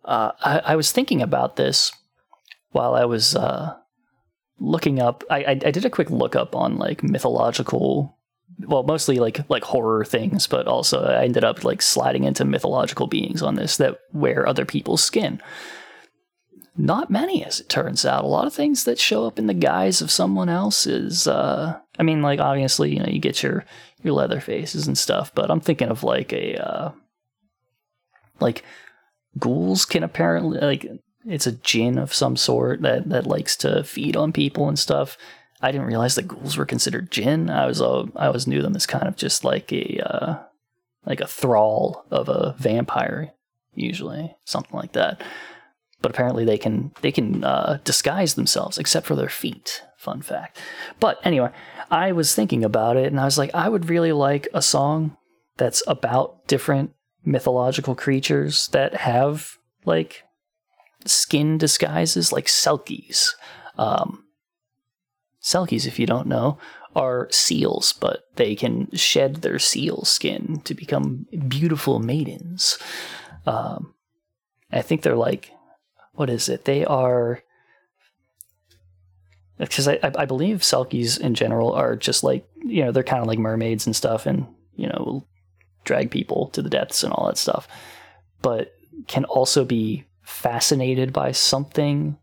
Uh, 0.05 0.33
I, 0.41 0.59
I 0.59 0.77
was 0.77 0.93
thinking 0.93 1.23
about 1.23 1.57
this 1.57 1.93
while 2.71 2.95
I 2.95 3.05
was 3.05 3.35
uh, 3.35 3.77
looking 4.59 5.01
up. 5.01 5.25
I, 5.31 5.39
I, 5.39 5.51
I 5.51 5.71
did 5.71 5.85
a 5.85 5.91
quick 5.91 6.11
look 6.11 6.37
up 6.37 6.55
on 6.55 6.77
like 6.77 7.03
mythological 7.03 8.16
well 8.61 8.83
mostly 8.83 9.19
like 9.19 9.49
like 9.51 9.65
horror 9.65 10.05
things 10.05 10.47
but 10.47 10.67
also 10.67 11.05
i 11.05 11.25
ended 11.25 11.45
up 11.45 11.65
like 11.65 11.83
sliding 11.83 12.25
into 12.25 12.45
mythological 12.45 13.07
beings 13.07 13.43
on 13.43 13.55
this 13.55 13.77
that 13.77 13.99
wear 14.13 14.47
other 14.47 14.65
people's 14.65 15.03
skin 15.03 15.41
not 16.79 17.11
many 17.11 17.45
as 17.45 17.61
it 17.61 17.69
turns 17.69 18.05
out 18.05 18.25
a 18.25 18.29
lot 18.29 18.47
of 18.47 18.55
things 18.55 18.85
that 18.85 18.99
show 18.99 19.27
up 19.27 19.39
in 19.39 19.47
the 19.47 19.55
guise 19.55 20.01
of 20.01 20.11
someone 20.11 20.49
else 20.49 20.87
is 20.87 21.27
uh 21.27 21.79
i 21.99 22.03
mean 22.03 22.23
like 22.23 22.41
obviously 22.41 22.93
you 22.93 22.99
know 22.99 23.09
you 23.09 23.19
get 23.19 23.43
your 23.43 23.65
your 24.03 24.15
leather 24.15 24.41
faces 24.41 24.87
and 24.87 24.97
stuff 24.97 25.35
but 25.35 25.51
i'm 25.51 25.61
thinking 25.61 25.89
of 25.89 26.03
like 26.03 26.33
a 26.33 26.57
uh 26.57 26.91
like 28.41 28.63
ghouls 29.39 29.85
can 29.85 30.03
apparently 30.03 30.59
like 30.59 30.87
it's 31.27 31.47
a 31.47 31.53
jinn 31.53 31.99
of 31.99 32.15
some 32.15 32.37
sort 32.37 32.83
that 32.83 33.09
that 33.09 33.27
likes 33.27 33.57
to 33.57 33.83
feed 33.85 34.17
on 34.17 34.33
people 34.33 34.69
and 34.69 34.79
stuff. 34.79 35.19
I 35.61 35.73
didn't 35.73 35.87
realize 35.87 36.15
that 36.17 36.29
ghouls 36.29 36.57
were 36.57 36.67
considered 36.67 37.11
jinn. 37.11 37.51
I 37.51 37.67
was 37.67 37.81
uh, 37.81 38.05
I 38.17 38.27
always 38.27 38.47
knew 38.47 38.63
them 38.63 38.77
as 38.77 38.87
kind 38.87 39.09
of 39.09 39.17
just 39.17 39.45
like 39.45 39.73
a 39.73 40.01
uh, 40.01 40.39
like 41.05 41.21
a 41.21 41.27
thrall 41.27 42.05
of 42.11 42.29
a 42.29 42.55
vampire, 42.59 43.33
usually 43.75 44.37
something 44.45 44.77
like 44.77 44.93
that. 44.93 45.23
But 46.03 46.11
apparently 46.11 46.45
they 46.45 46.59
can 46.59 46.93
they 47.01 47.13
can 47.13 47.45
uh, 47.45 47.79
disguise 47.85 48.35
themselves 48.35 48.79
except 48.79 49.07
for 49.07 49.17
their 49.17 49.29
feet. 49.29 49.83
Fun 49.97 50.21
fact. 50.21 50.59
But 51.01 51.19
anyway, 51.25 51.51
I 51.91 52.13
was 52.13 52.35
thinking 52.35 52.65
about 52.65 52.97
it 52.97 53.07
and 53.07 53.19
I 53.19 53.25
was 53.25 53.39
like, 53.39 53.55
I 53.55 53.69
would 53.69 53.89
really 53.89 54.13
like 54.13 54.47
a 54.53 54.61
song 54.61 55.17
that's 55.57 55.83
about 55.87 56.47
different 56.47 56.93
mythological 57.25 57.95
creatures 57.95 58.69
that 58.69 58.95
have 58.95 59.57
like 59.85 60.23
skin 61.07 61.59
disguises, 61.59 62.31
like 62.31 62.47
selkies. 62.47 63.31
Um, 63.79 64.26
selkies, 65.47 65.87
if 65.87 65.99
you 65.99 66.07
don't 66.07 66.27
know, 66.27 66.59
are 66.97 67.29
seals, 67.31 67.93
but 67.93 68.25
they 68.35 68.57
can 68.57 68.91
shed 68.93 69.37
their 69.37 69.61
seal 69.61 70.03
skin 70.05 70.61
to 70.65 70.75
become 70.75 71.27
beautiful 71.47 72.01
maidens. 72.01 72.79
Um, 73.47 73.95
I 74.73 74.83
think 74.83 75.03
they're 75.03 75.15
like, 75.15 75.53
what 76.15 76.29
is 76.29 76.49
it? 76.49 76.65
They 76.65 76.85
are 76.85 77.43
because 79.59 79.89
I, 79.89 79.99
I 80.03 80.27
believe 80.27 80.59
selkies 80.59 81.19
in 81.19 81.35
general 81.35 81.73
are 81.73 81.97
just 81.97 82.23
like 82.23 82.47
you 82.63 82.85
know 82.85 82.93
they're 82.93 83.03
kind 83.03 83.23
of 83.23 83.29
like 83.29 83.39
mermaids 83.39 83.87
and 83.87 83.97
stuff 83.97 84.27
and 84.27 84.47
you 84.75 84.87
know 84.87 85.27
drag 85.85 86.11
people 86.11 86.49
to 86.51 86.61
the 86.61 86.69
depths 86.69 87.03
and 87.03 87.13
all 87.13 87.27
that 87.29 87.39
stuff 87.39 87.67
but 88.43 88.75
can 89.07 89.25
also 89.25 89.65
be 89.65 90.05
fascinated 90.23 91.11
by 91.11 91.33
something 91.33 92.19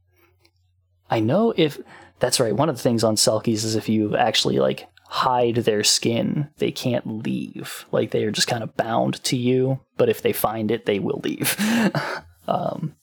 i 1.10 1.20
know 1.20 1.54
if 1.58 1.80
that's 2.24 2.40
right 2.40 2.56
one 2.56 2.70
of 2.70 2.78
the 2.78 2.82
things 2.82 3.04
on 3.04 3.16
selkies 3.16 3.66
is 3.66 3.76
if 3.76 3.90
you 3.90 4.16
actually 4.16 4.58
like 4.58 4.88
hide 5.10 5.56
their 5.56 5.84
skin 5.84 6.50
they 6.58 6.72
can't 6.72 7.06
leave 7.06 7.86
like 7.92 8.12
they 8.12 8.24
are 8.24 8.32
just 8.32 8.48
kind 8.48 8.64
of 8.64 8.78
bound 8.78 9.22
to 9.26 9.36
you 9.36 9.82
but 9.98 10.08
if 10.08 10.22
they 10.22 10.32
find 10.32 10.72
it 10.72 10.86
they 10.86 11.00
will 11.00 11.20
leave 11.22 11.58
um, 12.48 12.96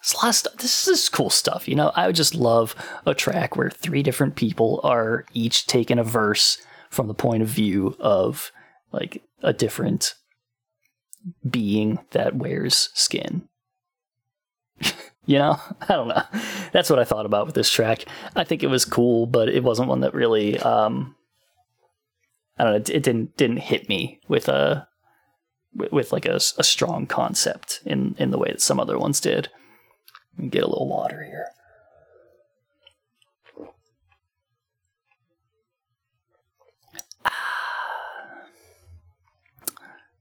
it's 0.00 0.12
a 0.12 0.16
lot 0.18 0.28
of 0.28 0.34
stuff. 0.34 0.56
This 0.58 0.86
is 0.86 1.08
cool 1.08 1.30
stuff. 1.30 1.66
You 1.66 1.76
know, 1.76 1.90
I 1.96 2.06
would 2.06 2.14
just 2.14 2.34
love 2.34 2.74
a 3.06 3.14
track 3.14 3.56
where 3.56 3.70
three 3.70 4.02
different 4.02 4.36
people 4.36 4.80
are 4.84 5.24
each 5.32 5.66
taking 5.66 5.98
a 5.98 6.04
verse 6.04 6.58
from 6.90 7.08
the 7.08 7.14
point 7.14 7.42
of 7.42 7.48
view 7.48 7.96
of 7.98 8.52
like 8.92 9.22
a 9.42 9.54
different 9.54 10.12
being 11.48 12.00
that 12.10 12.36
wears 12.36 12.90
skin. 12.92 13.48
you 15.26 15.38
know, 15.38 15.58
I 15.88 15.94
don't 15.94 16.08
know. 16.08 16.22
That's 16.72 16.90
what 16.90 16.98
I 16.98 17.04
thought 17.04 17.26
about 17.26 17.46
with 17.46 17.54
this 17.54 17.70
track. 17.70 18.04
I 18.36 18.44
think 18.44 18.62
it 18.62 18.68
was 18.68 18.84
cool, 18.84 19.26
but 19.26 19.48
it 19.48 19.62
wasn't 19.64 19.88
one 19.88 20.00
that 20.00 20.14
really, 20.14 20.58
um, 20.60 21.14
I 22.58 22.64
don't 22.64 22.72
know. 22.72 22.94
It 22.94 23.02
didn't 23.02 23.36
didn't 23.36 23.58
hit 23.58 23.88
me 23.88 24.20
with 24.28 24.48
a 24.48 24.88
with 25.74 26.12
like 26.12 26.26
a, 26.26 26.36
a 26.36 26.64
strong 26.64 27.06
concept 27.06 27.80
in 27.84 28.14
in 28.18 28.30
the 28.30 28.38
way 28.38 28.48
that 28.48 28.60
some 28.60 28.78
other 28.78 28.98
ones 28.98 29.20
did. 29.20 29.48
Get 30.50 30.62
a 30.62 30.68
little 30.68 30.88
water 30.88 31.24
here. 31.24 31.48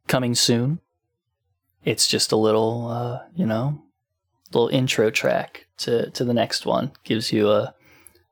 Coming 0.08 0.36
soon. 0.36 0.80
It's 1.84 2.08
just 2.08 2.32
a 2.32 2.36
little, 2.36 2.88
uh, 2.88 3.24
you 3.36 3.46
know, 3.46 3.83
little 4.54 4.70
intro 4.70 5.10
track 5.10 5.68
to, 5.78 6.10
to 6.12 6.24
the 6.24 6.34
next 6.34 6.66
one. 6.66 6.92
Gives 7.04 7.32
you 7.32 7.52
a 7.52 7.74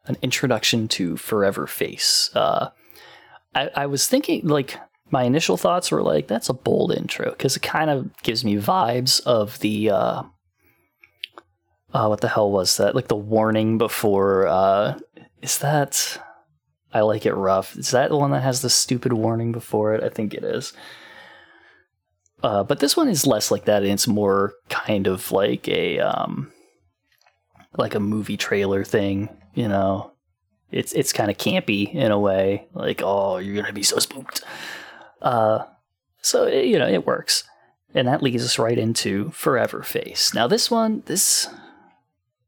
an 0.05 0.17
introduction 0.21 0.87
to 0.87 1.15
Forever 1.15 1.67
Face. 1.67 2.31
Uh, 2.33 2.69
I, 3.53 3.69
I 3.75 3.85
was 3.85 4.07
thinking, 4.07 4.47
like, 4.47 4.77
my 5.11 5.23
initial 5.23 5.57
thoughts 5.57 5.91
were 5.91 6.01
like, 6.01 6.27
that's 6.27 6.49
a 6.49 6.53
bold 6.53 6.91
intro 6.91 7.31
because 7.31 7.55
it 7.55 7.61
kind 7.61 7.89
of 7.89 8.09
gives 8.23 8.43
me 8.43 8.55
vibes 8.55 9.21
of 9.25 9.59
the 9.59 9.91
uh, 9.91 10.23
uh, 11.93 12.07
what 12.07 12.21
the 12.21 12.29
hell 12.29 12.49
was 12.49 12.77
that? 12.77 12.95
Like 12.95 13.07
the 13.07 13.15
warning 13.15 13.77
before. 13.77 14.47
Uh, 14.47 14.99
is 15.41 15.57
that? 15.59 16.21
I 16.93 17.01
like 17.01 17.25
it 17.25 17.33
rough. 17.33 17.77
Is 17.77 17.91
that 17.91 18.09
the 18.09 18.17
one 18.17 18.31
that 18.31 18.43
has 18.43 18.61
the 18.61 18.69
stupid 18.69 19.13
warning 19.13 19.51
before 19.51 19.93
it? 19.93 20.03
I 20.03 20.09
think 20.09 20.33
it 20.33 20.43
is. 20.43 20.73
Uh, 22.43 22.63
but 22.63 22.79
this 22.79 22.97
one 22.97 23.07
is 23.07 23.27
less 23.27 23.51
like 23.51 23.65
that, 23.65 23.83
and 23.83 23.91
it's 23.91 24.07
more 24.07 24.53
kind 24.69 25.07
of 25.07 25.31
like 25.31 25.67
a 25.67 25.99
um, 25.99 26.51
like 27.77 27.95
a 27.95 27.99
movie 27.99 28.37
trailer 28.37 28.83
thing. 28.83 29.29
You 29.53 29.67
know, 29.67 30.11
it's 30.71 30.93
it's 30.93 31.13
kind 31.13 31.29
of 31.29 31.37
campy 31.37 31.93
in 31.93 32.11
a 32.11 32.19
way. 32.19 32.67
Like, 32.73 33.01
oh, 33.03 33.37
you're 33.37 33.55
gonna 33.55 33.73
be 33.73 33.83
so 33.83 33.99
spooked. 33.99 34.43
Uh, 35.21 35.65
so 36.21 36.45
it, 36.45 36.65
you 36.65 36.79
know, 36.79 36.87
it 36.87 37.05
works, 37.05 37.43
and 37.93 38.07
that 38.07 38.23
leads 38.23 38.43
us 38.43 38.57
right 38.57 38.77
into 38.77 39.29
Forever 39.31 39.83
Face. 39.83 40.33
Now, 40.33 40.47
this 40.47 40.71
one, 40.71 41.03
this 41.05 41.47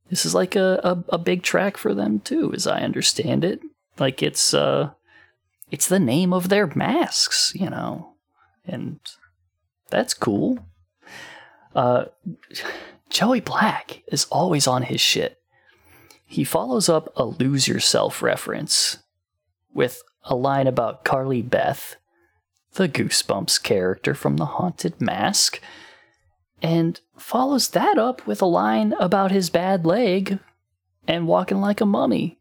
this 0.10 0.26
is 0.26 0.34
like 0.36 0.56
a, 0.56 0.80
a, 0.84 1.16
a 1.16 1.18
big 1.18 1.44
track 1.44 1.78
for 1.78 1.94
them 1.94 2.20
too, 2.20 2.52
as 2.54 2.68
I 2.68 2.82
understand 2.82 3.44
it. 3.44 3.62
Like 4.00 4.24
it's 4.24 4.54
uh 4.54 4.92
it's 5.72 5.88
the 5.88 6.00
name 6.00 6.34
of 6.34 6.50
their 6.50 6.68
masks, 6.68 7.52
you 7.56 7.70
know. 7.70 8.16
And 8.66 9.00
that's 9.90 10.14
cool. 10.14 10.60
Uh 11.76 12.06
Joey 13.10 13.42
Black 13.42 14.04
is 14.08 14.26
always 14.26 14.68
on 14.68 14.84
his 14.84 15.00
shit. 15.02 15.40
He 16.26 16.44
follows 16.44 16.90
up 16.90 17.14
a 17.16 17.26
lose 17.26 17.68
yourself 17.68 18.24
reference 18.24 18.98
with 19.74 20.02
a 20.24 20.36
line 20.36 20.68
about 20.68 21.04
Carly 21.04 21.42
Beth, 21.42 21.96
the 22.74 22.90
Goosebumps 22.90 23.62
character 23.62 24.16
from 24.16 24.38
The 24.38 24.46
Haunted 24.46 25.00
Mask, 25.00 25.62
and 26.62 27.00
follows 27.18 27.70
that 27.70 27.98
up 27.98 28.26
with 28.26 28.42
a 28.42 28.48
line 28.48 28.94
about 29.00 29.32
his 29.32 29.50
bad 29.50 29.86
leg 29.86 30.40
and 31.08 31.28
walking 31.28 31.60
like 31.60 31.82
a 31.82 31.86
mummy. 31.86 32.40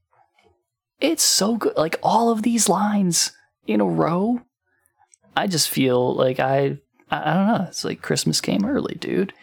It's 1.00 1.24
so 1.24 1.56
good. 1.56 1.76
Like 1.76 1.98
all 2.02 2.30
of 2.30 2.42
these 2.42 2.68
lines 2.68 3.32
in 3.66 3.80
a 3.80 3.84
row. 3.84 4.42
I 5.36 5.48
just 5.48 5.68
feel 5.68 6.14
like 6.14 6.38
I, 6.38 6.78
I 7.12 7.34
don't 7.34 7.46
know. 7.46 7.66
It's 7.68 7.84
like 7.84 8.00
Christmas 8.00 8.40
came 8.40 8.64
early, 8.64 8.94
dude. 8.94 9.34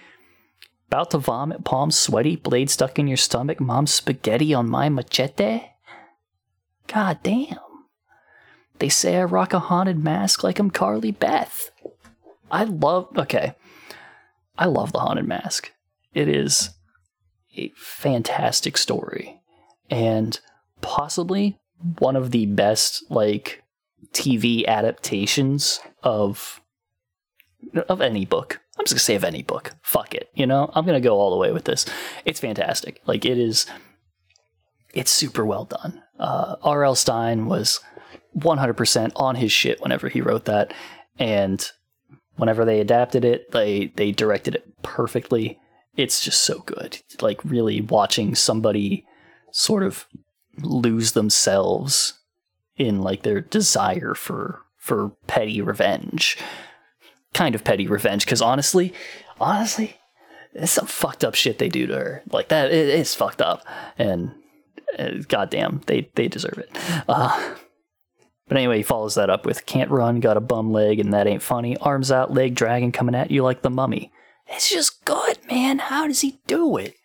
About 0.88 1.12
to 1.12 1.20
vomit, 1.20 1.64
palms 1.64 1.98
sweaty, 1.98 2.36
blade 2.36 2.72
stuck 2.72 2.98
in 2.98 3.08
your 3.08 3.18
stomach, 3.18 3.60
mom's 3.60 3.94
spaghetti 3.94 4.56
on 4.56 4.68
my 4.68 4.90
machete. 4.90 5.62
God 6.88 7.20
damn. 7.22 7.60
They 8.80 8.90
say 8.90 9.18
I 9.18 9.24
rock 9.24 9.54
a 9.54 9.60
haunted 9.60 10.04
mask 10.04 10.44
like 10.44 10.58
I'm 10.58 10.72
Carly 10.72 11.12
Beth. 11.12 11.70
I 12.50 12.64
love. 12.64 13.16
Okay. 13.16 13.54
I 14.58 14.66
love 14.66 14.92
The 14.92 15.00
Haunted 15.00 15.28
Mask. 15.28 15.72
It 16.14 16.28
is 16.28 16.72
a 17.56 17.72
fantastic 17.76 18.78
story 18.78 19.42
and 19.90 20.40
possibly 20.82 21.60
one 22.00 22.16
of 22.16 22.32
the 22.32 22.46
best 22.48 23.04
like 23.10 23.64
TV 24.12 24.66
adaptations 24.66 25.80
of 26.04 26.62
of 27.88 28.02
any 28.02 28.26
book. 28.26 28.60
I'm 28.78 28.86
just 28.86 28.94
gonna 28.94 29.00
say 29.00 29.16
of 29.16 29.24
any 29.24 29.44
book. 29.44 29.72
Fuck 29.82 30.14
it. 30.14 30.30
You 30.34 30.46
know, 30.46 30.72
I'm 30.74 30.86
gonna 30.86 31.02
go 31.02 31.18
all 31.18 31.32
the 31.32 31.38
way 31.38 31.52
with 31.52 31.66
this. 31.66 31.86
It's 32.26 32.40
fantastic. 32.40 33.02
Like 33.06 33.26
it 33.26 33.38
is. 33.38 33.66
It's 34.94 35.12
super 35.12 35.46
well 35.46 35.66
done. 35.66 36.02
Uh, 36.18 36.56
R.L. 36.64 36.96
Stine 36.96 37.46
was 37.46 37.80
100% 38.36 39.12
on 39.16 39.36
his 39.36 39.52
shit 39.52 39.80
whenever 39.82 40.10
he 40.10 40.20
wrote 40.20 40.46
that, 40.46 40.74
and 41.20 41.72
whenever 42.38 42.66
they 42.66 42.80
adapted 42.80 43.24
it, 43.26 43.52
they 43.52 43.88
they 43.96 44.12
directed 44.12 44.56
it 44.56 44.82
perfectly. 44.82 45.60
It's 45.96 46.24
just 46.24 46.42
so 46.42 46.60
good. 46.60 47.00
Like 47.22 47.44
really 47.44 47.82
watching 47.82 48.34
somebody 48.36 49.06
sort 49.52 49.84
of 49.84 50.08
lose 50.62 51.12
themselves 51.12 52.20
in 52.78 53.02
like 53.02 53.24
their 53.24 53.42
desire 53.42 54.14
for 54.16 54.62
for 54.78 55.10
petty 55.28 55.62
revenge. 55.62 56.38
Kind 57.34 57.56
of 57.56 57.64
petty 57.64 57.88
revenge 57.88 58.26
cuz 58.26 58.42
honestly, 58.42 58.94
honestly, 59.40 59.98
it's 60.54 60.72
some 60.72 60.88
fucked 60.88 61.24
up 61.24 61.36
shit 61.36 61.60
they 61.60 61.70
do 61.70 61.88
to 61.88 61.96
her. 61.96 62.24
Like 62.32 62.50
that 62.50 62.72
it, 62.72 62.90
it's 62.90 63.16
fucked 63.16 63.42
up 63.42 63.64
and 63.98 64.32
uh, 64.98 65.12
goddamn, 65.28 65.82
they 65.86 66.10
they 66.16 66.28
deserve 66.28 66.58
it. 66.58 66.70
Uh 67.08 67.56
but 68.50 68.58
anyway, 68.58 68.78
he 68.78 68.84
follows 68.84 69.14
that 69.14 69.30
up 69.30 69.46
with 69.46 69.68
can't 69.68 69.92
run, 69.92 70.20
got 70.20 70.36
a 70.36 70.42
bum 70.42 70.72
leg, 70.72 71.00
and 71.00 71.14
that 71.14 71.28
ain't 71.28 71.44
funny. 71.44 71.78
Arms 71.78 72.12
out, 72.12 72.34
leg 72.34 72.56
dragging, 72.56 72.92
coming 72.92 73.14
at 73.14 73.30
you 73.30 73.44
like 73.44 73.62
the 73.62 73.70
mummy. 73.70 74.12
It's 74.48 74.72
just 74.72 75.06
good, 75.06 75.38
man. 75.48 75.78
How 75.78 76.08
does 76.08 76.22
he 76.22 76.40
do 76.48 76.76
it? 76.76 76.96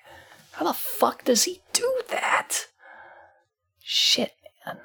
How 0.52 0.64
the 0.64 0.72
fuck 0.72 1.24
does 1.24 1.44
he 1.44 1.60
do 1.74 2.00
that? 2.08 2.68
Shit, 3.82 4.32
man. 4.64 4.78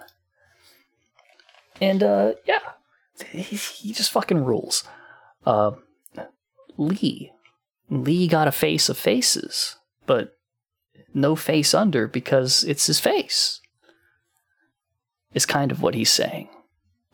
And, 1.79 2.03
uh, 2.03 2.33
yeah. 2.45 2.59
He, 3.31 3.55
he 3.55 3.93
just 3.93 4.11
fucking 4.11 4.43
rules. 4.43 4.83
Uh, 5.45 5.71
Lee. 6.77 7.31
Lee 7.89 8.27
got 8.27 8.47
a 8.47 8.51
face 8.51 8.87
of 8.89 8.97
faces 8.97 9.75
but 10.09 10.35
no 11.13 11.35
face 11.35 11.75
under 11.75 12.07
because 12.07 12.63
it's 12.63 12.87
his 12.87 12.99
face. 12.99 13.61
Is 15.35 15.45
kind 15.45 15.71
of 15.71 15.83
what 15.83 15.93
he's 15.93 16.11
saying. 16.11 16.49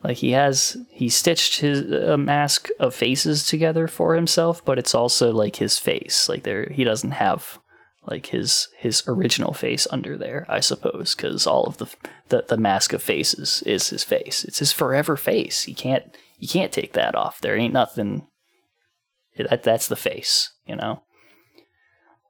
Like 0.02 0.16
he 0.16 0.30
has 0.30 0.78
he 0.88 1.10
stitched 1.10 1.60
his 1.60 1.90
a 1.92 2.16
mask 2.16 2.70
of 2.80 2.94
faces 2.94 3.46
together 3.46 3.86
for 3.86 4.14
himself, 4.14 4.64
but 4.64 4.78
it's 4.78 4.94
also 4.94 5.30
like 5.30 5.56
his 5.56 5.78
face. 5.78 6.26
Like 6.26 6.44
there 6.44 6.70
he 6.70 6.84
doesn't 6.84 7.10
have 7.10 7.58
like 8.06 8.28
his 8.28 8.68
his 8.78 9.02
original 9.06 9.52
face 9.52 9.86
under 9.90 10.16
there, 10.16 10.46
I 10.48 10.60
suppose, 10.60 11.14
because 11.14 11.46
all 11.46 11.64
of 11.64 11.76
the, 11.76 11.94
the 12.30 12.46
the 12.48 12.56
mask 12.56 12.94
of 12.94 13.02
faces 13.02 13.62
is 13.66 13.90
his 13.90 14.04
face. 14.04 14.42
It's 14.42 14.60
his 14.60 14.72
forever 14.72 15.18
face. 15.18 15.64
He 15.64 15.74
can't 15.74 16.16
you 16.38 16.48
can't 16.48 16.72
take 16.72 16.92
that 16.94 17.14
off. 17.14 17.40
There 17.40 17.56
ain't 17.56 17.72
nothing. 17.72 18.26
That 19.36 19.62
that's 19.62 19.88
the 19.88 19.96
face, 19.96 20.52
you 20.66 20.76
know. 20.76 21.02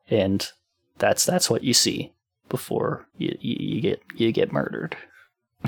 And 0.09 0.51
that's 0.99 1.25
that's 1.25 1.51
what 1.51 1.65
you 1.65 1.75
see 1.75 2.13
before 2.49 3.07
you 3.17 3.37
you, 3.41 3.57
you 3.59 3.81
get 3.81 4.03
you 4.15 4.33
get 4.33 4.53
murdered. 4.53 4.97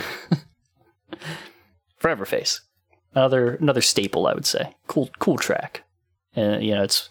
Forever 1.99 2.24
Face, 2.24 2.61
another 3.14 3.55
another 3.55 3.82
staple, 3.82 4.26
I 4.26 4.34
would 4.34 4.47
say. 4.47 4.74
Cool 4.86 5.11
cool 5.18 5.36
track, 5.36 5.84
and 6.34 6.62
you 6.62 6.74
know 6.74 6.82
it's 6.82 7.09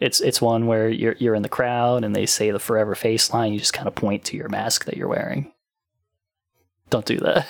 it's 0.00 0.20
it's 0.20 0.42
one 0.42 0.66
where 0.66 0.88
you're 0.88 1.16
you're 1.18 1.34
in 1.34 1.42
the 1.42 1.48
crowd 1.48 2.04
and 2.04 2.14
they 2.14 2.26
say 2.26 2.50
the 2.50 2.58
Forever 2.58 2.94
Face 2.94 3.32
line. 3.32 3.52
You 3.52 3.58
just 3.60 3.72
kind 3.72 3.86
of 3.88 3.94
point 3.94 4.24
to 4.24 4.36
your 4.36 4.48
mask 4.48 4.84
that 4.86 4.96
you're 4.96 5.08
wearing. 5.08 5.52
Don't 6.90 7.06
do 7.06 7.18
that. 7.18 7.46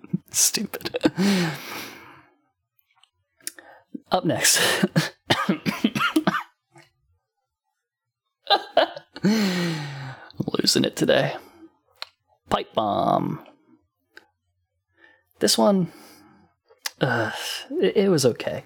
stupid. 0.30 0.96
Up 4.12 4.24
next. 4.26 4.60
Losing 9.24 10.84
it 10.84 10.96
today. 10.96 11.34
Pipe 12.50 12.74
bomb. 12.74 13.42
This 15.38 15.56
one, 15.56 15.90
uh, 17.00 17.30
it, 17.70 17.96
it, 17.96 18.10
was 18.10 18.26
okay. 18.26 18.64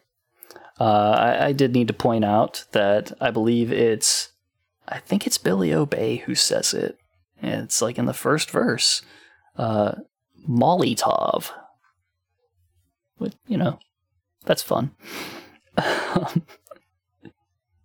Uh, 0.81 1.15
I, 1.17 1.47
I, 1.47 1.53
did 1.53 1.73
need 1.73 1.87
to 1.89 1.95
point 1.95 2.25
out 2.25 2.65
that 2.73 3.13
I 3.21 3.31
believe 3.31 3.71
it's, 3.73 4.31
I 4.89 4.99
think 4.99 5.29
it's 5.29 5.39
Billy 5.39 5.73
Obey 5.73 6.17
who 6.17 6.35
says 6.35 6.75
it. 6.75 6.99
And 7.41 7.63
it's 7.63 7.81
like 7.81 7.99
in 7.99 8.07
the 8.07 8.13
first 8.13 8.51
verse, 8.51 9.01
uh, 9.57 9.93
Mollytov. 10.49 11.53
But, 13.19 13.37
you 13.47 13.57
know, 13.57 13.79
that's 14.47 14.63
fun. 14.63 14.93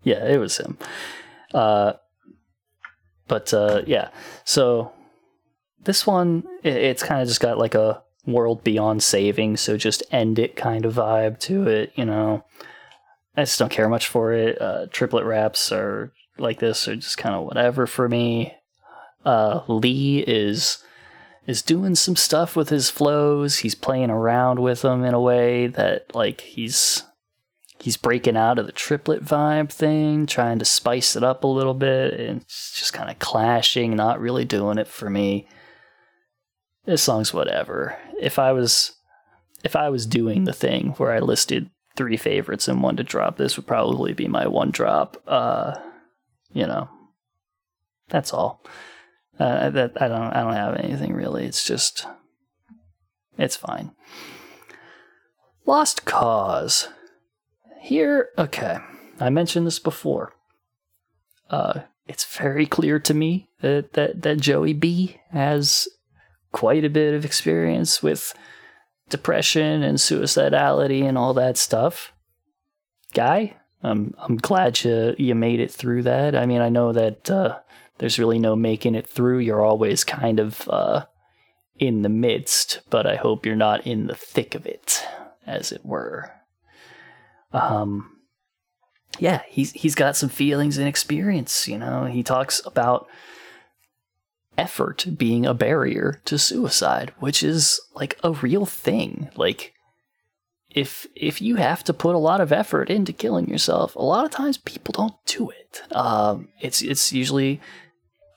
yeah, 0.04 0.26
it 0.26 0.40
was 0.40 0.58
him. 0.58 0.78
Uh, 1.54 1.94
but 3.28 3.54
uh, 3.54 3.82
yeah, 3.86 4.10
so 4.46 4.92
this 5.84 6.08
one, 6.08 6.44
it, 6.64 6.76
it's 6.76 7.04
kind 7.04 7.22
of 7.22 7.28
just 7.28 7.42
got 7.42 7.58
like 7.58 7.76
a 7.76 8.02
world 8.26 8.64
beyond 8.64 9.04
saving, 9.04 9.58
so 9.58 9.78
just 9.78 10.04
end 10.12 10.40
it 10.40 10.56
kind 10.56 10.86
of 10.86 10.94
vibe 10.94 11.40
to 11.40 11.68
it, 11.68 11.92
you 11.96 12.06
know. 12.06 12.46
I 13.36 13.44
just 13.44 13.60
don't 13.60 13.72
care 13.72 13.90
much 13.90 14.08
for 14.08 14.34
it. 14.34 14.62
Uh, 14.62 14.88
triplet 14.92 15.26
raps 15.26 15.72
are 15.72 16.12
like 16.38 16.60
this 16.60 16.88
or 16.88 16.96
just 16.96 17.18
kind 17.18 17.36
of 17.36 17.46
whatever 17.46 17.88
for 17.88 18.08
me. 18.08 18.54
Uh, 19.26 19.62
Lee 19.68 20.20
is 20.20 20.84
is 21.48 21.62
doing 21.62 21.96
some 21.96 22.16
stuff 22.16 22.56
with 22.56 22.70
his 22.70 22.90
flows. 22.90 23.60
He's 23.60 23.76
playing 23.76 24.10
around 24.10 24.60
with 24.60 24.82
them 24.82 25.04
in 25.04 25.14
a 25.14 25.22
way 25.22 25.68
that 25.68 26.14
like 26.16 26.42
he's 26.42 27.04
he's 27.80 27.98
breaking 27.98 28.38
out 28.38 28.60
of 28.60 28.66
the 28.66 28.72
triplet 28.72 29.26
vibe 29.26 29.72
thing, 29.72 30.26
trying 30.26 30.60
to 30.60 30.66
spice 30.66 31.16
it 31.16 31.24
up 31.24 31.44
a 31.44 31.48
little 31.48 31.74
bit, 31.74 32.20
and 32.20 32.42
it's 32.42 32.78
just 32.78 32.94
kind 32.94 33.10
of 33.10 33.20
clashing, 33.20 33.96
not 33.96 34.22
really 34.22 34.46
doing 34.46 34.78
it 34.78 34.88
for 34.88 35.10
me. 35.10 35.48
This 36.86 37.04
song's 37.04 37.34
whatever. 37.34 37.98
If 38.20 38.38
I 38.40 38.52
was 38.52 38.94
if 39.64 39.76
I 39.76 39.90
was 39.90 40.06
doing 40.06 40.44
the 40.44 40.54
thing 40.54 40.90
where 40.98 41.12
I 41.12 41.20
listed 41.20 41.70
three 41.96 42.18
favorites 42.18 42.68
and 42.68 42.82
one 42.82 42.98
to 42.98 43.04
drop, 43.04 43.38
this 43.38 43.58
would 43.58 43.68
probably 43.68 44.14
be 44.14 44.28
my 44.28 44.48
one 44.48 44.72
drop. 44.72 45.22
Uh, 45.28 45.76
you 46.54 46.66
know, 46.66 46.90
that's 48.10 48.34
all. 48.34 48.64
Uh, 49.40 49.70
that 49.72 50.02
I 50.02 50.08
don't 50.08 50.34
I 50.34 50.42
don't 50.42 50.54
have 50.54 50.76
anything 50.78 51.14
really. 51.14 51.46
It's 51.46 51.64
just 51.64 52.06
it's 53.38 53.56
fine. 53.56 53.92
Lost 55.66 56.06
Cause. 56.06 56.90
Here, 57.80 58.30
okay, 58.38 58.78
I 59.20 59.30
mentioned 59.30 59.66
this 59.66 59.80
before. 59.80 60.34
Uh, 61.50 61.82
it's 62.08 62.26
very 62.26 62.66
clear 62.66 63.00
to 63.00 63.14
me 63.14 63.50
that, 63.62 63.94
that, 63.94 64.22
that 64.22 64.40
Joey 64.40 64.74
B 64.74 65.18
has 65.32 65.88
quite 66.52 66.84
a 66.84 66.90
bit 66.90 67.14
of 67.14 67.26
experience 67.26 68.04
with 68.04 68.34
depression 69.10 69.82
and 69.84 69.98
suicidality 69.98 71.04
and 71.04 71.18
all 71.18 71.34
that 71.34 71.58
stuff. 71.58 72.14
Guy, 73.14 73.58
I'm 73.84 74.14
I'm 74.20 74.38
glad 74.38 74.84
you 74.84 75.16
you 75.18 75.36
made 75.36 75.60
it 75.60 75.72
through 75.72 76.04
that. 76.04 76.36
I 76.36 76.46
mean, 76.46 76.62
I 76.62 76.70
know 76.70 76.94
that 76.94 77.30
uh, 77.30 77.60
there's 78.02 78.20
really 78.20 78.40
no 78.40 78.58
making 78.58 78.96
it 78.96 79.08
through. 79.08 79.40
You're 79.40 79.64
always 79.64 80.04
kind 80.04 80.42
of 80.42 80.68
uh, 80.68 81.06
in 81.80 82.02
the 82.02 82.10
midst, 82.10 82.82
but 82.90 83.08
I 83.08 83.16
hope 83.16 83.46
you're 83.46 83.56
not 83.56 83.88
in 83.88 84.08
the 84.08 84.16
thick 84.16 84.56
of 84.56 84.66
it, 84.66 85.06
as 85.48 85.72
it 85.72 85.86
were 85.86 86.34
um, 87.54 88.18
yeah, 89.20 89.42
he's 89.48 89.72
he's 89.74 89.96
got 89.96 90.16
some 90.16 90.30
feelings 90.30 90.78
and 90.78 90.88
experience. 90.88 91.68
You 91.68 91.78
know, 91.78 92.06
he 92.06 92.24
talks 92.24 92.62
about 92.66 93.08
effort 94.58 95.06
being 95.18 95.46
a 95.46 95.54
barrier 95.54 96.22
to 96.26 96.38
suicide, 96.38 97.14
which 97.20 97.44
is 97.44 97.80
like 97.96 98.18
a 98.24 98.32
real 98.32 98.66
thing. 98.66 99.30
Like 99.36 99.74
if 100.70 101.08
if 101.16 101.42
you 101.42 101.58
have 101.58 101.84
to 101.86 101.94
put 101.94 102.16
a 102.16 102.20
lot 102.20 102.42
of 102.42 102.52
effort 102.52 102.90
into 102.90 103.14
killing 103.14 103.50
yourself, 103.50 103.96
a 103.96 104.02
lot 104.02 104.26
of 104.26 104.32
times 104.32 104.58
people 104.58 104.94
don't 104.94 105.26
do 105.26 105.50
it. 105.50 105.82
Um, 105.92 106.50
it's 106.60 106.82
it's 106.82 107.12
usually 107.12 107.60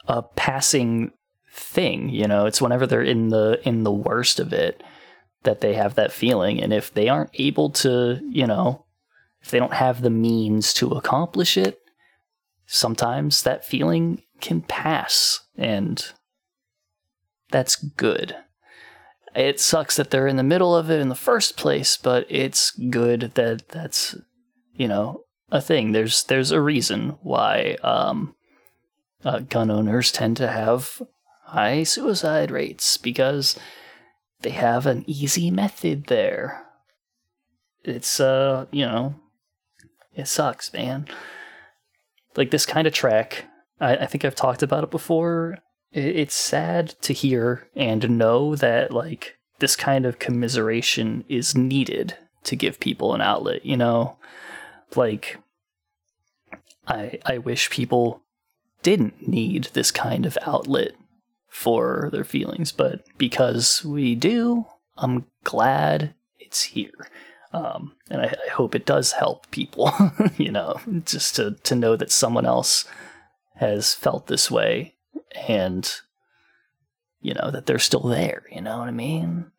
a 0.07 0.23
passing 0.23 1.13
thing. 1.53 2.09
You 2.09 2.27
know, 2.27 2.47
it's 2.47 2.61
whenever 2.61 2.87
they're 2.87 3.03
in 3.03 3.29
the 3.29 3.61
in 3.65 3.85
the 3.85 3.93
worst 3.93 4.41
of 4.41 4.53
it 4.53 4.83
that 5.43 5.61
they 5.61 5.75
have 5.75 5.95
that 5.95 6.13
feeling, 6.13 6.63
and 6.63 6.73
if 6.73 6.93
they 6.93 7.09
aren't 7.09 7.31
able 7.35 7.71
to, 7.71 8.21
you 8.31 8.47
know, 8.47 8.87
if 9.43 9.51
they 9.51 9.59
don't 9.59 9.75
have 9.75 10.01
the 10.01 10.11
means 10.11 10.73
to 10.75 10.91
accomplish 10.91 11.57
it, 11.57 11.81
sometimes 12.67 13.43
that 13.43 13.65
feeling 13.65 14.23
can 14.41 14.63
pass, 14.63 15.41
and 15.57 16.13
that's 17.51 17.77
good. 17.77 18.37
It 19.35 19.61
sucks 19.61 19.97
that 19.97 20.11
they're 20.11 20.29
in 20.29 20.37
the 20.37 20.43
middle 20.43 20.77
of 20.77 20.91
it 20.91 21.01
in 21.01 21.09
the 21.09 21.15
first 21.15 21.57
place, 21.57 21.97
but 21.97 22.27
it's 22.29 22.71
good 22.71 23.33
that 23.35 23.69
that's, 23.69 24.17
you 24.75 24.87
know, 24.87 25.25
a 25.51 25.61
thing. 25.61 25.93
There's 25.93 26.25
there's 26.25 26.53
a 26.53 26.61
reason 26.61 27.19
why 27.23 27.77
um, 27.83 28.35
uh, 29.25 29.41
gun 29.41 29.70
owners 29.70 30.12
tend 30.12 30.37
to 30.37 30.49
have 30.49 31.03
high 31.45 31.83
suicide 31.83 32.51
rates 32.51 32.97
because 32.97 33.59
they 34.43 34.51
have 34.51 34.87
an 34.87 35.05
easy 35.07 35.51
method 35.51 36.07
there. 36.07 36.66
It's 37.83 38.20
uh, 38.20 38.66
you 38.70 38.85
know, 38.85 39.14
it 40.14 40.29
sucks, 40.29 40.72
man. 40.72 41.07
Like 42.37 42.51
this 42.51 42.66
kind 42.66 42.87
of 42.87 42.93
track, 42.93 43.47
I, 43.81 43.97
I 43.97 44.07
think 44.07 44.25
I've 44.25 44.35
talked 44.35 44.62
about 44.62 44.85
it 44.85 44.91
before. 44.91 45.59
It, 45.93 46.16
it's 46.16 46.35
sad 46.35 46.95
to 47.03 47.12
hear 47.12 47.68
and 47.75 48.18
know 48.18 48.57
that 48.57 48.91
like 48.91 49.37
this 49.61 49.77
kind 49.77 50.05
of 50.05 50.18
commiseration 50.18 51.25
is 51.29 51.55
needed 51.55 52.16
to 52.45 52.57
give 52.57 52.81
people 52.81 53.14
an 53.14 53.20
outlet. 53.20 53.64
You 53.64 53.77
know, 53.77 54.16
like 54.97 55.39
I 56.87 57.18
I 57.25 57.39
wish 57.39 57.70
people 57.70 58.24
didn't 58.85 59.26
need 59.26 59.64
this 59.72 59.91
kind 59.91 60.26
of 60.26 60.39
outlet 60.43 60.93
for 61.49 62.11
their 62.12 62.22
feelings, 62.22 62.70
but 62.70 63.05
because 63.18 63.85
we 63.85 64.14
do, 64.14 64.66
I'm 64.97 65.24
glad 65.43 66.14
it's 66.39 66.62
here. 66.62 67.09
Um, 67.53 67.95
and 68.11 68.20
I, 68.20 68.26
I, 68.26 68.51
hope 68.51 68.74
it 68.74 68.85
does 68.85 69.12
help 69.12 69.49
people, 69.53 69.93
you 70.37 70.51
know, 70.51 70.80
just 71.05 71.37
to, 71.37 71.53
to 71.62 71.76
know 71.76 71.95
that 71.95 72.11
someone 72.11 72.45
else 72.45 72.85
has 73.57 73.95
felt 73.95 74.26
this 74.26 74.51
way 74.51 74.95
and, 75.49 76.01
you 77.20 77.32
know, 77.32 77.53
that 77.53 77.66
they're 77.66 77.78
still 77.78 78.01
there, 78.01 78.43
you 78.51 78.61
know 78.61 78.78
what 78.78 78.89
I 78.89 78.93
mean? 78.93 79.53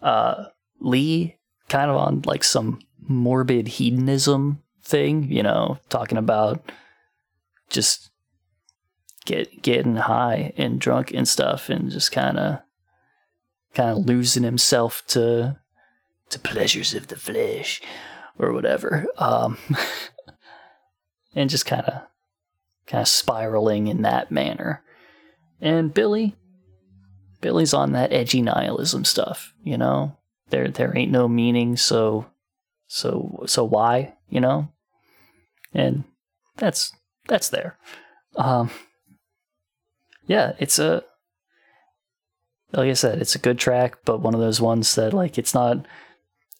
Uh, 0.00 0.44
Lee, 0.78 1.36
kind 1.68 1.90
of 1.90 1.96
on 1.96 2.22
like 2.26 2.44
some 2.44 2.78
morbid 3.00 3.66
hedonism 3.66 4.62
thing, 4.82 5.24
you 5.30 5.42
know, 5.42 5.78
talking 5.88 6.18
about 6.18 6.70
just 7.70 8.10
get 9.24 9.62
getting 9.62 9.96
high 9.96 10.52
and 10.56 10.80
drunk 10.80 11.12
and 11.12 11.26
stuff 11.26 11.68
and 11.68 11.90
just 11.90 12.12
kind 12.12 12.38
of 12.38 12.60
kind 13.74 13.90
of 13.90 14.06
losing 14.06 14.42
himself 14.42 15.02
to 15.08 15.58
to 16.30 16.38
pleasures 16.38 16.94
of 16.94 17.08
the 17.08 17.16
flesh 17.16 17.80
or 18.38 18.52
whatever. 18.52 19.06
Um, 19.18 19.58
and 21.34 21.50
just 21.50 21.66
kind 21.66 21.82
of 21.82 22.02
kind 22.86 23.02
of 23.02 23.08
spiraling 23.08 23.86
in 23.86 24.02
that 24.02 24.30
manner. 24.30 24.82
And 25.60 25.94
Billy, 25.94 26.36
Billy's 27.40 27.74
on 27.74 27.92
that 27.92 28.12
edgy 28.12 28.42
nihilism 28.42 29.04
stuff, 29.04 29.54
you 29.62 29.78
know? 29.78 30.16
There 30.50 30.68
there 30.68 30.96
ain't 30.96 31.10
no 31.10 31.26
meaning, 31.26 31.76
so 31.76 32.26
so 32.86 33.44
so 33.46 33.64
why, 33.64 34.14
you 34.28 34.40
know? 34.40 34.68
And 35.72 36.04
that's 36.56 36.92
that's 37.26 37.48
there. 37.48 37.78
Um 38.36 38.70
yeah, 40.26 40.52
it's 40.58 40.78
a 40.78 41.04
like 42.72 42.90
I 42.90 42.94
said, 42.94 43.20
it's 43.20 43.36
a 43.36 43.40
good 43.40 43.58
track, 43.58 43.98
but 44.04 44.20
one 44.20 44.34
of 44.34 44.40
those 44.40 44.60
ones 44.60 44.94
that 44.96 45.12
like 45.12 45.38
it's 45.38 45.54
not 45.54 45.86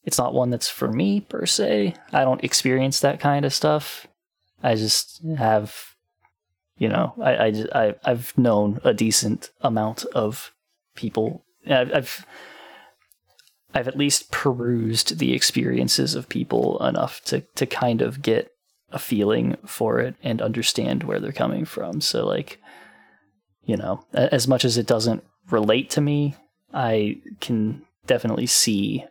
it's 0.05 0.19
not 0.19 0.35
one 0.35 0.51
that's 0.51 0.69
for 0.69 0.89
me 0.89 1.21
per 1.21 1.47
se. 1.47 1.95
I 2.13 2.25
don't 2.25 2.45
experience 2.45 3.01
that 3.01 3.21
kind 3.21 3.45
of 3.45 3.55
stuff. 3.55 4.07
I 4.63 4.75
just 4.75 5.23
have 5.37 5.95
you 6.77 6.89
know, 6.89 7.15
I 7.21 7.35
I, 7.35 7.65
I 7.75 7.95
I've 8.05 8.37
known 8.37 8.81
a 8.85 8.95
decent 8.95 9.51
amount 9.61 10.05
of 10.15 10.53
people. 10.95 11.45
I've, 11.69 11.93
I've 11.93 12.27
I've 13.75 13.89
at 13.89 13.97
least 13.97 14.31
perused 14.31 15.19
the 15.19 15.35
experiences 15.35 16.15
of 16.15 16.29
people 16.29 16.85
enough 16.85 17.23
to 17.25 17.41
to 17.41 17.67
kind 17.67 18.03
of 18.03 18.23
get 18.23 18.51
a 18.91 18.99
feeling 18.99 19.57
for 19.67 19.99
it 19.99 20.15
and 20.23 20.41
understand 20.41 21.03
where 21.03 21.19
they're 21.19 21.33
coming 21.33 21.65
from. 21.65 22.01
So 22.01 22.25
like, 22.25 22.61
you 23.65 23.77
know, 23.77 24.05
as 24.13 24.47
much 24.47 24.65
as 24.65 24.77
it 24.77 24.87
doesn't 24.87 25.25
relate 25.51 25.91
to 25.91 26.01
me, 26.01 26.37
I 26.73 27.21
can 27.41 27.83
definitely 28.07 28.47
see 28.47 29.05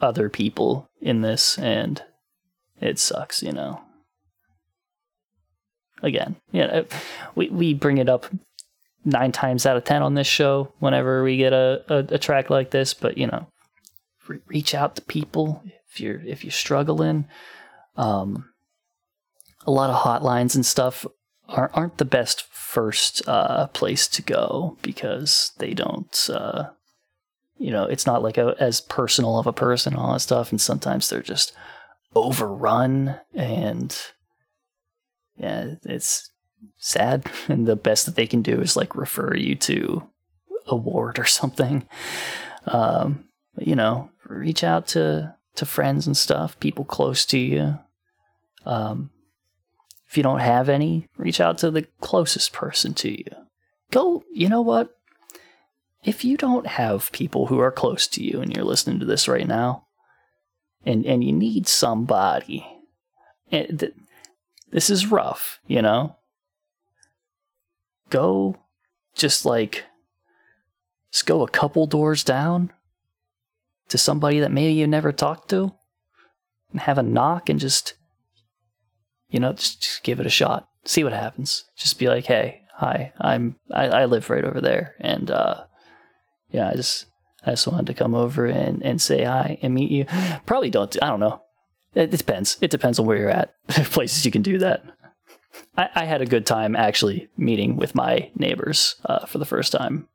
other 0.00 0.28
people 0.28 0.88
in 1.00 1.22
this 1.22 1.58
and 1.58 2.02
it 2.80 2.98
sucks, 2.98 3.42
you 3.42 3.52
know. 3.52 3.80
Again, 6.02 6.36
yeah, 6.50 6.82
we 7.34 7.50
we 7.50 7.74
bring 7.74 7.98
it 7.98 8.08
up 8.08 8.24
nine 9.04 9.32
times 9.32 9.66
out 9.66 9.76
of 9.76 9.84
ten 9.84 10.02
on 10.02 10.14
this 10.14 10.26
show 10.26 10.72
whenever 10.78 11.22
we 11.22 11.36
get 11.36 11.52
a, 11.52 11.84
a, 11.88 12.14
a 12.14 12.18
track 12.18 12.48
like 12.48 12.70
this, 12.70 12.94
but 12.94 13.18
you 13.18 13.26
know, 13.26 13.46
re- 14.26 14.40
reach 14.46 14.74
out 14.74 14.96
to 14.96 15.02
people 15.02 15.62
if 15.90 16.00
you're 16.00 16.20
if 16.22 16.42
you're 16.42 16.50
struggling. 16.50 17.26
Um, 17.96 18.46
a 19.66 19.70
lot 19.70 19.90
of 19.90 20.02
hotlines 20.02 20.54
and 20.54 20.64
stuff 20.64 21.04
aren't 21.48 21.76
aren't 21.76 21.98
the 21.98 22.06
best 22.06 22.44
first 22.70 23.20
uh, 23.28 23.66
place 23.68 24.06
to 24.06 24.22
go 24.22 24.76
because 24.80 25.52
they 25.58 25.74
don't. 25.74 26.30
Uh, 26.32 26.70
you 27.58 27.72
know, 27.72 27.84
it's 27.84 28.06
not 28.06 28.22
like 28.22 28.38
a, 28.38 28.54
as 28.60 28.80
personal 28.80 29.38
of 29.38 29.46
a 29.48 29.52
person, 29.52 29.92
and 29.92 30.00
all 30.00 30.12
that 30.12 30.20
stuff, 30.20 30.52
and 30.52 30.60
sometimes 30.60 31.10
they're 31.10 31.20
just 31.20 31.52
overrun 32.14 33.20
and 33.34 33.96
yeah, 35.36 35.74
it's 35.84 36.30
sad. 36.78 37.26
And 37.48 37.66
the 37.66 37.76
best 37.76 38.06
that 38.06 38.14
they 38.14 38.26
can 38.26 38.42
do 38.42 38.60
is 38.60 38.76
like 38.76 38.94
refer 38.94 39.34
you 39.34 39.56
to 39.56 40.08
a 40.66 40.76
ward 40.76 41.18
or 41.18 41.24
something. 41.24 41.88
Um, 42.66 43.24
you 43.58 43.74
know, 43.74 44.10
reach 44.24 44.62
out 44.62 44.86
to 44.88 45.34
to 45.56 45.66
friends 45.66 46.06
and 46.06 46.16
stuff, 46.16 46.58
people 46.60 46.84
close 46.84 47.26
to 47.26 47.38
you. 47.38 47.78
Um, 48.64 49.10
if 50.10 50.16
you 50.16 50.24
don't 50.24 50.40
have 50.40 50.68
any, 50.68 51.06
reach 51.16 51.40
out 51.40 51.58
to 51.58 51.70
the 51.70 51.86
closest 52.00 52.52
person 52.52 52.94
to 52.94 53.16
you. 53.16 53.30
Go, 53.92 54.24
you 54.32 54.48
know 54.48 54.60
what? 54.60 54.98
If 56.02 56.24
you 56.24 56.36
don't 56.36 56.66
have 56.66 57.12
people 57.12 57.46
who 57.46 57.60
are 57.60 57.70
close 57.70 58.08
to 58.08 58.24
you 58.24 58.40
and 58.40 58.52
you're 58.52 58.64
listening 58.64 58.98
to 58.98 59.06
this 59.06 59.28
right 59.28 59.46
now, 59.46 59.86
and 60.84 61.06
and 61.06 61.22
you 61.22 61.32
need 61.32 61.68
somebody, 61.68 62.66
th- 63.52 63.94
this 64.72 64.90
is 64.90 65.06
rough, 65.06 65.60
you 65.68 65.80
know. 65.80 66.16
Go, 68.08 68.56
just 69.14 69.44
like, 69.44 69.84
just 71.12 71.26
go 71.26 71.42
a 71.42 71.48
couple 71.48 71.86
doors 71.86 72.24
down 72.24 72.72
to 73.88 73.96
somebody 73.96 74.40
that 74.40 74.50
maybe 74.50 74.72
you 74.72 74.88
never 74.88 75.12
talked 75.12 75.50
to 75.50 75.72
and 76.72 76.80
have 76.80 76.98
a 76.98 77.02
knock 77.04 77.48
and 77.48 77.60
just 77.60 77.94
you 79.30 79.40
know 79.40 79.52
just, 79.52 79.82
just, 79.82 80.02
give 80.02 80.20
it 80.20 80.26
a 80.26 80.30
shot. 80.30 80.68
See 80.84 81.04
what 81.04 81.12
happens. 81.12 81.64
Just 81.76 81.98
be 81.98 82.08
like 82.08 82.26
hey 82.26 82.62
hi 82.74 83.12
i'm 83.20 83.56
i, 83.70 83.88
I 83.88 84.04
live 84.06 84.28
right 84.30 84.44
over 84.44 84.60
there. 84.60 84.94
And 85.00 85.30
uh 85.30 85.64
yeah 86.50 86.70
i 86.70 86.74
just 86.74 87.06
i 87.44 87.50
just 87.50 87.66
wanted 87.66 87.86
to 87.86 87.94
come 87.94 88.14
over 88.14 88.46
and 88.46 88.82
and 88.82 89.00
say 89.00 89.24
hi 89.24 89.58
and 89.62 89.74
meet 89.74 89.90
you. 89.90 90.06
Probably 90.46 90.70
don't 90.70 90.96
i 91.02 91.08
don't 91.08 91.20
know. 91.20 91.42
It, 91.94 92.10
depends. 92.10 92.56
It 92.60 92.70
depends 92.70 92.98
on 92.98 93.06
where 93.06 93.16
you're 93.16 93.30
at. 93.30 93.54
Places 93.68 94.24
you 94.24 94.30
can 94.30 94.42
do 94.42 94.58
that. 94.58 94.84
I, 95.76 95.88
I 95.94 96.04
had 96.04 96.22
a 96.22 96.26
good 96.26 96.46
time 96.46 96.76
actually 96.76 97.28
meeting 97.36 97.76
with 97.76 97.94
my 97.94 98.30
neighbors 98.36 98.94
uh, 99.04 99.26
for 99.26 99.38
the 99.38 99.44
first 99.44 99.72
time. 99.72 100.08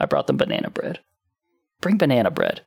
I 0.00 0.06
brought 0.06 0.26
them 0.26 0.36
banana 0.36 0.70
bread. 0.70 1.00
Bring 1.80 1.98
banana 1.98 2.30
bread. 2.30 2.62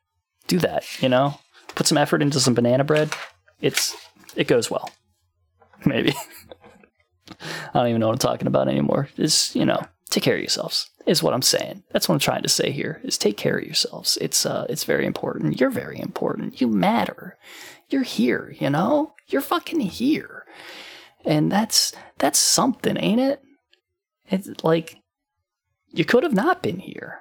Do 0.48 0.60
that, 0.60 0.86
you 1.02 1.10
know? 1.10 1.40
Put 1.76 1.88
some 1.88 1.98
effort 1.98 2.22
into 2.22 2.40
some 2.40 2.54
banana 2.54 2.84
bread. 2.84 3.12
It's 3.62 3.96
it 4.36 4.48
goes 4.48 4.72
well. 4.72 4.92
Maybe. 5.86 6.14
I 7.40 7.80
don't 7.80 7.88
even 7.88 8.00
know 8.00 8.08
what 8.08 8.14
I'm 8.14 8.20
talking 8.20 8.48
about 8.48 8.68
anymore. 8.68 9.10
Is 9.18 9.52
you 9.56 9.66
know, 9.66 9.82
take 10.10 10.24
care 10.24 10.36
of 10.36 10.42
yourselves. 10.42 10.90
Is 11.06 11.24
what 11.24 11.34
I'm 11.34 11.42
saying. 11.42 11.84
That's 11.92 12.10
what 12.10 12.16
I'm 12.16 12.20
trying 12.20 12.44
to 12.44 12.50
say 12.50 12.72
here. 12.72 13.00
Is 13.04 13.18
take 13.18 13.38
care 13.38 13.58
of 13.58 13.64
yourselves. 13.64 14.18
It's 14.22 14.46
uh 14.46 14.66
it's 14.70 14.84
very 14.84 15.06
important. 15.06 15.60
You're 15.60 15.70
very 15.70 16.00
important. 16.00 16.60
You 16.60 16.68
matter. 16.68 17.38
You're 17.90 18.04
here, 18.04 18.54
you 18.60 18.70
know? 18.70 19.14
You're 19.28 19.42
fucking 19.42 19.80
here. 19.80 20.46
And 21.26 21.52
that's 21.52 21.94
that's 22.18 22.40
something, 22.40 22.98
ain't 22.98 23.22
it? 23.22 23.42
It's 24.30 24.64
like 24.64 24.98
you 25.92 26.06
could 26.06 26.24
have 26.24 26.34
not 26.34 26.62
been 26.62 26.80
here. 26.80 27.20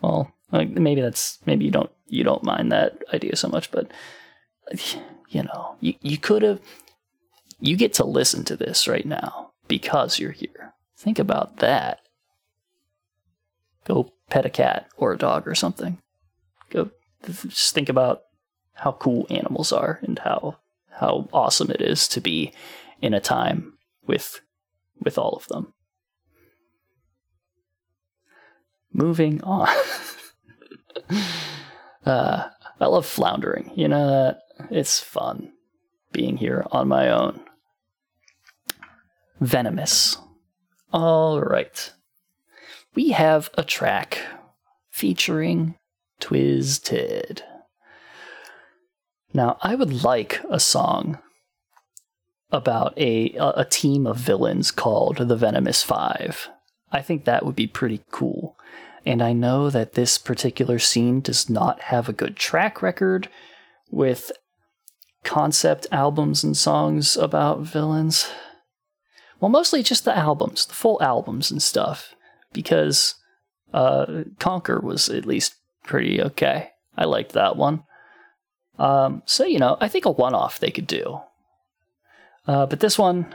Well, 0.00 0.32
like 0.52 0.70
maybe 0.70 1.00
that's 1.00 1.38
maybe 1.46 1.64
you 1.64 1.70
don't 1.70 1.90
you 2.06 2.24
don't 2.24 2.42
mind 2.44 2.72
that 2.72 2.98
idea 3.12 3.36
so 3.36 3.48
much, 3.48 3.70
but 3.70 3.90
you 5.34 5.42
know, 5.42 5.76
you, 5.80 5.94
you 6.00 6.16
could 6.16 6.42
have 6.42 6.60
you 7.60 7.76
get 7.76 7.94
to 7.94 8.04
listen 8.04 8.44
to 8.44 8.56
this 8.56 8.86
right 8.86 9.06
now 9.06 9.50
because 9.68 10.18
you're 10.18 10.32
here. 10.32 10.74
Think 10.96 11.18
about 11.18 11.58
that. 11.58 12.00
Go 13.84 14.12
pet 14.30 14.46
a 14.46 14.50
cat 14.50 14.86
or 14.96 15.12
a 15.12 15.18
dog 15.18 15.46
or 15.48 15.54
something. 15.54 15.98
Go 16.70 16.90
just 17.26 17.74
think 17.74 17.88
about 17.88 18.22
how 18.74 18.92
cool 18.92 19.26
animals 19.30 19.72
are 19.72 19.98
and 20.02 20.18
how 20.20 20.58
how 20.90 21.28
awesome 21.32 21.70
it 21.70 21.80
is 21.80 22.06
to 22.08 22.20
be 22.20 22.52
in 23.00 23.14
a 23.14 23.20
time 23.20 23.74
with 24.06 24.40
with 25.00 25.18
all 25.18 25.32
of 25.32 25.48
them. 25.48 25.72
Moving 28.92 29.42
on. 29.42 29.68
uh, 32.06 32.48
I 32.80 32.86
love 32.86 33.06
floundering. 33.06 33.72
You 33.74 33.88
know 33.88 34.06
that 34.08 34.43
it's 34.70 35.00
fun 35.00 35.52
being 36.12 36.36
here 36.36 36.64
on 36.70 36.88
my 36.88 37.08
own. 37.08 37.40
Venomous. 39.40 40.16
All 40.92 41.40
right. 41.40 41.92
We 42.94 43.10
have 43.10 43.50
a 43.54 43.64
track 43.64 44.18
featuring 44.90 45.74
Twiztid. 46.20 47.42
Now, 49.32 49.58
I 49.60 49.74
would 49.74 50.04
like 50.04 50.40
a 50.48 50.60
song 50.60 51.18
about 52.52 52.96
a 52.96 53.34
a 53.36 53.64
team 53.64 54.06
of 54.06 54.16
villains 54.16 54.70
called 54.70 55.16
the 55.16 55.36
Venomous 55.36 55.82
Five. 55.82 56.48
I 56.92 57.02
think 57.02 57.24
that 57.24 57.44
would 57.44 57.56
be 57.56 57.66
pretty 57.66 58.02
cool. 58.12 58.56
And 59.04 59.20
I 59.20 59.32
know 59.32 59.68
that 59.70 59.94
this 59.94 60.16
particular 60.16 60.78
scene 60.78 61.20
does 61.20 61.50
not 61.50 61.80
have 61.82 62.08
a 62.08 62.12
good 62.12 62.36
track 62.36 62.80
record 62.80 63.28
with 63.90 64.30
concept 65.24 65.86
albums 65.90 66.44
and 66.44 66.56
songs 66.56 67.16
about 67.16 67.60
villains. 67.60 68.30
Well, 69.40 69.48
mostly 69.48 69.82
just 69.82 70.04
the 70.04 70.16
albums, 70.16 70.66
the 70.66 70.74
full 70.74 71.02
albums 71.02 71.50
and 71.50 71.62
stuff, 71.62 72.14
because 72.52 73.16
uh, 73.72 74.24
Conquer 74.38 74.80
was 74.80 75.08
at 75.08 75.26
least 75.26 75.54
pretty 75.82 76.22
okay. 76.22 76.70
I 76.96 77.04
liked 77.04 77.32
that 77.32 77.56
one. 77.56 77.82
Um, 78.78 79.22
so, 79.26 79.44
you 79.44 79.58
know, 79.58 79.76
I 79.80 79.88
think 79.88 80.04
a 80.04 80.10
one 80.10 80.34
off 80.34 80.60
they 80.60 80.70
could 80.70 80.86
do. 80.86 81.20
Uh, 82.46 82.66
but 82.66 82.80
this 82.80 82.98
one, 82.98 83.34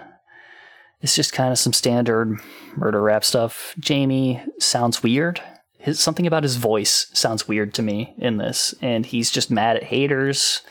is 1.01 1.15
just 1.15 1.31
kind 1.31 1.51
of 1.51 1.57
some 1.57 1.71
standard 1.71 2.39
murder 2.75 3.01
rap 3.01 3.23
stuff. 3.23 3.73
Jamie 3.79 4.41
sounds 4.59 5.01
weird 5.01 5.41
his 5.79 5.99
something 5.99 6.27
about 6.27 6.43
his 6.43 6.57
voice 6.57 7.07
sounds 7.13 7.47
weird 7.47 7.73
to 7.73 7.81
me 7.81 8.13
in 8.17 8.37
this, 8.37 8.75
and 8.81 9.05
he's 9.05 9.31
just 9.31 9.49
mad 9.49 9.77
at 9.77 9.83
haters. 9.83 10.61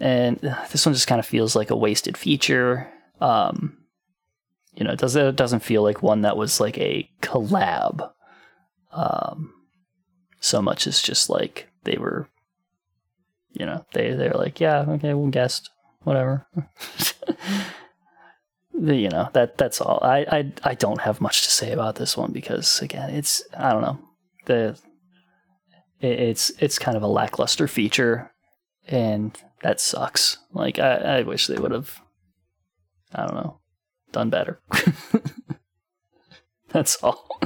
And 0.00 0.38
this 0.70 0.86
one 0.86 0.94
just 0.94 1.08
kind 1.08 1.18
of 1.18 1.26
feels 1.26 1.56
like 1.56 1.70
a 1.70 1.76
wasted 1.76 2.16
feature. 2.16 2.88
Um, 3.20 3.78
you 4.74 4.84
know, 4.84 4.92
it 4.92 4.98
doesn't 4.98 5.26
it 5.26 5.36
doesn't 5.36 5.64
feel 5.64 5.82
like 5.82 6.02
one 6.02 6.22
that 6.22 6.36
was 6.36 6.60
like 6.60 6.78
a 6.78 7.10
collab. 7.20 8.12
Um, 8.92 9.52
so 10.40 10.62
much 10.62 10.86
as 10.86 11.02
just 11.02 11.28
like 11.28 11.68
they 11.84 11.96
were, 11.98 12.28
you 13.52 13.66
know, 13.66 13.84
they 13.92 14.12
they're 14.12 14.34
like, 14.34 14.60
yeah, 14.60 14.84
okay, 14.88 15.14
we'll 15.14 15.30
guest, 15.30 15.70
whatever. 16.02 16.46
you 18.72 19.08
know 19.08 19.30
that 19.32 19.58
that's 19.58 19.80
all. 19.80 19.98
I, 20.02 20.18
I 20.30 20.52
I 20.62 20.74
don't 20.74 21.00
have 21.00 21.20
much 21.20 21.42
to 21.42 21.50
say 21.50 21.72
about 21.72 21.96
this 21.96 22.16
one 22.16 22.30
because 22.30 22.80
again, 22.80 23.10
it's 23.10 23.42
I 23.56 23.72
don't 23.72 23.82
know 23.82 23.98
the 24.46 24.78
it, 26.00 26.20
it's 26.20 26.50
it's 26.60 26.78
kind 26.78 26.96
of 26.96 27.02
a 27.02 27.08
lackluster 27.08 27.66
feature, 27.66 28.30
and 28.86 29.36
that 29.62 29.80
sucks. 29.80 30.38
Like 30.52 30.78
I 30.78 31.18
I 31.18 31.22
wish 31.22 31.46
they 31.46 31.58
would 31.58 31.72
have 31.72 32.00
I 33.14 33.26
don't 33.26 33.34
know 33.34 33.58
done 34.12 34.30
better. 34.30 34.60
that's 36.68 36.96
all. 37.02 37.40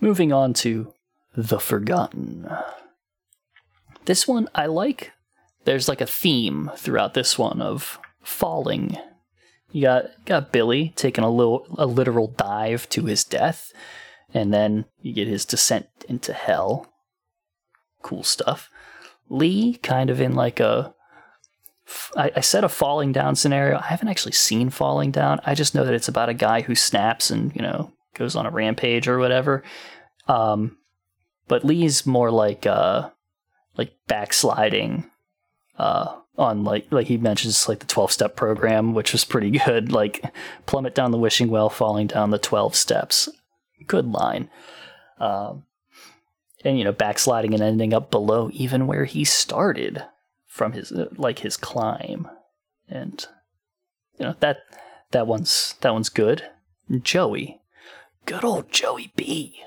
Moving 0.00 0.32
on 0.32 0.52
to 0.54 0.92
the 1.36 1.60
Forgotten. 1.60 2.48
This 4.04 4.26
one 4.26 4.48
I 4.54 4.66
like. 4.66 5.12
There's 5.64 5.88
like 5.88 6.00
a 6.00 6.06
theme 6.06 6.70
throughout 6.76 7.14
this 7.14 7.38
one 7.38 7.62
of 7.62 8.00
falling 8.20 8.98
you 9.72 9.82
got 9.82 10.10
got 10.26 10.52
Billy 10.52 10.92
taking 10.96 11.24
a 11.24 11.30
little 11.30 11.66
a 11.78 11.86
literal 11.86 12.28
dive 12.28 12.88
to 12.90 13.06
his 13.06 13.24
death, 13.24 13.72
and 14.32 14.52
then 14.52 14.84
you 15.00 15.14
get 15.14 15.26
his 15.26 15.46
descent 15.46 15.86
into 16.08 16.34
hell. 16.34 16.92
Cool 18.02 18.22
stuff. 18.22 18.68
Lee 19.30 19.78
kind 19.82 20.10
of 20.10 20.20
in 20.20 20.34
like 20.34 20.60
a 20.60 20.94
I, 22.16 22.30
I 22.36 22.40
said 22.40 22.64
a 22.64 22.68
falling 22.68 23.12
down 23.12 23.36
scenario. 23.36 23.78
I 23.78 23.86
haven't 23.86 24.08
actually 24.08 24.32
seen 24.32 24.70
falling 24.70 25.10
down. 25.10 25.40
I 25.44 25.54
just 25.54 25.74
know 25.74 25.84
that 25.84 25.94
it's 25.94 26.08
about 26.08 26.28
a 26.28 26.34
guy 26.34 26.62
who 26.62 26.74
snaps 26.74 27.30
and 27.30 27.54
you 27.54 27.62
know 27.62 27.92
goes 28.14 28.36
on 28.36 28.46
a 28.46 28.50
rampage 28.50 29.08
or 29.08 29.18
whatever. 29.18 29.62
Um, 30.28 30.78
but 31.48 31.64
Lee's 31.64 32.06
more 32.06 32.30
like 32.30 32.66
uh 32.66 33.10
like 33.76 33.92
backsliding 34.06 35.10
uh 35.78 36.16
on 36.38 36.64
like 36.64 36.86
like 36.90 37.06
he 37.06 37.16
mentions 37.16 37.68
like 37.68 37.80
the 37.80 37.86
12 37.86 38.10
step 38.10 38.36
program 38.36 38.94
which 38.94 39.12
was 39.12 39.24
pretty 39.24 39.50
good 39.66 39.92
like 39.92 40.24
plummet 40.66 40.94
down 40.94 41.10
the 41.10 41.18
wishing 41.18 41.50
well 41.50 41.68
falling 41.68 42.06
down 42.06 42.30
the 42.30 42.38
12 42.38 42.74
steps 42.74 43.28
good 43.86 44.06
line 44.06 44.48
um, 45.18 45.64
and 46.64 46.78
you 46.78 46.84
know 46.84 46.92
backsliding 46.92 47.52
and 47.52 47.62
ending 47.62 47.92
up 47.92 48.10
below 48.10 48.48
even 48.52 48.86
where 48.86 49.04
he 49.04 49.24
started 49.24 50.04
from 50.52 50.72
his 50.72 50.92
uh, 50.92 51.08
like 51.16 51.38
his 51.38 51.56
climb. 51.56 52.28
And 52.86 53.26
you 54.18 54.26
know 54.26 54.36
that 54.40 54.58
that 55.12 55.26
one's 55.26 55.76
that 55.80 55.94
one's 55.94 56.10
good. 56.10 56.44
Joey 57.02 57.62
good 58.26 58.44
old 58.44 58.70
joey 58.70 59.12
b 59.16 59.60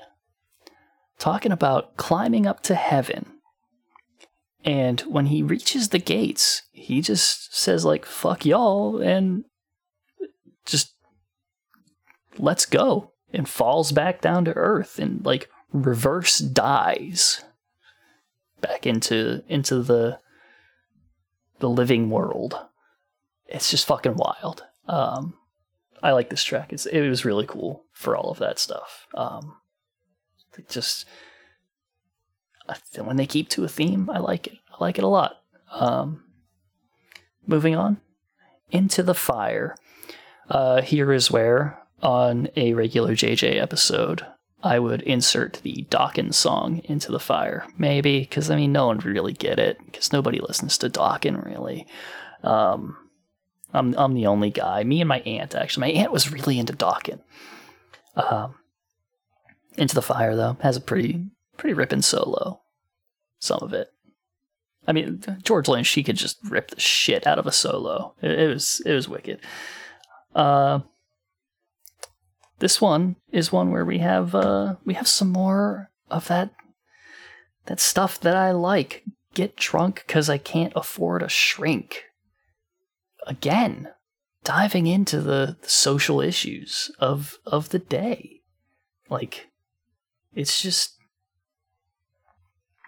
talking 1.18 1.52
about 1.52 1.96
climbing 1.96 2.46
up 2.46 2.62
to 2.62 2.74
heaven. 2.74 3.32
And 4.64 5.00
when 5.02 5.26
he 5.26 5.42
reaches 5.42 5.88
the 5.88 5.98
gates, 5.98 6.62
he 6.72 7.00
just 7.00 7.54
says 7.54 7.84
like 7.84 8.04
"fuck 8.04 8.46
y'all" 8.46 9.00
and 9.00 9.44
just 10.64 10.94
lets 12.38 12.64
go 12.64 13.12
and 13.32 13.48
falls 13.48 13.90
back 13.90 14.20
down 14.20 14.44
to 14.44 14.52
earth 14.52 14.98
and 15.00 15.24
like 15.24 15.48
reverse 15.72 16.38
dies 16.38 17.44
back 18.60 18.86
into 18.86 19.42
into 19.48 19.82
the 19.82 20.18
the 21.58 21.68
living 21.68 22.10
world. 22.10 22.58
It's 23.46 23.70
just 23.70 23.86
fucking 23.86 24.16
wild. 24.16 24.64
Um, 24.88 25.34
I 26.02 26.12
like 26.12 26.30
this 26.30 26.44
track. 26.44 26.72
It's 26.72 26.86
it 26.86 27.08
was 27.08 27.24
really 27.24 27.46
cool 27.46 27.84
for 27.92 28.16
all 28.16 28.30
of 28.30 28.38
that 28.38 28.58
stuff. 28.58 29.06
Um, 29.14 29.56
just 30.68 31.06
when 32.98 33.16
they 33.16 33.26
keep 33.26 33.48
to 33.50 33.64
a 33.64 33.68
theme, 33.68 34.10
I 34.10 34.18
like 34.18 34.46
it. 34.46 34.58
I 34.72 34.76
like 34.80 34.98
it 34.98 35.04
a 35.04 35.08
lot. 35.08 35.36
Um, 35.70 36.24
moving 37.46 37.76
on 37.76 37.98
into 38.70 39.02
the 39.02 39.14
fire. 39.14 39.76
Uh, 40.48 40.82
here 40.82 41.12
is 41.12 41.30
where, 41.30 41.82
on 42.02 42.48
a 42.56 42.74
regular 42.74 43.14
JJ 43.14 43.60
episode, 43.60 44.24
I 44.62 44.78
would 44.78 45.02
insert 45.02 45.60
the 45.62 45.86
Dokken 45.90 46.32
song 46.34 46.80
into 46.84 47.12
the 47.12 47.20
fire. 47.20 47.66
Maybe, 47.78 48.20
because 48.20 48.50
I 48.50 48.56
mean, 48.56 48.72
no 48.72 48.86
one 48.86 48.96
would 48.96 49.06
really 49.06 49.32
get 49.32 49.58
it, 49.58 49.78
because 49.84 50.12
nobody 50.12 50.40
listens 50.40 50.78
to 50.78 50.90
Dokken 50.90 51.44
really. 51.44 51.86
Um, 52.42 52.96
I'm, 53.72 53.94
I'm 53.98 54.14
the 54.14 54.26
only 54.26 54.50
guy. 54.50 54.82
Me 54.84 55.00
and 55.00 55.08
my 55.08 55.20
aunt, 55.20 55.54
actually. 55.54 55.92
My 55.92 56.00
aunt 56.00 56.12
was 56.12 56.32
really 56.32 56.58
into 56.58 56.72
Dokken. 56.72 57.20
Um, 58.14 58.54
into 59.76 59.94
the 59.94 60.02
Fire, 60.02 60.34
though, 60.34 60.56
has 60.62 60.76
a 60.76 60.80
pretty 60.80 61.26
pretty 61.56 61.74
ripping 61.74 62.02
solo. 62.02 62.60
Some 63.38 63.60
of 63.60 63.72
it. 63.72 63.88
I 64.88 64.92
mean, 64.92 65.22
George 65.42 65.68
Lynch, 65.68 65.88
he 65.90 66.02
could 66.02 66.16
just 66.16 66.38
rip 66.48 66.70
the 66.70 66.80
shit 66.80 67.26
out 67.26 67.38
of 67.38 67.46
a 67.46 67.52
solo. 67.52 68.14
It, 68.22 68.30
it 68.30 68.48
was 68.48 68.80
it 68.86 68.92
was 68.92 69.08
wicked. 69.08 69.40
Uh, 70.34 70.80
this 72.58 72.80
one 72.80 73.16
is 73.30 73.52
one 73.52 73.70
where 73.70 73.84
we 73.84 73.98
have 73.98 74.34
uh, 74.34 74.76
we 74.84 74.94
have 74.94 75.08
some 75.08 75.30
more 75.30 75.90
of 76.10 76.28
that 76.28 76.50
that 77.66 77.80
stuff 77.80 78.20
that 78.20 78.36
I 78.36 78.52
like. 78.52 79.04
Get 79.34 79.56
drunk 79.56 80.04
because 80.06 80.30
I 80.30 80.38
can't 80.38 80.72
afford 80.74 81.22
a 81.22 81.28
shrink. 81.28 82.04
Again, 83.26 83.88
diving 84.44 84.86
into 84.86 85.20
the, 85.20 85.58
the 85.60 85.68
social 85.68 86.20
issues 86.20 86.90
of 86.98 87.38
of 87.44 87.68
the 87.68 87.78
day. 87.78 88.40
Like, 89.10 89.48
it's 90.34 90.62
just 90.62 90.96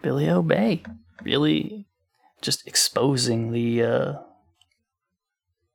Billy 0.03 0.29
Obey 0.31 0.83
really 1.23 1.87
just 2.41 2.67
exposing 2.67 3.53
the 3.53 3.83
uh, 3.83 4.13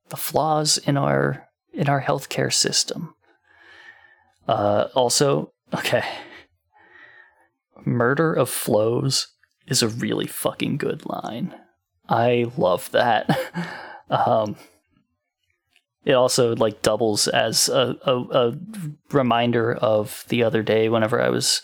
the 0.10 0.18
flaws 0.18 0.78
in 0.78 0.98
our 0.98 1.50
in 1.74 1.90
our 1.90 2.02
healthcare 2.02 2.54
system. 2.54 3.16
Uh, 4.48 4.88
also, 4.94 5.54
okay, 5.74 6.04
murder 7.86 8.34
of 8.34 8.50
flows 8.50 9.28
is 9.68 9.82
a 9.82 9.88
really 9.88 10.28
fucking 10.28 10.78
good 10.78 11.06
line. 11.06 11.54
I 12.10 12.52
love 12.58 12.92
that. 12.92 13.30
um, 14.10 14.56
it 16.06 16.14
also 16.14 16.56
like 16.56 16.82
doubles 16.82 17.28
as 17.28 17.70
a, 17.70 17.98
a, 18.06 18.18
a 18.18 18.60
reminder 19.12 19.74
of 19.74 20.26
the 20.28 20.44
other 20.44 20.62
day 20.62 20.90
whenever 20.90 21.22
I 21.22 21.30
was 21.30 21.62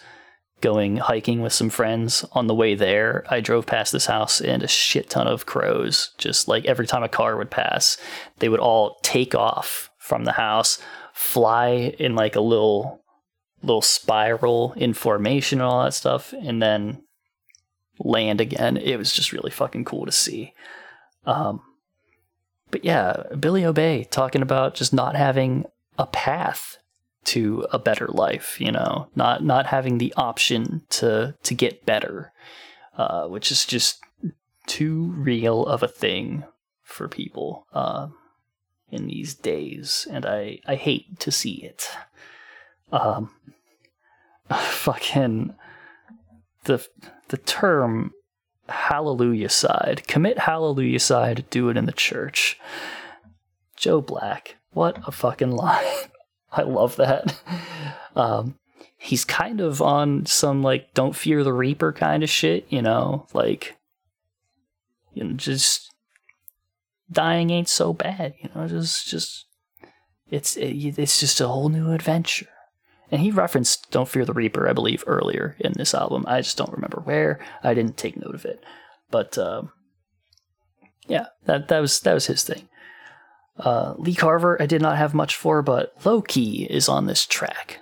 going 0.62 0.98
hiking 0.98 1.42
with 1.42 1.54
some 1.54 1.70
friends. 1.70 2.26
On 2.34 2.48
the 2.48 2.56
way 2.56 2.76
there, 2.76 3.26
I 3.30 3.42
drove 3.42 3.66
past 3.66 3.92
this 3.92 4.06
house 4.06 4.42
and 4.42 4.64
a 4.64 4.68
shit 4.68 5.10
ton 5.10 5.28
of 5.28 5.46
crows. 5.46 6.12
Just 6.18 6.48
like 6.48 6.66
every 6.66 6.88
time 6.88 7.04
a 7.04 7.10
car 7.10 7.38
would 7.38 7.52
pass, 7.52 7.98
they 8.40 8.50
would 8.50 8.60
all 8.60 8.98
take 9.02 9.36
off 9.36 9.90
from 9.98 10.24
the 10.26 10.34
house, 10.34 10.80
fly 11.20 11.94
in 12.00 12.16
like 12.16 12.38
a 12.38 12.42
little 12.42 13.02
little 13.62 13.82
spiral 13.82 14.72
in 14.78 14.94
formation 14.94 15.60
and 15.60 15.70
all 15.70 15.84
that 15.84 15.94
stuff, 15.94 16.34
and 16.42 16.62
then 16.62 17.04
land 18.00 18.40
again. 18.40 18.78
It 18.78 18.96
was 18.96 19.12
just 19.12 19.34
really 19.34 19.52
fucking 19.52 19.84
cool 19.84 20.06
to 20.06 20.14
see. 20.14 20.54
Um, 21.26 21.62
but 22.72 22.86
yeah, 22.86 23.24
Billy 23.38 23.66
Obey 23.66 24.06
talking 24.10 24.42
about 24.42 24.76
just 24.76 24.94
not 24.94 25.18
having 25.18 25.66
a 25.98 26.08
path 26.08 26.78
to 27.26 27.68
a 27.74 27.78
better 27.78 28.08
life, 28.08 28.60
you 28.62 28.72
know, 28.72 29.10
not 29.14 29.44
not 29.44 29.66
having 29.66 29.98
the 29.98 30.14
option 30.16 30.84
to 30.90 31.36
to 31.44 31.54
get 31.54 31.86
better, 31.86 32.32
uh, 32.98 33.28
which 33.28 33.52
is 33.52 33.66
just 33.66 34.00
too 34.68 35.14
real 35.18 35.66
of 35.66 35.84
a 35.84 35.88
thing 35.90 36.46
for 36.82 37.10
people 37.10 37.68
uh, 37.74 38.08
in 38.92 39.08
these 39.08 39.34
days, 39.36 40.08
and 40.10 40.26
I 40.26 40.60
I 40.68 40.76
hate 40.76 41.20
to 41.20 41.32
see 41.32 41.56
it. 41.64 41.90
Um, 42.92 43.32
fucking 44.50 45.56
the 46.64 46.86
the 47.30 47.38
term 47.38 48.14
hallelujah 48.68 49.50
side 49.50 50.04
commit 50.08 50.38
hallelujah 50.40 51.00
side 51.00 51.44
do 51.50 51.70
it 51.70 51.78
in 51.78 51.86
the 51.86 51.92
church 51.92 52.60
joe 53.76 54.00
black 54.00 54.58
what 54.74 55.00
a 55.08 55.12
fucking 55.12 55.52
line 55.52 55.84
I 56.52 56.64
love 56.64 56.96
that. 56.98 57.40
Um, 58.16 58.56
he's 58.98 59.24
kind 59.24 59.62
of 59.62 59.82
on 59.82 60.26
some 60.26 60.64
like 60.64 60.94
don't 60.94 61.16
fear 61.16 61.44
the 61.44 61.54
reaper 61.54 61.94
kind 61.94 62.24
of 62.24 62.30
shit, 62.30 62.66
you 62.70 62.82
know, 62.82 63.28
like 63.34 63.78
you 65.14 65.24
know, 65.24 65.34
just 65.34 65.89
dying 67.12 67.50
ain't 67.50 67.70
so 67.70 67.94
bad, 67.94 68.34
you 68.42 68.50
know, 68.54 68.68
just 68.68 69.08
just 69.08 69.46
it's 70.30 70.56
it, 70.56 70.98
it's 70.98 71.20
just 71.20 71.42
a 71.42 71.48
whole 71.48 71.70
new 71.70 71.92
adventure. 71.92 72.48
And 73.12 73.22
he 73.22 73.32
referenced 73.32 73.90
"Don't 73.92 74.08
Fear 74.08 74.26
the 74.26 74.34
Reaper," 74.34 74.70
I 74.70 74.74
believe, 74.74 75.04
earlier 75.08 75.56
in 75.60 75.74
this 75.74 75.94
album. 75.94 76.26
I 76.28 76.42
just 76.42 76.58
don't 76.58 76.74
remember 76.74 77.02
where. 77.04 77.40
I 77.64 77.74
didn't 77.74 77.98
take 77.98 78.18
note 78.18 78.36
of 78.36 78.46
it, 78.46 78.64
but 79.10 79.38
um, 79.38 79.72
yeah, 81.08 81.28
that 81.46 81.70
that 81.70 81.80
was 81.80 82.00
that 82.02 82.14
was 82.14 82.28
his 82.28 82.44
thing. 82.44 82.70
Uh, 83.58 83.96
Lee 83.98 84.16
Carver, 84.16 84.62
I 84.62 84.68
did 84.68 84.82
not 84.82 84.98
have 84.98 85.14
much 85.14 85.36
for, 85.36 85.62
but 85.62 85.94
Loki 86.06 86.66
is 86.70 86.88
on 86.88 87.08
this 87.08 87.26
track. 87.26 87.80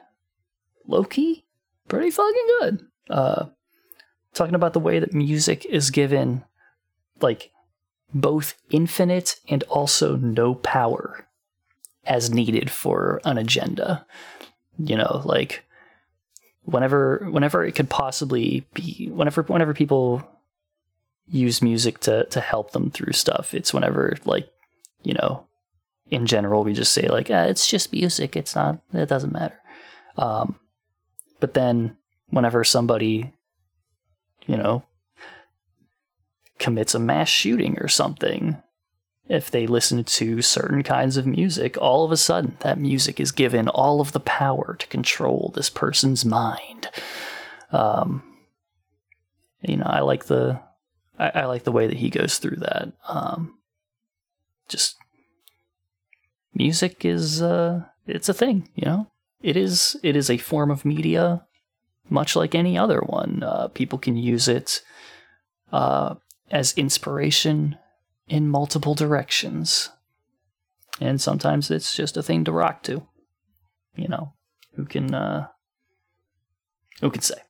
Loki, 0.87 1.45
Pretty 1.87 2.11
fucking 2.11 2.47
good. 2.59 2.85
Uh, 3.09 3.45
talking 4.33 4.55
about 4.55 4.73
the 4.73 4.79
way 4.79 4.99
that 4.99 5.13
music 5.13 5.65
is 5.65 5.89
given, 5.89 6.43
like, 7.21 7.51
both 8.13 8.55
infinite 8.69 9.39
and 9.49 9.63
also 9.63 10.15
no 10.15 10.55
power. 10.55 11.23
as 12.05 12.29
needed 12.31 12.71
for 12.71 13.19
an 13.25 13.37
agenda. 13.37 14.05
You 14.79 14.95
know, 14.95 15.21
like 15.25 15.65
whenever 16.63 17.27
whenever 17.29 17.65
it 17.65 17.75
could 17.75 17.89
possibly 17.89 18.65
be 18.73 19.09
whenever 19.11 19.43
whenever 19.43 19.73
people 19.73 20.25
use 21.27 21.61
music 21.61 21.99
to 22.01 22.23
to 22.25 22.39
help 22.39 22.71
them 22.71 22.89
through 22.91 23.13
stuff, 23.13 23.53
it's 23.53 23.73
whenever 23.73 24.15
like, 24.25 24.47
you 25.03 25.13
know, 25.13 25.45
in 26.09 26.25
general 26.25 26.63
we 26.63 26.73
just 26.73 26.93
say 26.93 27.07
like, 27.09 27.29
ah, 27.29 27.43
it's 27.43 27.67
just 27.67 27.91
music, 27.91 28.35
it's 28.37 28.55
not 28.55 28.79
it 28.93 29.09
doesn't 29.09 29.33
matter. 29.33 29.59
Um 30.17 30.55
but 31.41 31.53
then 31.53 31.97
whenever 32.29 32.63
somebody 32.63 33.33
you 34.45 34.55
know 34.55 34.83
commits 36.59 36.95
a 36.95 36.99
mass 36.99 37.29
shooting 37.29 37.77
or 37.79 37.87
something 37.87 38.61
if 39.29 39.51
they 39.51 39.67
listen 39.67 40.03
to 40.03 40.41
certain 40.41 40.83
kinds 40.83 41.17
of 41.17 41.27
music, 41.27 41.77
all 41.77 42.05
of 42.05 42.11
a 42.11 42.17
sudden 42.17 42.57
that 42.61 42.79
music 42.79 43.19
is 43.19 43.31
given 43.31 43.67
all 43.67 43.99
of 43.99 44.13
the 44.13 44.19
power 44.19 44.75
to 44.79 44.87
control 44.87 45.51
this 45.53 45.69
person's 45.69 46.23
mind. 46.23 46.89
Um, 47.71 48.23
you 49.61 49.77
know, 49.77 49.85
I 49.85 49.99
like 49.99 50.25
the 50.25 50.61
I, 51.19 51.31
I, 51.41 51.45
like 51.45 51.63
the 51.63 51.71
way 51.71 51.87
that 51.87 51.97
he 51.97 52.09
goes 52.09 52.37
through 52.37 52.57
that. 52.57 52.93
Um, 53.07 53.57
just 54.69 54.95
music 56.53 57.03
is 57.03 57.41
uh, 57.41 57.83
it's 58.05 58.29
a 58.29 58.33
thing, 58.33 58.69
you 58.75 58.85
know. 58.85 59.07
It 59.41 59.57
is 59.57 59.97
it 60.03 60.15
is 60.15 60.29
a 60.29 60.37
form 60.37 60.71
of 60.71 60.85
media, 60.85 61.45
much 62.09 62.35
like 62.35 62.55
any 62.55 62.77
other 62.77 63.01
one. 63.01 63.43
Uh, 63.43 63.67
people 63.67 63.99
can 63.99 64.15
use 64.15 64.47
it 64.47 64.81
uh, 65.73 66.15
as 66.51 66.73
inspiration 66.77 67.77
in 68.27 68.49
multiple 68.49 68.95
directions. 68.95 69.89
And 70.99 71.21
sometimes 71.21 71.69
it's 71.69 71.95
just 71.95 72.17
a 72.17 72.23
thing 72.23 72.43
to 72.45 72.51
rock 72.51 72.83
to. 72.83 73.05
You 73.95 74.07
know, 74.07 74.33
who 74.75 74.85
can 74.85 75.13
uh 75.13 75.47
who 77.01 77.11
can 77.11 77.21
say? 77.21 77.41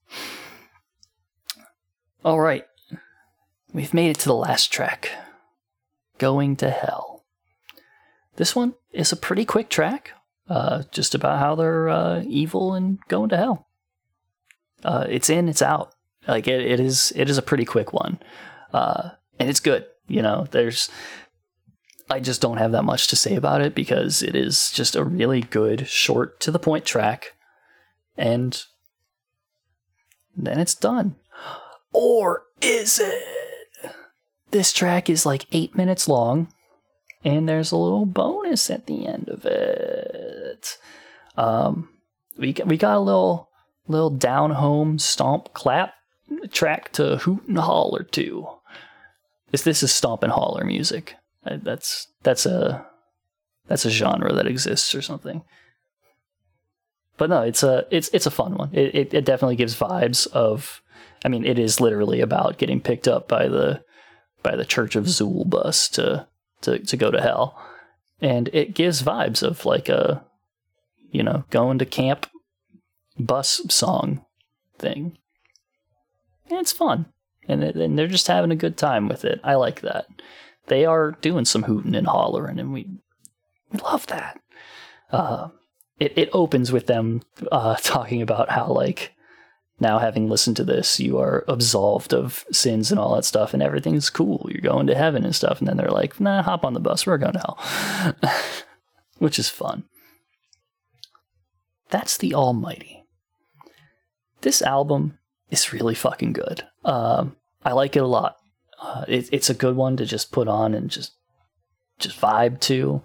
All 2.24 2.40
right. 2.40 2.66
We've 3.74 3.94
made 3.94 4.10
it 4.10 4.20
to 4.20 4.30
the 4.30 4.36
last 4.36 4.72
track. 4.72 5.12
Going 6.18 6.56
to 6.58 6.70
Hell. 6.70 7.18
This 8.38 8.56
one 8.56 8.76
is 8.92 9.12
a 9.12 9.18
pretty 9.18 9.46
quick 9.46 9.68
track, 9.68 10.12
uh, 10.48 10.84
just 10.92 11.16
about 11.16 11.40
how 11.40 11.56
they're 11.56 11.90
uh, 11.90 12.24
evil 12.28 12.76
and 12.76 13.00
going 13.08 13.30
to 13.30 13.38
hell. 13.38 13.68
Uh, 14.84 15.06
it's 15.10 15.30
in, 15.30 15.50
it's 15.50 15.64
out. 15.64 15.94
Like 16.28 16.48
it, 16.48 16.62
it 16.62 16.80
is, 16.80 17.12
it 17.16 17.30
is 17.30 17.40
a 17.40 17.42
pretty 17.44 17.66
quick 17.66 17.94
one, 17.94 18.20
uh, 18.74 19.10
and 19.40 19.50
it's 19.50 19.60
good. 19.60 19.86
You 20.08 20.22
know, 20.22 20.48
there's 20.52 20.90
I 22.10 22.20
just 22.20 22.42
don't 22.42 22.58
have 22.58 22.72
that 22.72 22.84
much 22.84 23.08
to 23.08 23.16
say 23.16 23.36
about 23.36 23.62
it 23.62 23.76
because 23.76 24.24
it 24.24 24.36
is 24.36 24.72
just 24.72 24.96
a 24.96 25.04
really 25.04 25.42
good, 25.42 25.88
short 25.88 26.40
to 26.42 26.52
the 26.52 26.60
point 26.60 26.86
track. 26.86 27.34
And 28.18 28.64
then 30.36 30.60
it's 30.60 30.76
done. 30.76 31.16
Or 31.92 32.44
is 32.62 33.00
it? 33.00 33.24
This 34.52 34.72
track 34.72 35.10
is 35.10 35.26
like 35.26 35.46
eight 35.52 35.76
minutes 35.76 36.08
long, 36.08 36.48
and 37.24 37.50
there's 37.50 37.72
a 37.72 37.78
little 37.78 38.06
bonus 38.06 38.70
at 38.70 38.86
the 38.86 39.06
end 39.06 39.28
of 39.28 39.46
it. 39.46 40.78
Um, 41.36 41.90
we 42.38 42.56
we 42.66 42.78
got 42.78 42.96
a 42.96 43.02
little 43.02 43.50
little 43.88 44.10
down 44.10 44.52
home 44.52 45.00
stomp 45.00 45.54
clap 45.54 45.94
track 46.52 46.94
to 46.94 47.18
hoot 47.18 47.46
and 47.48 47.58
holler 47.58 48.04
to. 48.04 48.48
This 49.52 49.62
this 49.62 49.84
is 49.84 49.94
stomp 49.94 50.24
and 50.24 50.32
holler 50.32 50.64
music. 50.64 51.16
That's 51.44 52.08
that's 52.24 52.46
a 52.46 52.86
that's 53.68 53.86
a 53.86 53.90
genre 53.90 54.34
that 54.34 54.48
exists 54.48 54.94
or 54.94 55.02
something. 55.02 55.44
But 57.18 57.30
no, 57.30 57.42
it's 57.42 57.64
a 57.64 57.86
it's 57.90 58.10
it's 58.14 58.26
a 58.26 58.32
fun 58.32 58.56
one. 58.56 58.70
It, 58.74 58.96
it, 58.96 59.14
it 59.14 59.26
definitely 59.26 59.56
gives 59.56 59.76
vibes 59.76 60.28
of. 60.28 60.82
I 61.26 61.30
mean, 61.30 61.46
it 61.46 61.58
is 61.58 61.82
literally 61.82 62.22
about 62.22 62.60
getting 62.60 62.80
picked 62.80 63.08
up 63.08 63.28
by 63.28 63.48
the 63.48 63.84
by 64.44 64.56
the 64.56 64.66
Church 64.66 64.96
of 64.96 65.06
Xul 65.06 65.50
bus 65.50 65.90
to 65.90 66.28
to 66.62 66.80
to 66.80 66.98
go 66.98 67.10
to 67.10 67.22
hell, 67.22 67.60
and 68.22 68.50
it 68.54 68.76
gives 68.76 69.02
vibes 69.02 69.42
of 69.42 69.66
like 69.66 69.90
a 69.90 70.24
you 71.12 71.24
know 71.24 71.46
going 71.50 71.80
to 71.80 71.86
camp 71.86 72.28
bus 73.18 73.62
song 73.70 74.26
thing. 74.78 75.18
And 76.50 76.60
it's 76.60 76.72
fun 76.72 77.08
and, 77.48 77.64
and 77.64 77.98
they're 77.98 78.08
just 78.08 78.28
having 78.28 78.52
a 78.52 78.56
good 78.56 78.78
time 78.78 79.08
with 79.08 79.26
it. 79.26 79.40
I 79.44 79.56
like 79.56 79.82
that. 79.82 80.08
They 80.68 80.86
are 80.86 81.12
doing 81.22 81.46
some 81.46 81.64
hooting 81.64 81.96
and 81.96 82.08
hollering, 82.08 82.60
and 82.60 82.74
we 82.74 82.88
we 83.72 83.80
love 83.80 84.08
that. 84.08 84.40
Uh, 85.12 85.50
it 86.00 86.18
it 86.18 86.30
opens 86.34 86.72
with 86.72 86.88
them 86.88 87.22
uh, 87.52 87.76
talking 87.82 88.22
about 88.22 88.50
how 88.52 88.68
like 88.68 89.14
now 89.80 90.00
having 90.00 90.28
listened 90.28 90.58
to 90.58 90.64
this, 90.64 91.00
you 91.00 91.20
are 91.20 91.46
absolved 91.48 92.14
of 92.14 92.46
sins 92.52 92.92
and 92.92 93.00
all 93.00 93.16
that 93.16 93.26
stuff, 93.26 93.54
and 93.54 93.62
everything's 93.62 94.10
cool. 94.10 94.48
You're 94.50 94.62
going 94.62 94.88
to 94.88 94.96
heaven 94.96 95.24
and 95.24 95.36
stuff, 95.36 95.60
and 95.60 95.68
then 95.68 95.78
they're 95.78 95.90
like, 95.90 96.20
"Nah, 96.20 96.42
hop 96.42 96.66
on 96.66 96.74
the 96.74 96.80
bus. 96.80 97.06
We're 97.06 97.18
going 97.18 97.34
to 97.34 97.40
hell," 97.40 98.34
which 99.20 99.40
is 99.40 99.50
fun. 99.50 99.86
That's 101.90 102.18
the 102.18 102.34
Almighty. 102.34 103.06
This 104.42 104.62
album 104.62 105.18
is 105.50 105.74
really 105.74 105.96
fucking 105.96 106.34
good. 106.34 106.64
Um, 106.88 107.36
I 107.64 107.74
like 107.74 107.96
it 107.96 108.04
a 108.04 108.08
lot. 108.08 108.38
Uh, 108.82 109.06
it, 109.08 109.30
it's 109.32 109.50
a 109.50 109.54
good 109.54 109.76
one 109.76 109.98
to 109.98 110.06
just 110.06 110.32
put 110.32 110.48
on 110.48 110.74
and 110.74 110.90
just 110.90 111.14
just 112.00 112.20
vibe 112.20 112.60
to. 112.62 113.02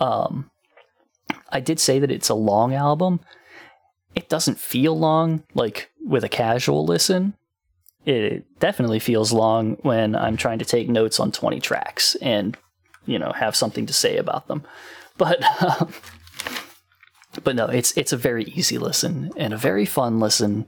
Um, 0.00 0.50
I 1.50 1.60
did 1.60 1.78
say 1.78 1.98
that 1.98 2.10
it's 2.10 2.28
a 2.28 2.34
long 2.34 2.74
album. 2.74 3.20
It 4.14 4.28
doesn't 4.28 4.58
feel 4.58 4.98
long, 4.98 5.44
like 5.54 5.90
with 6.04 6.24
a 6.24 6.28
casual 6.28 6.84
listen. 6.84 7.34
It 8.04 8.44
definitely 8.58 8.98
feels 8.98 9.32
long 9.32 9.78
when 9.82 10.14
I'm 10.14 10.36
trying 10.36 10.58
to 10.58 10.64
take 10.64 10.88
notes 10.88 11.18
on 11.18 11.32
20 11.32 11.58
tracks 11.60 12.14
and, 12.16 12.56
you 13.06 13.18
know, 13.18 13.32
have 13.32 13.56
something 13.56 13.86
to 13.86 13.94
say 13.94 14.18
about 14.18 14.46
them. 14.46 14.62
But, 15.16 15.42
um, 15.62 15.92
but 17.42 17.56
no, 17.56 17.66
it's 17.66 17.96
it's 17.96 18.12
a 18.12 18.16
very 18.16 18.44
easy 18.44 18.78
listen 18.78 19.32
and 19.36 19.54
a 19.54 19.56
very 19.56 19.86
fun 19.86 20.18
listen 20.20 20.66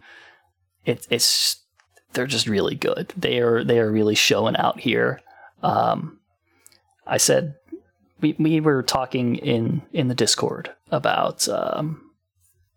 it, 0.86 1.07
it's 1.11 1.64
they're 2.12 2.26
just 2.26 2.46
really 2.46 2.74
good. 2.74 3.12
They 3.16 3.40
are 3.40 3.64
they 3.64 3.78
are 3.78 3.90
really 3.90 4.14
showing 4.14 4.57
out 4.57 4.80
here. 4.80 5.20
Um, 5.62 6.18
I 7.07 7.18
said 7.18 7.57
we 8.20 8.34
we 8.38 8.61
were 8.61 8.82
talking 8.82 9.36
in 9.36 9.82
in 9.92 10.09
the 10.09 10.14
Discord 10.14 10.70
about 10.90 11.48
um, 11.48 12.11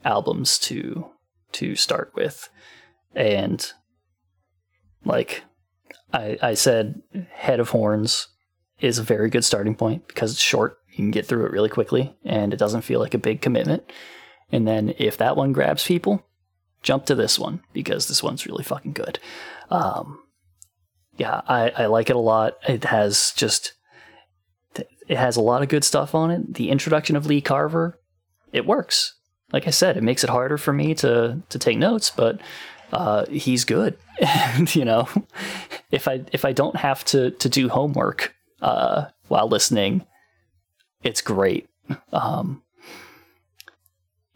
albums 0.04 0.58
to 0.60 1.06
to 1.54 1.76
start 1.76 2.12
with, 2.16 2.50
and 3.16 3.72
like 5.06 5.44
I 6.14 6.38
I 6.42 6.54
said, 6.54 7.02
Head 7.32 7.60
of 7.60 7.70
Horns 7.70 8.28
is 8.80 8.98
a 8.98 9.04
very 9.04 9.30
good 9.30 9.46
starting 9.46 9.76
point 9.76 10.08
because 10.08 10.32
it's 10.32 10.42
short. 10.42 10.78
You 10.90 10.98
can 10.98 11.12
get 11.12 11.26
through 11.26 11.46
it 11.46 11.52
really 11.52 11.70
quickly, 11.70 12.16
and 12.24 12.54
it 12.54 12.58
doesn't 12.58 12.82
feel 12.82 13.00
like 13.00 13.14
a 13.14 13.20
big 13.20 13.42
commitment. 13.42 13.90
And 14.52 14.68
then 14.68 14.96
if 14.98 15.18
that 15.18 15.38
one 15.38 15.54
grabs 15.54 15.86
people, 15.86 16.26
jump 16.82 17.06
to 17.06 17.16
this 17.16 17.38
one 17.38 17.62
because 17.74 18.08
this 18.08 18.24
one's 18.24 18.46
really 18.46 18.64
fucking 18.64 18.94
good. 18.94 19.20
Um, 19.70 20.20
yeah, 21.18 21.42
I, 21.48 21.72
I 21.72 21.86
like 21.88 22.10
it 22.10 22.16
a 22.16 22.20
lot. 22.20 22.58
It 22.68 22.86
has 22.86 23.34
just 23.36 23.74
it 24.76 25.18
has 25.18 25.36
a 25.36 25.42
lot 25.42 25.64
of 25.64 25.70
good 25.70 25.84
stuff 25.84 26.14
on 26.14 26.32
it. 26.32 26.54
The 26.54 26.70
introduction 26.70 27.16
of 27.16 27.26
Lee 27.26 27.42
Carver, 27.42 28.00
it 28.54 28.66
works. 28.66 29.16
Like 29.52 29.68
I 29.68 29.72
said, 29.72 29.98
it 29.98 30.04
makes 30.04 30.24
it 30.24 30.30
harder 30.30 30.58
for 30.58 30.72
me 30.72 30.94
to 30.96 31.42
to 31.50 31.60
take 31.60 31.78
notes, 31.78 32.12
but 32.16 32.40
uh, 32.94 33.26
he's 33.26 33.66
good. 33.66 33.98
and 34.22 34.74
you 34.76 34.86
know, 34.86 35.10
if 35.92 36.08
I 36.08 36.22
if 36.32 36.46
I 36.46 36.54
don't 36.54 36.76
have 36.78 37.04
to 37.06 37.32
to 37.32 37.50
do 37.50 37.68
homework 37.70 38.36
uh, 38.62 39.06
while 39.28 39.50
listening, 39.50 40.06
it's 41.04 41.22
great. 41.22 41.68
Um, 42.14 42.62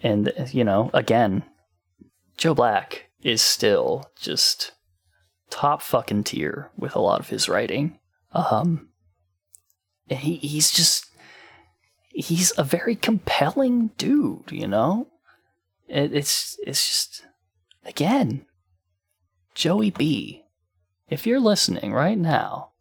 and 0.02 0.34
you 0.52 0.64
know, 0.64 0.90
again, 0.94 1.44
Joe 2.44 2.54
Black 2.54 3.06
is 3.22 3.42
still 3.42 4.12
just 4.20 4.74
top 5.50 5.82
fucking 5.82 6.26
tier 6.26 6.72
with 6.76 6.94
a 6.94 7.00
lot 7.00 7.22
of 7.22 7.30
his 7.30 7.48
writing. 7.48 8.00
Um, 8.34 8.90
he 10.10 10.36
he's 10.36 10.70
just 10.70 11.06
he's 12.10 12.52
a 12.58 12.66
very 12.66 12.98
compelling 12.98 13.92
dude, 13.98 14.52
you 14.52 14.68
know. 14.68 15.08
It, 15.88 16.14
it's 16.14 16.60
it's 16.68 16.86
just 16.86 17.26
again, 17.86 18.46
Joey 19.56 19.92
B. 19.92 20.44
If 21.08 21.26
you're 21.26 21.40
listening 21.40 21.94
right 21.94 22.18
now, 22.18 22.72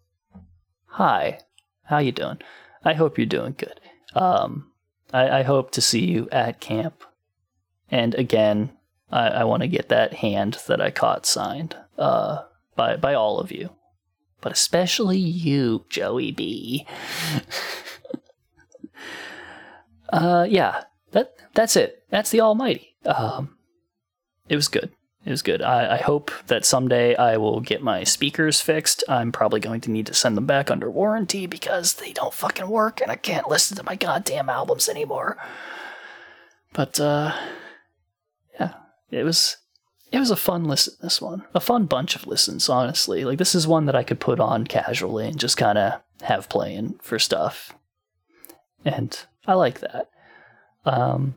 hi, 0.87 1.39
how 1.85 1.99
you 1.99 2.11
doing? 2.11 2.39
I 2.85 2.95
hope 2.95 3.17
you're 3.17 3.27
doing 3.29 3.55
good. 3.57 3.81
Um, 4.13 4.73
I, 5.13 5.39
I 5.39 5.43
hope 5.45 5.71
to 5.71 5.81
see 5.81 6.05
you 6.05 6.29
at 6.33 6.59
camp. 6.59 7.05
And 7.89 8.17
again, 8.17 8.73
I, 9.13 9.29
I 9.29 9.45
want 9.45 9.63
to 9.63 9.69
get 9.69 9.89
that 9.91 10.15
hand 10.15 10.59
that 10.67 10.81
I 10.81 10.91
caught 10.91 11.27
signed 11.27 11.77
uh, 11.99 12.43
by 12.75 12.97
by 12.97 13.15
all 13.15 13.39
of 13.39 13.53
you, 13.53 13.71
but 14.41 14.53
especially 14.53 15.19
you, 15.19 15.85
Joey 15.89 16.33
B. 16.33 16.87
uh, 20.13 20.47
yeah, 20.49 20.85
that 21.13 21.35
that's 21.55 21.77
it. 21.77 22.05
That's 22.11 22.31
the 22.31 22.41
Almighty. 22.41 22.97
Um, 23.05 23.57
it 24.49 24.57
was 24.57 24.69
good. 24.69 24.91
It 25.25 25.31
was 25.31 25.43
good. 25.43 25.63
I, 25.63 25.95
I 25.95 25.97
hope 25.99 26.33
that 26.49 26.65
someday 26.65 27.15
I 27.15 27.37
will 27.37 27.61
get 27.61 27.81
my 27.81 28.03
speakers 28.03 28.61
fixed. 28.61 29.05
I'm 29.09 29.31
probably 29.31 29.61
going 29.61 29.81
to 29.83 29.91
need 29.91 30.07
to 30.07 30.15
send 30.15 30.37
them 30.37 30.47
back 30.47 30.69
under 30.69 30.91
warranty 30.91 31.47
because 31.47 31.95
they 31.95 32.13
don't 32.13 32.35
fucking 32.35 32.69
work 32.69 33.01
and 33.01 33.11
I 33.11 33.15
can't 33.15 33.49
listen 33.49 33.77
to 33.77 33.85
my 33.85 33.95
goddamn 33.95 34.49
albums 34.49 34.89
anymore. 34.89 35.39
But 36.73 36.99
uh 36.99 37.37
it 39.13 39.25
was 39.25 39.57
it 40.11 40.19
was 40.19 40.31
a 40.31 40.37
fun 40.37 40.65
listen 40.65 40.95
this 41.01 41.21
one. 41.21 41.45
A 41.55 41.61
fun 41.61 41.87
bunch 41.87 42.17
of 42.17 42.27
listens, 42.27 42.69
honestly. 42.69 43.25
Like 43.25 43.39
this 43.39 43.55
is 43.55 43.67
one 43.67 43.87
that 43.87 43.97
I 43.97 44.03
could 44.03 44.21
put 44.21 44.41
on 44.41 44.67
casually 44.67 45.27
and 45.27 45.39
just 45.39 45.57
kind 45.57 45.79
of 45.79 46.01
have 46.23 46.49
playing 46.49 46.99
for 47.03 47.19
stuff. 47.19 47.73
And 48.85 49.19
I 49.47 49.55
like 49.55 49.81
that. 49.81 50.11
Um 50.85 51.37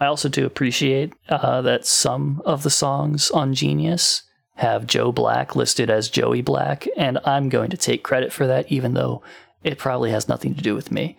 I 0.00 0.06
also 0.06 0.30
do 0.30 0.46
appreciate 0.46 1.12
uh, 1.28 1.60
that 1.60 1.84
some 1.84 2.40
of 2.46 2.62
the 2.62 2.70
songs 2.70 3.30
on 3.30 3.52
Genius 3.52 4.22
have 4.54 4.86
Joe 4.86 5.12
Black 5.12 5.54
listed 5.54 5.90
as 5.90 6.08
Joey 6.08 6.40
Black, 6.40 6.88
and 6.96 7.18
I'm 7.26 7.50
going 7.50 7.68
to 7.70 7.76
take 7.76 8.02
credit 8.02 8.32
for 8.32 8.46
that, 8.46 8.72
even 8.72 8.94
though 8.94 9.22
it 9.62 9.76
probably 9.76 10.10
has 10.10 10.26
nothing 10.26 10.54
to 10.54 10.62
do 10.62 10.74
with 10.74 10.90
me. 10.90 11.18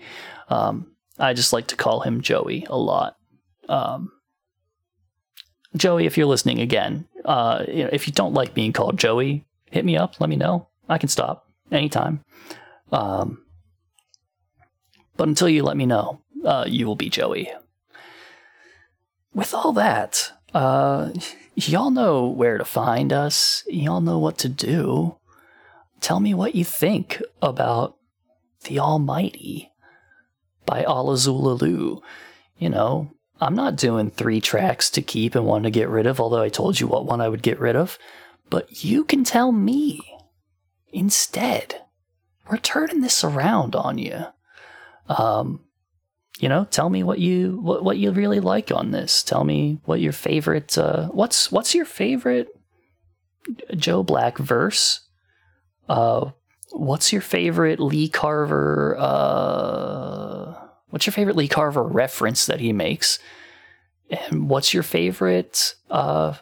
Um, 0.50 0.88
I 1.20 1.34
just 1.34 1.54
like 1.54 1.68
to 1.68 1.76
call 1.76 2.02
him 2.02 2.22
Joey 2.22 2.66
a 2.70 2.78
lot. 2.78 3.18
Um, 3.70 4.12
Joey, 5.76 6.06
if 6.06 6.18
you're 6.18 6.28
listening 6.28 6.60
again, 6.60 7.08
uh, 7.26 7.64
you 7.68 7.84
know, 7.84 7.90
if 7.94 8.08
you 8.08 8.14
don't 8.14 8.34
like 8.34 8.54
being 8.54 8.74
called 8.74 9.00
Joey, 9.00 9.46
hit 9.70 9.86
me 9.86 9.98
up. 9.98 10.20
Let 10.20 10.30
me 10.30 10.36
know. 10.36 10.68
I 10.90 10.98
can 10.98 11.10
stop 11.10 11.48
anytime. 11.72 12.24
Um, 12.92 13.44
but 15.16 15.28
until 15.28 15.50
you 15.50 15.64
let 15.64 15.78
me 15.78 15.86
know, 15.86 16.22
uh, 16.44 16.66
you 16.68 16.86
will 16.86 16.96
be 16.96 17.10
Joey 17.10 17.52
with 19.34 19.54
all 19.54 19.74
that, 19.74 20.32
uh, 20.54 21.12
y'all 21.56 21.92
know 21.92 22.28
where 22.28 22.58
to 22.58 22.66
find 22.66 23.14
us. 23.14 23.64
Y'all 23.68 24.02
know 24.02 24.20
what 24.20 24.38
to 24.40 24.50
do. 24.50 25.18
Tell 26.00 26.20
me 26.20 26.34
what 26.34 26.56
you 26.56 26.66
think 26.66 27.22
about 27.42 27.96
The 28.64 28.80
Almighty 28.80 29.72
by 30.66 30.84
Alla 30.84 31.16
Xul 31.16 31.60
Elu. 31.60 32.02
You 32.58 32.70
know, 32.70 33.14
I'm 33.42 33.56
not 33.56 33.76
doing 33.76 34.12
three 34.12 34.40
tracks 34.40 34.92
to 34.92 35.02
keep 35.02 35.34
and 35.34 35.46
one 35.46 35.64
to 35.64 35.72
get 35.72 35.90
rid 35.90 36.06
of, 36.06 36.20
although 36.20 36.44
I 36.44 36.50
told 36.50 36.80
you 36.80 36.88
what 36.88 37.08
one 37.08 37.22
I 37.22 37.28
would 37.28 37.42
get 37.42 37.60
rid 37.60 37.76
of. 37.76 37.98
But 38.52 38.84
you 38.84 39.04
can 39.04 39.24
tell 39.24 39.52
me 39.52 40.00
instead. 40.94 41.82
We're 42.50 42.58
turning 42.58 43.02
this 43.02 43.24
around 43.24 43.76
on 43.76 43.98
you. 43.98 44.26
Um, 45.08 45.62
you 46.40 46.50
know, 46.50 46.66
tell 46.66 46.90
me 46.90 47.04
what 47.04 47.20
you 47.20 47.60
what, 47.62 47.84
what 47.84 47.98
you 47.98 48.12
really 48.12 48.40
like 48.40 48.72
on 48.72 48.92
this. 48.92 49.24
Tell 49.24 49.44
me 49.44 49.80
what 49.86 50.02
your 50.02 50.12
favorite 50.12 50.78
uh, 50.78 51.08
what's 51.08 51.52
what's 51.52 51.74
your 51.74 51.86
favorite 51.86 52.50
Joe 53.76 54.04
Black 54.04 54.38
verse? 54.38 55.08
Uh, 55.90 56.32
what's 56.72 57.12
your 57.12 57.22
favorite 57.22 57.80
Lee 57.80 58.10
Carver? 58.10 58.96
Uh, 58.98 60.61
what's 60.92 61.06
your 61.06 61.14
favorite 61.14 61.36
Lee 61.36 61.48
Carver 61.48 61.84
reference 61.84 62.46
that 62.46 62.60
he 62.60 62.72
makes? 62.72 63.20
And 64.10 64.50
what's 64.50 64.74
your 64.74 64.84
favorite 64.84 65.76
uh, 65.90 66.36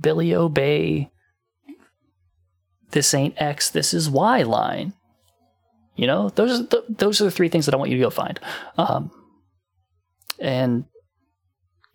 Billy 0.00 0.34
Obey? 0.34 1.10
This 2.90 3.14
ain't 3.14 3.40
X, 3.40 3.70
this 3.70 3.94
is 3.94 4.10
Y 4.10 4.42
line. 4.42 4.92
You 5.96 6.06
know, 6.06 6.28
those 6.28 6.60
are 6.60 6.62
the, 6.64 6.84
those 6.88 7.20
are 7.20 7.24
the 7.24 7.30
three 7.30 7.48
things 7.48 7.64
that 7.66 7.74
I 7.74 7.78
want 7.78 7.90
you 7.90 7.96
to 7.96 8.02
go 8.04 8.10
find. 8.10 8.38
Um, 8.76 9.10
and 10.38 10.84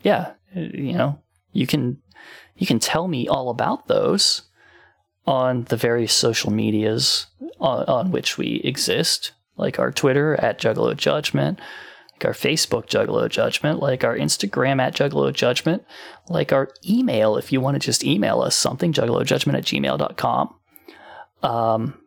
yeah, 0.01 0.33
you 0.55 0.93
know, 0.93 1.19
you 1.53 1.67
can 1.67 2.01
you 2.55 2.65
can 2.65 2.79
tell 2.79 3.07
me 3.07 3.27
all 3.27 3.49
about 3.49 3.87
those 3.87 4.43
on 5.25 5.65
the 5.65 5.77
various 5.77 6.13
social 6.13 6.51
medias 6.51 7.27
on, 7.59 7.85
on 7.85 8.11
which 8.11 8.37
we 8.37 8.61
exist, 8.63 9.33
like 9.57 9.79
our 9.79 9.91
Twitter 9.91 10.35
at 10.35 10.59
Juggalo 10.59 10.95
Judgment, 10.95 11.59
like 12.13 12.25
our 12.25 12.33
Facebook 12.33 12.87
Juggalo 12.87 13.29
Judgment, 13.29 13.79
like 13.79 14.03
our 14.03 14.15
Instagram 14.15 14.81
at 14.81 14.95
Juggalo 14.95 15.33
Judgment, 15.33 15.83
like 16.29 16.53
our 16.53 16.69
email 16.87 17.37
if 17.37 17.51
you 17.51 17.61
want 17.61 17.75
to 17.75 17.79
just 17.79 18.03
email 18.03 18.41
us 18.41 18.55
something, 18.55 18.93
juggalojudgment 18.93 19.55
at 19.55 19.63
gmail.com. 19.65 20.55
Um, 21.43 21.97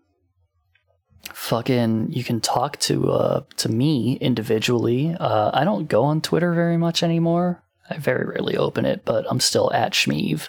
fucking 1.33 2.13
you 2.13 2.23
can 2.23 2.41
talk 2.41 2.79
to 2.79 3.11
uh 3.11 3.43
to 3.57 3.69
me 3.69 4.17
individually. 4.21 5.17
Uh, 5.19 5.51
I 5.53 5.65
don't 5.65 5.89
go 5.89 6.05
on 6.05 6.21
Twitter 6.21 6.55
very 6.55 6.77
much 6.77 7.03
anymore. 7.03 7.63
I 7.89 7.99
very 7.99 8.25
rarely 8.25 8.57
open 8.57 8.85
it, 8.85 9.05
but 9.05 9.27
I'm 9.29 9.41
still 9.41 9.73
at 9.73 9.93
Schmeev. 9.93 10.49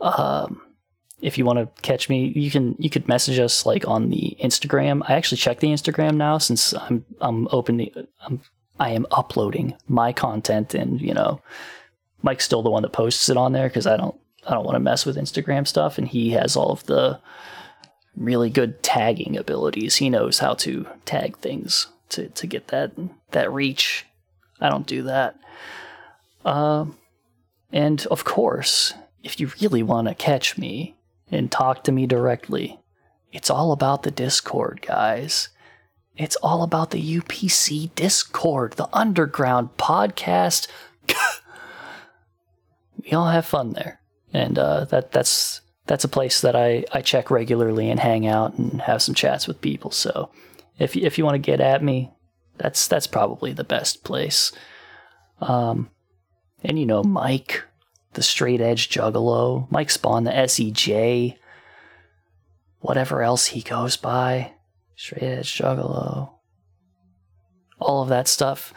Um, 0.00 0.60
if 1.24 1.38
you 1.38 1.46
want 1.46 1.58
to 1.58 1.82
catch 1.82 2.10
me, 2.10 2.32
you 2.36 2.50
can 2.50 2.76
you 2.78 2.90
could 2.90 3.08
message 3.08 3.38
us 3.38 3.64
like 3.64 3.88
on 3.88 4.10
the 4.10 4.36
Instagram. 4.42 5.02
I 5.08 5.14
actually 5.14 5.38
check 5.38 5.58
the 5.58 5.68
Instagram 5.68 6.16
now 6.16 6.36
since 6.36 6.74
I'm 6.74 7.04
I'm 7.20 7.48
opening 7.50 7.90
I'm 8.20 8.42
I 8.78 8.90
am 8.90 9.06
uploading 9.10 9.74
my 9.88 10.12
content 10.12 10.74
and 10.74 11.00
you 11.00 11.14
know 11.14 11.40
Mike's 12.22 12.44
still 12.44 12.62
the 12.62 12.70
one 12.70 12.82
that 12.82 12.92
posts 12.92 13.30
it 13.30 13.38
on 13.38 13.52
there 13.52 13.68
because 13.68 13.86
I 13.86 13.96
don't 13.96 14.14
I 14.46 14.52
don't 14.52 14.66
want 14.66 14.76
to 14.76 14.80
mess 14.80 15.06
with 15.06 15.16
Instagram 15.16 15.66
stuff 15.66 15.96
and 15.96 16.06
he 16.06 16.30
has 16.32 16.56
all 16.56 16.70
of 16.70 16.84
the 16.84 17.18
really 18.14 18.50
good 18.50 18.82
tagging 18.82 19.38
abilities. 19.38 19.96
He 19.96 20.10
knows 20.10 20.40
how 20.40 20.54
to 20.54 20.86
tag 21.06 21.38
things 21.38 21.86
to, 22.10 22.28
to 22.28 22.46
get 22.46 22.68
that 22.68 22.92
that 23.30 23.50
reach. 23.50 24.04
I 24.60 24.68
don't 24.68 24.86
do 24.86 25.02
that. 25.04 25.36
Uh, 26.44 26.84
and 27.72 28.06
of 28.06 28.24
course, 28.24 28.92
if 29.22 29.40
you 29.40 29.50
really 29.62 29.82
want 29.82 30.08
to 30.08 30.14
catch 30.14 30.58
me 30.58 30.93
and 31.30 31.50
talk 31.50 31.84
to 31.84 31.92
me 31.92 32.06
directly, 32.06 32.80
it's 33.32 33.50
all 33.50 33.72
about 33.72 34.02
the 34.02 34.10
Discord, 34.10 34.80
guys. 34.86 35.48
It's 36.16 36.36
all 36.36 36.62
about 36.62 36.90
the 36.90 37.18
UPC 37.18 37.94
Discord, 37.94 38.74
the 38.74 38.88
underground 38.92 39.70
podcast. 39.76 40.68
we 43.02 43.12
all 43.12 43.28
have 43.28 43.44
fun 43.44 43.72
there, 43.72 44.00
and 44.32 44.56
uh, 44.58 44.84
that 44.86 45.10
that's 45.10 45.60
that's 45.86 46.04
a 46.04 46.08
place 46.08 46.40
that 46.40 46.54
I, 46.56 46.84
I 46.92 47.02
check 47.02 47.30
regularly 47.30 47.90
and 47.90 48.00
hang 48.00 48.26
out 48.26 48.56
and 48.56 48.80
have 48.82 49.02
some 49.02 49.14
chats 49.14 49.46
with 49.46 49.60
people. 49.60 49.90
So 49.90 50.30
if 50.78 50.96
you, 50.96 51.04
if 51.04 51.18
you 51.18 51.24
want 51.24 51.34
to 51.34 51.38
get 51.38 51.60
at 51.60 51.82
me, 51.82 52.12
that's 52.56 52.86
that's 52.86 53.06
probably 53.06 53.52
the 53.52 53.64
best 53.64 54.04
place. 54.04 54.52
Um, 55.40 55.90
and 56.62 56.78
you 56.78 56.86
know 56.86 57.02
Mike, 57.02 57.64
the 58.14 58.22
straight 58.22 58.60
edge 58.60 58.88
juggalo, 58.88 59.70
Mike 59.70 59.88
Spohn, 59.88 60.24
the 60.24 60.30
SEJ, 60.30 61.36
whatever 62.80 63.22
else 63.22 63.46
he 63.46 63.62
goes 63.62 63.96
by, 63.96 64.52
straight 64.96 65.22
edge 65.22 65.58
juggalo, 65.58 66.32
all 67.78 68.02
of 68.02 68.08
that 68.08 68.28
stuff. 68.28 68.72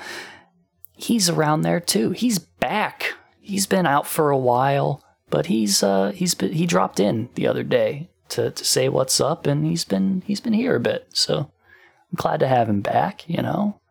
He's 0.93 1.29
around 1.29 1.61
there 1.61 1.79
too. 1.79 2.11
He's 2.11 2.39
back. 2.39 3.13
He's 3.39 3.67
been 3.67 3.85
out 3.85 4.07
for 4.07 4.29
a 4.29 4.37
while 4.37 5.03
but 5.29 5.47
he's 5.47 5.83
uh, 5.83 6.11
he's 6.11 6.33
been, 6.35 6.53
he 6.53 6.65
dropped 6.65 6.99
in 6.99 7.29
the 7.35 7.47
other 7.47 7.63
day 7.63 8.09
to, 8.29 8.51
to 8.51 8.65
say 8.65 8.89
what's 8.89 9.19
up, 9.19 9.45
and 9.45 9.65
he's 9.65 9.83
been 9.83 10.23
he's 10.25 10.39
been 10.39 10.53
here 10.53 10.75
a 10.75 10.79
bit. 10.79 11.07
So 11.13 11.39
I'm 11.39 12.15
glad 12.15 12.39
to 12.39 12.47
have 12.47 12.69
him 12.69 12.81
back. 12.81 13.27
You 13.29 13.41
know, 13.41 13.81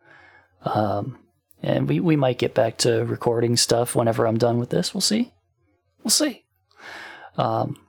um, 0.63 1.19
and 1.63 1.89
we 1.89 2.01
we 2.01 2.17
might 2.17 2.39
get 2.39 2.55
back 2.55 2.79
to 2.79 3.05
recording 3.05 3.57
stuff 3.57 3.95
whenever 3.95 4.27
I'm 4.27 4.39
done 4.39 4.59
with 4.59 4.71
this. 4.71 4.95
We'll 4.95 5.01
see. 5.01 5.33
We'll 6.07 6.13
see. 6.13 6.45
Um, 7.37 7.85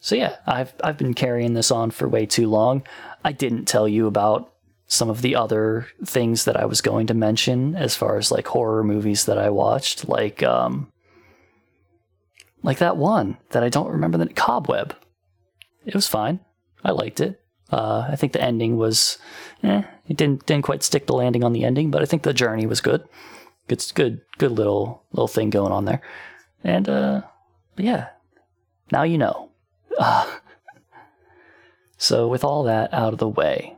so 0.00 0.14
yeah, 0.14 0.36
I've 0.46 0.72
I've 0.82 0.96
been 0.96 1.12
carrying 1.12 1.52
this 1.52 1.70
on 1.70 1.90
for 1.90 2.08
way 2.08 2.24
too 2.24 2.48
long. 2.48 2.82
I 3.26 3.32
didn't 3.32 3.66
tell 3.66 3.86
you 3.86 4.06
about 4.06 4.54
some 4.86 5.10
of 5.10 5.20
the 5.20 5.36
other 5.36 5.86
things 6.02 6.46
that 6.46 6.56
I 6.56 6.64
was 6.64 6.80
going 6.80 7.08
to 7.08 7.12
mention 7.12 7.74
as 7.76 7.94
far 7.94 8.16
as 8.16 8.32
like 8.32 8.46
horror 8.46 8.82
movies 8.82 9.26
that 9.26 9.36
I 9.36 9.50
watched, 9.50 10.08
like 10.08 10.42
um, 10.42 10.90
like 12.62 12.78
that 12.78 12.96
one 12.96 13.36
that 13.50 13.62
I 13.62 13.68
don't 13.68 13.92
remember 13.92 14.16
the 14.16 14.28
Cobweb. 14.28 14.96
It 15.84 15.94
was 15.94 16.06
fine. 16.06 16.40
I 16.82 16.92
liked 16.92 17.20
it. 17.20 17.38
Uh, 17.70 18.06
I 18.08 18.16
think 18.16 18.32
the 18.32 18.40
ending 18.40 18.78
was, 18.78 19.18
eh, 19.62 19.82
it 20.08 20.16
didn't 20.16 20.46
didn't 20.46 20.64
quite 20.64 20.82
stick 20.82 21.06
the 21.06 21.12
landing 21.12 21.44
on 21.44 21.52
the 21.52 21.66
ending, 21.66 21.90
but 21.90 22.00
I 22.00 22.06
think 22.06 22.22
the 22.22 22.32
journey 22.32 22.64
was 22.64 22.80
good. 22.80 23.06
Good, 23.68 23.84
good, 23.94 24.22
good 24.38 24.52
little 24.52 25.04
little 25.12 25.28
thing 25.28 25.50
going 25.50 25.72
on 25.72 25.84
there. 25.84 26.00
And 26.66 26.88
uh, 26.88 27.22
yeah, 27.76 28.08
now 28.90 29.04
you 29.04 29.18
know. 29.18 29.50
Uh, 29.96 30.38
so 31.96 32.26
with 32.26 32.42
all 32.42 32.64
that 32.64 32.92
out 32.92 33.12
of 33.12 33.20
the 33.20 33.28
way, 33.28 33.76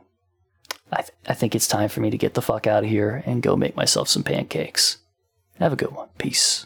I 0.91 1.03
th- 1.03 1.11
I 1.27 1.35
think 1.35 1.53
it's 1.53 1.67
time 1.67 1.89
for 1.89 2.01
me 2.01 2.09
to 2.09 2.17
get 2.17 2.33
the 2.33 2.41
fuck 2.41 2.65
out 2.65 2.83
of 2.83 2.89
here 2.89 3.21
and 3.27 3.43
go 3.43 3.55
make 3.55 3.75
myself 3.75 4.09
some 4.09 4.23
pancakes. 4.23 4.97
Have 5.59 5.71
a 5.71 5.75
good 5.75 5.91
one. 5.91 6.09
Peace. 6.17 6.65